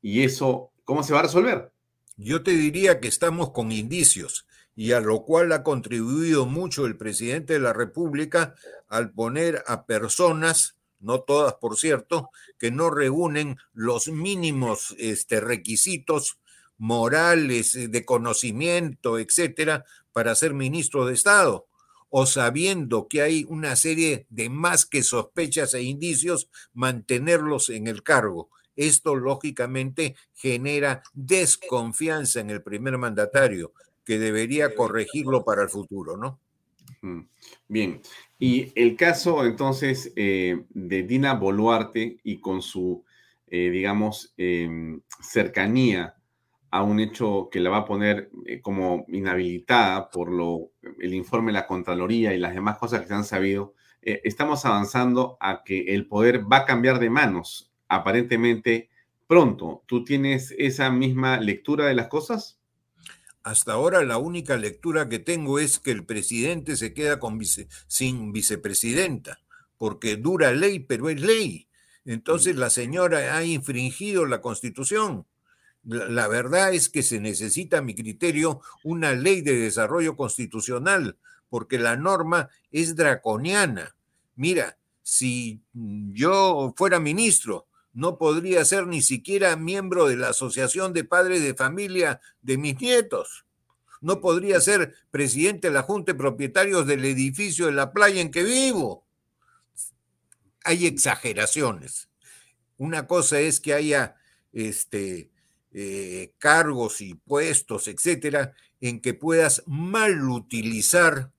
Y 0.00 0.22
eso, 0.22 0.70
¿cómo 0.84 1.02
se 1.02 1.12
va 1.12 1.20
a 1.20 1.24
resolver? 1.24 1.72
Yo 2.16 2.42
te 2.42 2.52
diría 2.52 3.00
que 3.00 3.08
estamos 3.08 3.50
con 3.50 3.72
indicios 3.72 4.46
y 4.76 4.92
a 4.92 5.00
lo 5.00 5.24
cual 5.24 5.50
ha 5.52 5.64
contribuido 5.64 6.46
mucho 6.46 6.86
el 6.86 6.96
presidente 6.96 7.54
de 7.54 7.60
la 7.60 7.72
República 7.72 8.54
al 8.88 9.10
poner 9.10 9.64
a 9.66 9.86
personas 9.86 10.76
no 11.00 11.20
todas 11.20 11.54
por 11.54 11.76
cierto, 11.76 12.30
que 12.58 12.70
no 12.70 12.90
reúnen 12.90 13.58
los 13.72 14.08
mínimos 14.08 14.94
este, 14.98 15.40
requisitos 15.40 16.38
morales, 16.78 17.74
eh, 17.74 17.88
de 17.88 18.04
conocimiento, 18.04 19.18
etcétera, 19.18 19.84
para 20.12 20.34
ser 20.34 20.54
ministro 20.54 21.06
de 21.06 21.14
Estado, 21.14 21.66
o 22.08 22.26
sabiendo 22.26 23.08
que 23.08 23.22
hay 23.22 23.46
una 23.48 23.76
serie 23.76 24.26
de 24.30 24.48
más 24.48 24.86
que 24.86 25.02
sospechas 25.02 25.74
e 25.74 25.82
indicios, 25.82 26.48
mantenerlos 26.72 27.68
en 27.68 27.88
el 27.88 28.02
cargo. 28.02 28.50
Esto 28.74 29.14
lógicamente 29.14 30.16
genera 30.34 31.02
desconfianza 31.14 32.40
en 32.40 32.50
el 32.50 32.62
primer 32.62 32.98
mandatario, 32.98 33.72
que 34.06 34.18
debería 34.20 34.74
corregirlo 34.74 35.44
para 35.44 35.62
el 35.62 35.68
futuro, 35.68 36.16
¿no? 36.16 36.38
Mm, 37.02 37.22
bien, 37.68 38.00
y 38.38 38.72
el 38.80 38.96
caso 38.96 39.44
entonces 39.44 40.12
eh, 40.16 40.64
de 40.70 41.02
Dina 41.02 41.34
Boluarte 41.34 42.18
y 42.22 42.40
con 42.40 42.62
su, 42.62 43.04
eh, 43.48 43.68
digamos, 43.70 44.32
em, 44.36 45.02
cercanía 45.20 46.14
a 46.70 46.82
un 46.82 47.00
hecho 47.00 47.48
que 47.50 47.60
la 47.60 47.70
va 47.70 47.78
a 47.78 47.84
poner 47.84 48.30
eh, 48.46 48.60
como 48.60 49.04
inhabilitada 49.08 50.08
por 50.10 50.30
lo, 50.30 50.70
el 51.00 51.12
informe 51.12 51.48
de 51.52 51.58
la 51.58 51.66
Contraloría 51.66 52.32
y 52.32 52.38
las 52.38 52.54
demás 52.54 52.78
cosas 52.78 53.00
que 53.00 53.08
se 53.08 53.14
han 53.14 53.24
sabido, 53.24 53.74
estamos 54.02 54.64
avanzando 54.64 55.36
a 55.40 55.64
que 55.64 55.92
el 55.94 56.06
poder 56.06 56.44
va 56.50 56.58
a 56.58 56.64
cambiar 56.64 57.00
de 57.00 57.10
manos 57.10 57.72
aparentemente 57.88 58.88
pronto. 59.26 59.82
¿Tú 59.86 60.04
tienes 60.04 60.54
esa 60.58 60.90
misma 60.90 61.40
lectura 61.40 61.86
de 61.86 61.94
las 61.94 62.06
cosas? 62.06 62.60
Hasta 63.46 63.74
ahora 63.74 64.02
la 64.02 64.18
única 64.18 64.56
lectura 64.56 65.08
que 65.08 65.20
tengo 65.20 65.60
es 65.60 65.78
que 65.78 65.92
el 65.92 66.04
presidente 66.04 66.76
se 66.76 66.92
queda 66.92 67.20
sin 67.86 68.32
vicepresidenta, 68.32 69.38
porque 69.78 70.16
dura 70.16 70.50
ley, 70.50 70.80
pero 70.80 71.10
es 71.10 71.20
ley. 71.20 71.68
Entonces 72.04 72.56
la 72.56 72.70
señora 72.70 73.36
ha 73.36 73.44
infringido 73.44 74.26
la 74.26 74.40
constitución. 74.40 75.26
La, 75.84 76.26
verdad 76.26 76.74
es 76.74 76.88
que 76.88 77.04
se 77.04 77.20
necesita, 77.20 77.78
a 77.78 77.82
mi 77.82 77.94
criterio, 77.94 78.62
una 78.82 79.12
ley 79.12 79.42
de 79.42 79.56
desarrollo 79.56 80.16
constitucional, 80.16 81.16
porque 81.48 81.78
la 81.78 81.96
norma 81.96 82.48
es 82.72 82.96
draconiana. 82.96 83.94
Mira, 84.34 84.76
si 85.04 85.62
yo 85.72 86.74
fuera 86.76 86.98
ministro, 86.98 87.68
no 87.96 88.18
podría 88.18 88.62
ser 88.66 88.86
ni 88.86 89.00
siquiera 89.00 89.56
miembro 89.56 90.06
de 90.06 90.16
la 90.16 90.28
Asociación 90.28 90.92
de 90.92 91.02
Padres 91.02 91.42
de 91.42 91.54
Familia 91.54 92.20
de 92.42 92.58
mis 92.58 92.78
nietos. 92.78 93.46
No 94.02 94.20
podría 94.20 94.60
ser 94.60 94.94
presidente 95.10 95.68
de 95.68 95.74
la 95.74 95.82
Junta 95.82 96.12
de 96.12 96.18
Propietarios 96.18 96.86
del 96.86 97.06
edificio 97.06 97.66
de 97.66 97.72
la 97.72 97.94
playa 97.94 98.20
en 98.20 98.30
que 98.30 98.42
vivo. 98.44 99.06
Hay 100.62 100.84
exageraciones. 100.84 102.10
Una 102.76 103.06
cosa 103.06 103.40
es 103.40 103.60
que 103.60 103.72
haya 103.72 104.16
este, 104.52 105.30
eh, 105.72 106.34
cargos 106.36 107.00
y 107.00 107.14
puestos, 107.14 107.88
etcétera, 107.88 108.52
en 108.82 109.00
que 109.00 109.14
puedas 109.14 109.62
mal 109.64 110.28
utilizar 110.28 111.32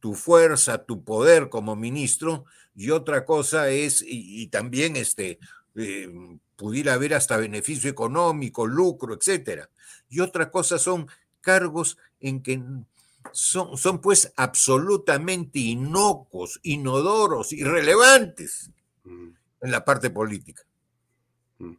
tu 0.00 0.14
fuerza, 0.14 0.86
tu 0.86 1.04
poder 1.04 1.50
como 1.50 1.76
ministro, 1.76 2.46
y 2.74 2.90
otra 2.90 3.24
cosa 3.24 3.68
es, 3.68 4.02
y, 4.04 4.48
también 4.48 4.96
este, 4.96 5.38
eh, 5.76 6.08
pudiera 6.56 6.94
haber 6.94 7.14
hasta 7.14 7.36
beneficio 7.36 7.90
económico, 7.90 8.66
lucro, 8.66 9.14
etcétera. 9.14 9.70
Y 10.08 10.20
otra 10.20 10.50
cosa 10.50 10.78
son 10.78 11.08
cargos 11.40 11.96
en 12.20 12.42
que 12.42 12.62
son, 13.32 13.76
son 13.76 14.00
pues 14.00 14.32
absolutamente 14.36 15.58
inocuos, 15.58 16.60
inodoros, 16.62 17.52
irrelevantes 17.52 18.70
mm. 19.04 19.28
en 19.62 19.70
la 19.70 19.84
parte 19.84 20.10
política. 20.10 20.62
Mm. 21.58 21.74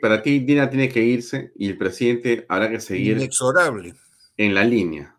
para 0.00 0.22
ti, 0.22 0.40
Dina 0.40 0.68
tiene 0.68 0.88
que 0.88 1.02
irse 1.02 1.52
y 1.56 1.68
el 1.68 1.78
presidente 1.78 2.44
habrá 2.48 2.70
que 2.70 2.80
seguir 2.80 3.16
inexorable 3.16 3.94
en 4.36 4.54
la 4.54 4.64
línea, 4.64 5.16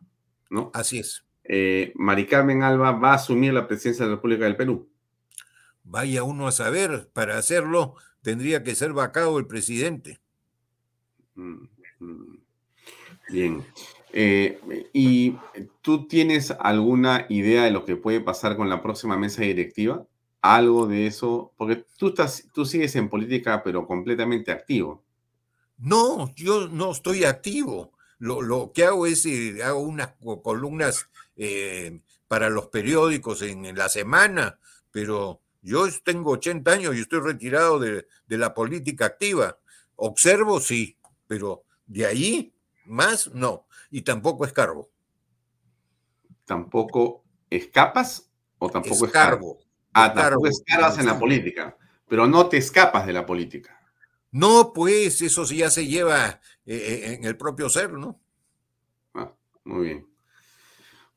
¿no? 0.49 0.71
Así 0.73 0.99
es. 0.99 1.23
Eh, 1.43 1.93
Mari 1.95 2.25
Carmen 2.25 2.63
Alba 2.63 2.91
va 2.91 3.11
a 3.11 3.15
asumir 3.15 3.53
la 3.53 3.67
presidencia 3.67 4.05
de 4.05 4.11
la 4.11 4.15
República 4.15 4.45
del 4.45 4.55
Perú. 4.55 4.89
Vaya 5.85 6.23
uno 6.23 6.47
a 6.47 6.51
saber, 6.51 7.09
para 7.13 7.37
hacerlo 7.37 7.95
tendría 8.21 8.63
que 8.63 8.73
ser 8.73 8.91
vacado 8.91 9.37
el 9.37 9.45
presidente. 9.45 10.19
Mm, 11.35 11.67
mm. 11.99 12.37
Bien. 13.29 13.65
Eh, 14.11 14.59
¿Y 14.93 15.35
tú 15.81 16.07
tienes 16.07 16.51
alguna 16.51 17.27
idea 17.29 17.63
de 17.63 17.71
lo 17.71 17.85
que 17.85 17.95
puede 17.95 18.21
pasar 18.21 18.57
con 18.57 18.67
la 18.67 18.81
próxima 18.81 19.15
mesa 19.15 19.43
directiva? 19.43 20.05
¿Algo 20.41 20.87
de 20.87 21.05
eso? 21.05 21.53
Porque 21.55 21.85
tú, 21.97 22.07
estás, 22.07 22.47
tú 22.53 22.65
sigues 22.65 22.95
en 22.95 23.09
política, 23.09 23.61
pero 23.63 23.85
completamente 23.85 24.51
activo. 24.51 25.03
No, 25.77 26.33
yo 26.35 26.67
no 26.67 26.91
estoy 26.91 27.25
activo. 27.25 27.91
Lo, 28.17 28.71
que 28.73 28.85
hago 28.85 29.05
es, 29.05 29.25
eh, 29.25 29.61
hago 29.63 29.81
unas 29.81 30.13
columnas 30.41 31.09
eh, 31.35 31.99
para 32.27 32.49
los 32.49 32.67
periódicos 32.67 33.43
en 33.43 33.75
la 33.75 33.89
semana, 33.89 34.57
pero 34.91 35.41
yo 35.65 35.87
tengo 36.03 36.31
80 36.31 36.71
años 36.71 36.95
y 36.95 37.01
estoy 37.01 37.21
retirado 37.21 37.79
de, 37.79 38.05
la 38.27 38.53
política 38.53 39.07
activa. 39.07 39.57
Observo, 39.95 40.59
sí, 40.59 40.97
pero 41.25 41.63
de 41.87 42.05
ahí 42.05 42.53
más 42.85 43.33
no. 43.33 43.65
Y 43.89 44.03
tampoco 44.03 44.45
escarbo. 44.45 44.91
¿Tampoco 46.45 47.23
escapas 47.49 48.29
o 48.59 48.69
tampoco 48.69 49.07
escarbo? 49.07 49.57
Ah, 49.91 50.13
tampoco 50.13 50.47
escarbas 50.47 50.99
en 50.99 51.07
la 51.07 51.17
política, 51.17 51.75
pero 52.07 52.27
no 52.27 52.47
te 52.47 52.57
escapas 52.57 53.07
de 53.07 53.13
la 53.13 53.25
política. 53.25 53.79
No, 54.31 54.71
pues 54.71 55.21
eso 55.21 55.45
ya 55.45 55.71
se 55.71 55.87
lleva 55.87 56.41
eh, 56.65 56.75
eh, 56.75 57.13
en 57.13 57.23
el 57.23 57.37
propio 57.37 57.69
ser, 57.69 57.93
¿no? 57.93 58.21
Ah, 59.15 59.33
muy 59.63 59.85
bien. 59.85 60.07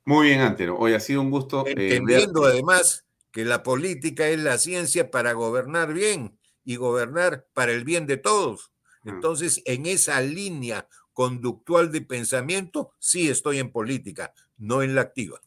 Muy 0.06 0.28
bien, 0.28 0.40
Antero. 0.40 0.78
Hoy 0.78 0.94
ha 0.94 1.00
sido 1.00 1.20
un 1.20 1.30
gusto. 1.30 1.66
Eh, 1.66 1.74
Entendiendo 1.76 2.44
además 2.44 3.04
que 3.30 3.44
la 3.44 3.62
política 3.62 4.28
es 4.28 4.40
la 4.40 4.58
ciencia 4.58 5.10
para 5.10 5.32
gobernar 5.32 5.92
bien 5.92 6.38
y 6.64 6.76
gobernar 6.76 7.46
para 7.54 7.72
el 7.72 7.84
bien 7.84 8.06
de 8.06 8.16
todos. 8.16 8.72
Ah. 9.02 9.10
Entonces, 9.10 9.62
en 9.64 9.86
esa 9.86 10.20
línea 10.20 10.88
conductual 11.12 11.90
de 11.90 12.02
pensamiento, 12.02 12.92
sí 12.98 13.28
estoy 13.28 13.58
en 13.58 13.72
política, 13.72 14.32
no 14.56 14.82
en 14.82 14.94
la 14.94 15.02
activa. 15.02 15.40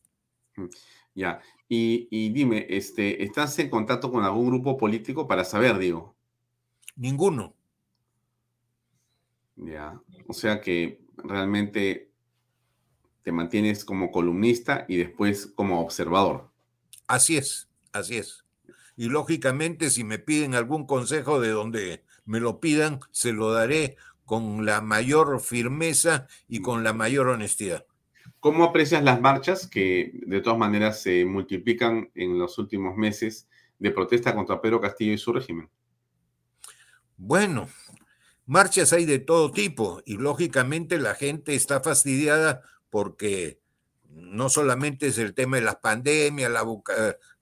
Mm, 0.56 0.66
ya, 1.16 1.42
y, 1.74 2.30
dime, 2.34 2.66
este, 2.70 3.24
¿estás 3.24 3.58
en 3.60 3.70
contacto 3.70 4.12
con 4.12 4.26
algún 4.26 4.48
grupo 4.48 4.78
político 4.78 5.26
para 5.26 5.46
saber, 5.46 5.78
digo? 5.78 6.18
Ninguno. 6.98 7.56
Ya, 9.56 10.02
o 10.28 10.34
sea 10.34 10.60
que 10.60 11.00
realmente 11.16 12.12
te 13.22 13.32
mantienes 13.32 13.86
como 13.86 14.12
columnista 14.12 14.86
y 14.90 14.98
después 14.98 15.48
como 15.48 15.80
observador. 15.80 16.50
Así 17.08 17.38
es. 17.38 17.71
Así 17.92 18.18
es. 18.18 18.46
Y 18.96 19.10
lógicamente, 19.10 19.90
si 19.90 20.04
me 20.04 20.20
piden 20.20 20.56
algún 20.56 20.86
consejo 20.86 21.40
de 21.40 21.50
donde 21.50 22.04
me 22.26 22.40
lo 22.40 22.60
pidan, 22.60 23.00
se 23.12 23.34
lo 23.34 23.52
daré 23.52 23.98
con 24.26 24.66
la 24.66 24.82
mayor 24.82 25.40
firmeza 25.42 26.28
y 26.48 26.62
con 26.62 26.84
la 26.84 26.94
mayor 26.94 27.28
honestidad. 27.28 27.86
¿Cómo 28.40 28.64
aprecias 28.64 29.04
las 29.04 29.22
marchas 29.22 29.68
que 29.68 30.12
de 30.26 30.42
todas 30.42 30.58
maneras 30.58 31.02
se 31.02 31.26
multiplican 31.26 32.10
en 32.16 32.40
los 32.40 32.58
últimos 32.58 32.96
meses 32.96 33.48
de 33.78 33.92
protesta 33.92 34.34
contra 34.34 34.62
Pedro 34.62 34.82
Castillo 34.82 35.14
y 35.14 35.18
su 35.18 35.34
régimen? 35.34 35.70
Bueno, 37.18 37.70
marchas 38.46 38.94
hay 38.94 39.06
de 39.06 39.20
todo 39.20 39.52
tipo 39.52 40.02
y 40.06 40.18
lógicamente 40.18 40.98
la 40.98 41.14
gente 41.14 41.54
está 41.54 41.82
fastidiada 41.82 42.64
porque 42.90 43.61
no 44.14 44.50
solamente 44.50 45.08
es 45.08 45.18
el 45.18 45.34
tema 45.34 45.58
de 45.58 45.64
las 45.64 45.78
pandemias, 45.78 46.52
la, 46.52 46.66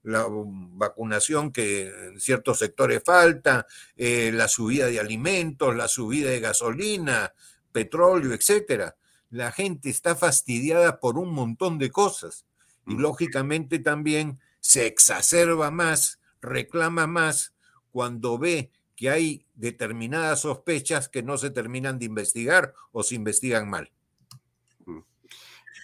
la 0.03 0.25
vacunación 0.29 1.51
que 1.51 1.87
en 2.07 2.19
ciertos 2.19 2.59
sectores 2.59 3.01
falta, 3.03 3.65
eh, 3.95 4.31
la 4.33 4.47
subida 4.47 4.87
de 4.87 4.99
alimentos, 4.99 5.75
la 5.75 5.87
subida 5.87 6.29
de 6.29 6.39
gasolina, 6.39 7.33
petróleo, 7.71 8.33
etcétera. 8.33 8.95
La 9.29 9.51
gente 9.51 9.89
está 9.89 10.15
fastidiada 10.15 10.99
por 10.99 11.17
un 11.17 11.33
montón 11.33 11.77
de 11.77 11.91
cosas 11.91 12.45
y 12.87 12.95
lógicamente 12.95 13.79
también 13.79 14.39
se 14.59 14.87
exacerba 14.87 15.69
más, 15.69 16.19
reclama 16.41 17.05
más 17.05 17.53
cuando 17.91 18.37
ve 18.37 18.71
que 18.95 19.09
hay 19.09 19.45
determinadas 19.55 20.41
sospechas 20.41 21.07
que 21.07 21.23
no 21.23 21.37
se 21.37 21.51
terminan 21.51 21.99
de 21.99 22.05
investigar 22.05 22.73
o 22.91 23.03
se 23.03 23.15
investigan 23.15 23.69
mal. 23.69 23.91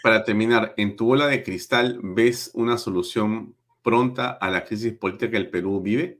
Para 0.05 0.23
terminar, 0.23 0.75
en 0.77 0.95
tu 0.95 1.07
bola 1.07 1.25
de 1.25 1.41
cristal, 1.41 1.99
¿ves 2.03 2.51
una 2.53 2.77
solución 2.77 3.55
pronta 3.81 4.29
a 4.29 4.51
la 4.51 4.63
crisis 4.63 4.93
política 4.93 5.31
que 5.31 5.37
el 5.37 5.49
Perú 5.49 5.81
vive? 5.81 6.19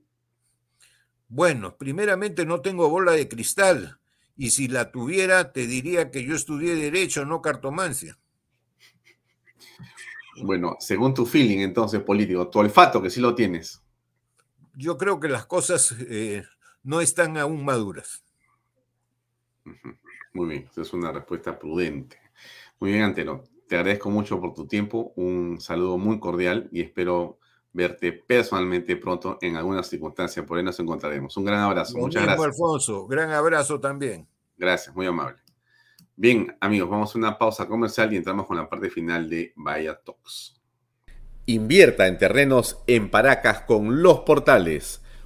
Bueno, 1.28 1.78
primeramente 1.78 2.48
no 2.48 2.62
tengo 2.62 2.90
bola 2.90 3.12
de 3.12 3.30
cristal 3.30 4.00
y 4.36 4.50
si 4.50 4.68
la 4.68 4.92
tuviera 4.92 5.52
te 5.54 5.68
diría 5.68 6.10
que 6.10 6.24
yo 6.24 6.34
estudié 6.34 6.74
derecho, 6.74 7.26
no 7.26 7.44
cartomancia. 7.44 8.18
Bueno, 10.42 10.78
según 10.80 11.14
tu 11.14 11.28
feeling 11.28 11.60
entonces 11.60 12.02
político, 12.02 12.48
tu 12.48 12.58
olfato 12.58 13.00
que 13.04 13.12
sí 13.12 13.22
lo 13.22 13.36
tienes. 13.36 13.84
Yo 14.74 14.98
creo 14.98 15.20
que 15.20 15.28
las 15.28 15.46
cosas 15.46 15.94
eh, 16.10 16.44
no 16.82 17.02
están 17.02 17.38
aún 17.38 17.64
maduras. 17.64 18.24
Muy 20.34 20.50
bien, 20.50 20.68
esa 20.72 20.82
es 20.82 20.92
una 20.92 21.12
respuesta 21.12 21.60
prudente. 21.60 22.18
Muy 22.80 22.90
bien, 22.90 23.04
Antero. 23.04 23.44
Te 23.68 23.78
agradezco 23.78 24.10
mucho 24.10 24.40
por 24.40 24.54
tu 24.54 24.68
tiempo, 24.68 25.14
un 25.16 25.60
saludo 25.60 25.98
muy 25.98 26.20
cordial 26.20 26.70
y 26.72 26.82
espero 26.82 27.40
verte 27.74 28.14
personalmente 28.14 28.96
pronto 28.96 29.38
en 29.42 29.58
alguna 29.58 29.84
circunstancia. 29.84 30.46
Por 30.46 30.58
ahí 30.58 30.64
nos 30.64 30.80
encontraremos. 30.80 31.36
Un 31.36 31.46
gran 31.46 31.60
abrazo. 31.60 31.98
Muchas 31.98 32.24
gracias. 32.24 32.46
Alfonso. 32.46 33.06
Gran 33.08 33.32
abrazo 33.32 33.80
también. 33.80 34.28
Gracias, 34.58 34.96
muy 34.96 35.06
amable. 35.06 35.40
Bien, 36.16 36.56
amigos, 36.62 36.90
vamos 36.90 37.14
a 37.14 37.18
una 37.18 37.38
pausa 37.38 37.68
comercial 37.68 38.14
y 38.14 38.16
entramos 38.16 38.48
con 38.48 38.56
la 38.56 38.70
parte 38.70 38.90
final 38.90 39.30
de 39.30 39.52
Vaya 39.58 40.00
Talks. 40.02 40.62
Invierta 41.48 42.08
en 42.08 42.18
terrenos 42.18 42.80
en 42.88 43.12
Paracas 43.12 43.62
con 43.62 44.02
los 44.02 44.22
portales, 44.22 45.04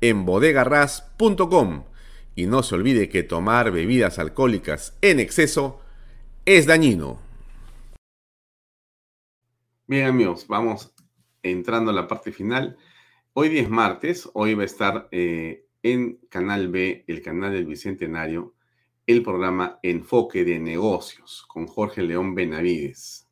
en 0.00 0.24
bodegarras.com. 0.24 1.84
Y 2.34 2.46
no 2.46 2.62
se 2.62 2.74
olvide 2.74 3.08
que 3.08 3.22
tomar 3.22 3.70
bebidas 3.70 4.18
alcohólicas 4.18 4.96
en 5.00 5.20
exceso 5.20 5.80
es 6.44 6.66
dañino. 6.66 7.18
Bien 9.86 10.06
amigos, 10.06 10.46
vamos 10.48 10.92
entrando 11.42 11.90
a 11.90 11.94
la 11.94 12.08
parte 12.08 12.32
final. 12.32 12.76
Hoy 13.32 13.58
es 13.58 13.68
martes, 13.68 14.28
hoy 14.34 14.54
va 14.54 14.62
a 14.62 14.66
estar 14.66 15.08
eh, 15.12 15.66
en 15.82 16.16
Canal 16.28 16.68
B, 16.68 17.04
el 17.06 17.22
canal 17.22 17.52
del 17.52 17.66
Bicentenario, 17.66 18.54
el 19.06 19.22
programa 19.22 19.78
Enfoque 19.82 20.44
de 20.44 20.58
Negocios 20.58 21.44
con 21.46 21.66
Jorge 21.66 22.02
León 22.02 22.34
Benavides 22.34 23.26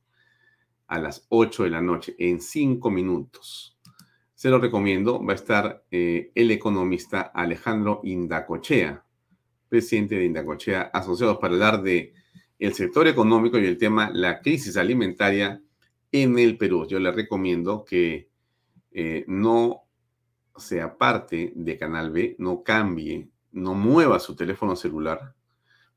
a 0.86 0.98
las 0.98 1.26
8 1.30 1.64
de 1.64 1.70
la 1.70 1.80
noche, 1.80 2.14
en 2.18 2.40
5 2.40 2.90
minutos. 2.90 3.73
Se 4.34 4.50
lo 4.50 4.58
recomiendo, 4.58 5.24
va 5.24 5.32
a 5.32 5.36
estar 5.36 5.84
eh, 5.90 6.32
el 6.34 6.50
economista 6.50 7.20
Alejandro 7.22 8.00
Indacochea, 8.02 9.04
presidente 9.68 10.16
de 10.16 10.24
Indacochea 10.24 10.90
Asociados 10.92 11.38
para 11.38 11.54
hablar 11.54 11.82
de 11.82 12.12
el 12.58 12.74
sector 12.74 13.06
económico 13.06 13.58
y 13.58 13.66
el 13.66 13.78
tema 13.78 14.10
la 14.12 14.40
crisis 14.40 14.76
alimentaria 14.76 15.62
en 16.10 16.38
el 16.38 16.56
Perú. 16.56 16.86
Yo 16.86 16.98
le 16.98 17.12
recomiendo 17.12 17.84
que 17.84 18.28
eh, 18.90 19.24
no 19.26 19.84
sea 20.56 20.96
parte 20.96 21.52
de 21.54 21.78
Canal 21.78 22.10
B, 22.10 22.36
no 22.38 22.62
cambie, 22.62 23.28
no 23.52 23.74
mueva 23.74 24.20
su 24.20 24.36
teléfono 24.36 24.76
celular 24.76 25.34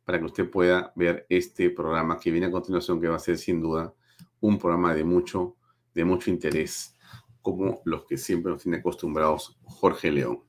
para 0.03 0.19
que 0.19 0.26
usted 0.26 0.49
pueda 0.49 0.91
ver 0.95 1.26
este 1.30 1.69
programa 1.69 2.19
que 2.19 2.31
viene 2.31 2.47
a 2.47 2.51
continuación, 2.51 2.99
que 3.01 3.07
va 3.07 3.18
a 3.18 3.19
ser 3.19 3.38
sin 3.38 3.61
duda 3.61 3.93
un 4.39 4.57
programa 4.57 4.93
de 4.93 5.03
mucho, 5.03 5.57
de 5.93 6.05
mucho 6.05 6.30
interés, 6.30 6.96
como 7.47 7.81
los 7.85 8.03
que 8.03 8.17
siempre 8.17 8.51
nos 8.51 8.61
tiene 8.61 8.79
acostumbrados 8.79 9.57
Jorge 9.63 10.11
León. 10.11 10.43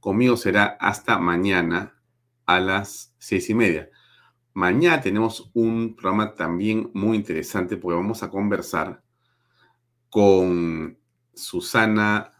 Conmigo 0.00 0.38
será 0.38 0.78
hasta 0.80 1.18
mañana 1.18 1.94
a 2.46 2.58
las 2.58 3.14
seis 3.18 3.50
y 3.50 3.54
media. 3.54 3.90
Mañana 4.54 5.02
tenemos 5.02 5.50
un 5.52 5.94
programa 5.94 6.34
también 6.34 6.90
muy 6.94 7.18
interesante 7.18 7.76
porque 7.76 7.96
vamos 7.96 8.22
a 8.22 8.30
conversar 8.30 9.02
con 10.08 10.96
Susana 11.34 12.32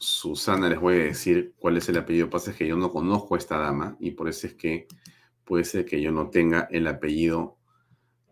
Susana, 0.00 0.68
les 0.68 0.80
voy 0.80 0.94
a 0.96 1.04
decir 1.04 1.54
cuál 1.60 1.76
es 1.76 1.88
el 1.88 1.98
apellido. 1.98 2.28
Pasa 2.28 2.50
es 2.50 2.56
que 2.56 2.66
yo 2.66 2.76
no 2.76 2.90
conozco 2.90 3.36
a 3.36 3.38
esta 3.38 3.56
dama 3.56 3.96
y 4.00 4.10
por 4.10 4.28
eso 4.28 4.48
es 4.48 4.54
que 4.54 4.88
puede 5.44 5.62
ser 5.62 5.84
que 5.84 6.02
yo 6.02 6.10
no 6.10 6.28
tenga 6.28 6.66
el 6.72 6.88
apellido 6.88 7.56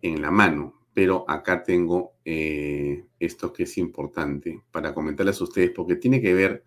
en 0.02 0.20
la 0.20 0.32
mano. 0.32 0.84
Pero 0.94 1.24
acá 1.28 1.62
tengo 1.64 2.14
eh, 2.24 3.04
esto 3.18 3.52
que 3.52 3.64
es 3.64 3.76
importante 3.78 4.62
para 4.70 4.94
comentarles 4.94 5.40
a 5.40 5.44
ustedes 5.44 5.72
porque 5.74 5.96
tiene 5.96 6.22
que 6.22 6.32
ver 6.32 6.62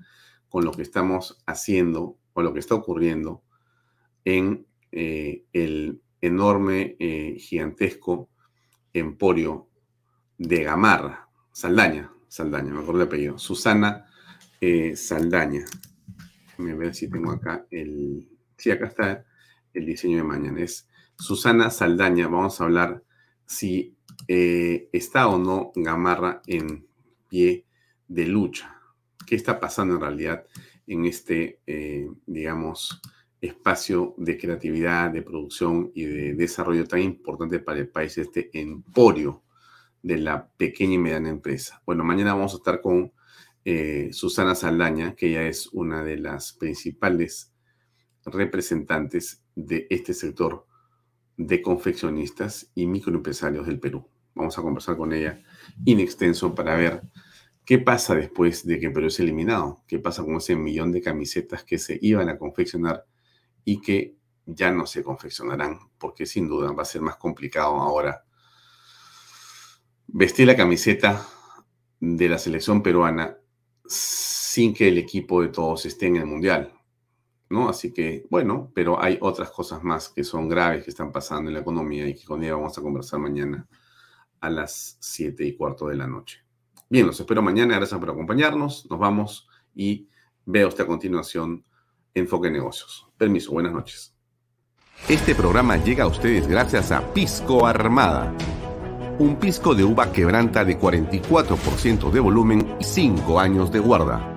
con 0.49 0.65
lo 0.65 0.71
que 0.71 0.81
estamos 0.81 1.41
haciendo 1.45 2.17
o 2.33 2.41
lo 2.41 2.53
que 2.53 2.59
está 2.59 2.75
ocurriendo 2.75 3.43
en 4.25 4.67
eh, 4.91 5.45
el 5.53 6.01
enorme, 6.21 6.97
eh, 6.99 7.37
gigantesco 7.39 8.29
emporio 8.93 9.69
de 10.37 10.63
Gamarra, 10.63 11.29
Saldaña, 11.51 12.11
Saldaña, 12.27 12.73
me 12.73 12.81
acuerdo 12.81 13.01
el 13.01 13.07
apellido, 13.07 13.37
Susana 13.37 14.05
Saldaña. 14.95 15.65
Déjame 16.47 16.75
ver 16.75 16.95
si 16.95 17.09
tengo 17.09 17.31
acá 17.31 17.65
el... 17.69 18.27
Sí, 18.57 18.71
acá 18.71 18.87
está 18.87 19.25
el 19.73 19.85
diseño 19.85 20.17
de 20.17 20.23
mañana. 20.23 20.61
Es 20.61 20.87
Susana 21.17 21.69
Saldaña. 21.69 22.27
Vamos 22.27 22.59
a 22.59 22.65
hablar 22.65 23.03
si 23.45 23.96
eh, 24.27 24.89
está 24.91 25.27
o 25.27 25.38
no 25.38 25.72
Gamarra 25.76 26.41
en 26.48 26.88
pie 27.30 27.65
de 28.07 28.26
lucha. 28.26 28.81
¿Qué 29.26 29.35
está 29.35 29.60
pasando 29.60 29.95
en 29.95 30.02
realidad 30.02 30.45
en 30.85 31.06
este, 31.06 31.61
eh, 31.68 32.10
digamos, 32.26 33.02
espacio 33.41 34.15
de 34.18 34.38
creatividad, 34.38 35.11
de 35.11 35.22
producción 35.22 35.91
y 35.94 36.06
de 36.06 36.34
desarrollo 36.34 36.88
tan 36.88 37.02
importante 37.02 37.60
para 37.60 37.80
el 37.80 37.89
país, 37.89 38.18
este 38.18 38.49
emporio 38.53 39.44
de 40.02 40.18
la 40.18 40.48
pequeña 40.48 40.94
y 40.94 40.99
mediana 40.99 41.30
empresa? 41.30 41.81
Bueno, 41.85 42.03
mañana 42.03 42.34
vamos 42.34 42.53
a 42.53 42.57
estar 42.57 42.81
con 42.81 43.11
eh, 43.65 44.10
Susana 44.14 44.56
Saldaña, 44.56 45.14
que 45.14 45.30
ella 45.30 45.48
es 45.48 45.68
una 45.73 46.03
de 46.03 46.18
las 46.18 46.53
principales 46.53 47.52
representantes 48.23 49.44
de 49.56 49.88
este 49.89 50.14
sector 50.14 50.65
de 51.38 51.61
confeccionistas 51.61 52.72
y 52.76 52.88
microempresarios 52.88 53.65
del 53.68 53.80
Perú. 53.80 54.07
Vamos 54.35 54.57
a 54.57 54.61
conversar 54.61 54.97
con 54.97 55.14
ella 55.14 55.39
in 55.85 55.99
extenso 55.99 56.53
para 56.53 56.76
ver 56.76 57.03
qué 57.64 57.80
pasa 57.80 58.15
después 58.15 58.65
de 58.65 58.80
que 58.80 58.89
Perú 58.89 59.07
es 59.07 59.19
eliminado, 59.19 59.84
qué 59.88 59.99
pasa 59.99 60.23
con 60.23 60.35
ese 60.35 60.55
millón 60.55 60.91
de 60.91 61.01
camisetas 61.01 61.64
que 61.64 61.77
se 61.77 61.97
iban 62.01 62.30
a 62.30 62.38
confeccionar 62.38 63.05
y 63.64 63.81
que 63.81 64.15
ya 64.45 64.72
no 64.72 64.85
se 64.85 65.03
confeccionarán, 65.03 65.80
porque 65.97 66.26
sin 66.26 66.47
duda 66.47 66.72
va 66.72 66.84
a 66.84 66.85
ser 66.85 67.01
más 67.01 67.18
complicado 67.18 67.76
ahora 67.76 68.23
vestir 70.07 70.47
la 70.47 70.55
camiseta 70.55 71.27
de 71.99 72.30
la 72.30 72.38
selección 72.38 72.81
peruana 72.81 73.38
sin 73.85 74.73
que 74.73 74.88
el 74.88 74.97
equipo 74.97 75.41
de 75.41 75.49
todos 75.49 75.85
esté 75.85 76.07
en 76.07 76.18
el 76.18 76.26
Mundial. 76.26 76.73
¿No? 77.49 77.69
Así 77.69 77.93
que, 77.93 78.25
bueno, 78.29 78.71
pero 78.73 79.01
hay 79.01 79.17
otras 79.21 79.51
cosas 79.51 79.83
más 79.83 80.09
que 80.09 80.23
son 80.23 80.49
graves 80.49 80.83
que 80.83 80.89
están 80.89 81.11
pasando 81.11 81.49
en 81.49 81.55
la 81.55 81.61
economía 81.61 82.07
y 82.07 82.13
que 82.13 82.25
con 82.25 82.43
ella 82.43 82.55
vamos 82.55 82.77
a 82.77 82.81
conversar 82.81 83.19
mañana 83.19 83.67
a 84.39 84.49
las 84.49 84.97
7 84.99 85.45
y 85.45 85.55
cuarto 85.55 85.87
de 85.87 85.95
la 85.95 86.07
noche. 86.07 86.39
Bien, 86.89 87.05
los 87.05 87.19
espero 87.19 87.41
mañana. 87.41 87.75
Gracias 87.75 87.99
por 87.99 88.09
acompañarnos. 88.09 88.87
Nos 88.89 88.99
vamos 88.99 89.47
y 89.75 90.07
veo 90.45 90.67
usted 90.67 90.83
a 90.83 90.87
continuación 90.87 91.63
Enfoque 92.13 92.49
Negocios. 92.49 93.07
Permiso, 93.17 93.51
buenas 93.51 93.73
noches. 93.73 94.13
Este 95.09 95.35
programa 95.35 95.77
llega 95.77 96.05
a 96.05 96.07
ustedes 96.07 96.47
gracias 96.47 96.91
a 96.91 97.13
Pisco 97.13 97.65
Armada. 97.65 98.33
Un 99.19 99.37
pisco 99.37 99.73
de 99.75 99.83
uva 99.83 100.11
quebranta 100.11 100.63
de 100.63 100.79
44% 100.79 102.11
de 102.11 102.19
volumen 102.19 102.75
y 102.79 102.83
5 102.83 103.39
años 103.39 103.71
de 103.71 103.79
guarda. 103.79 104.36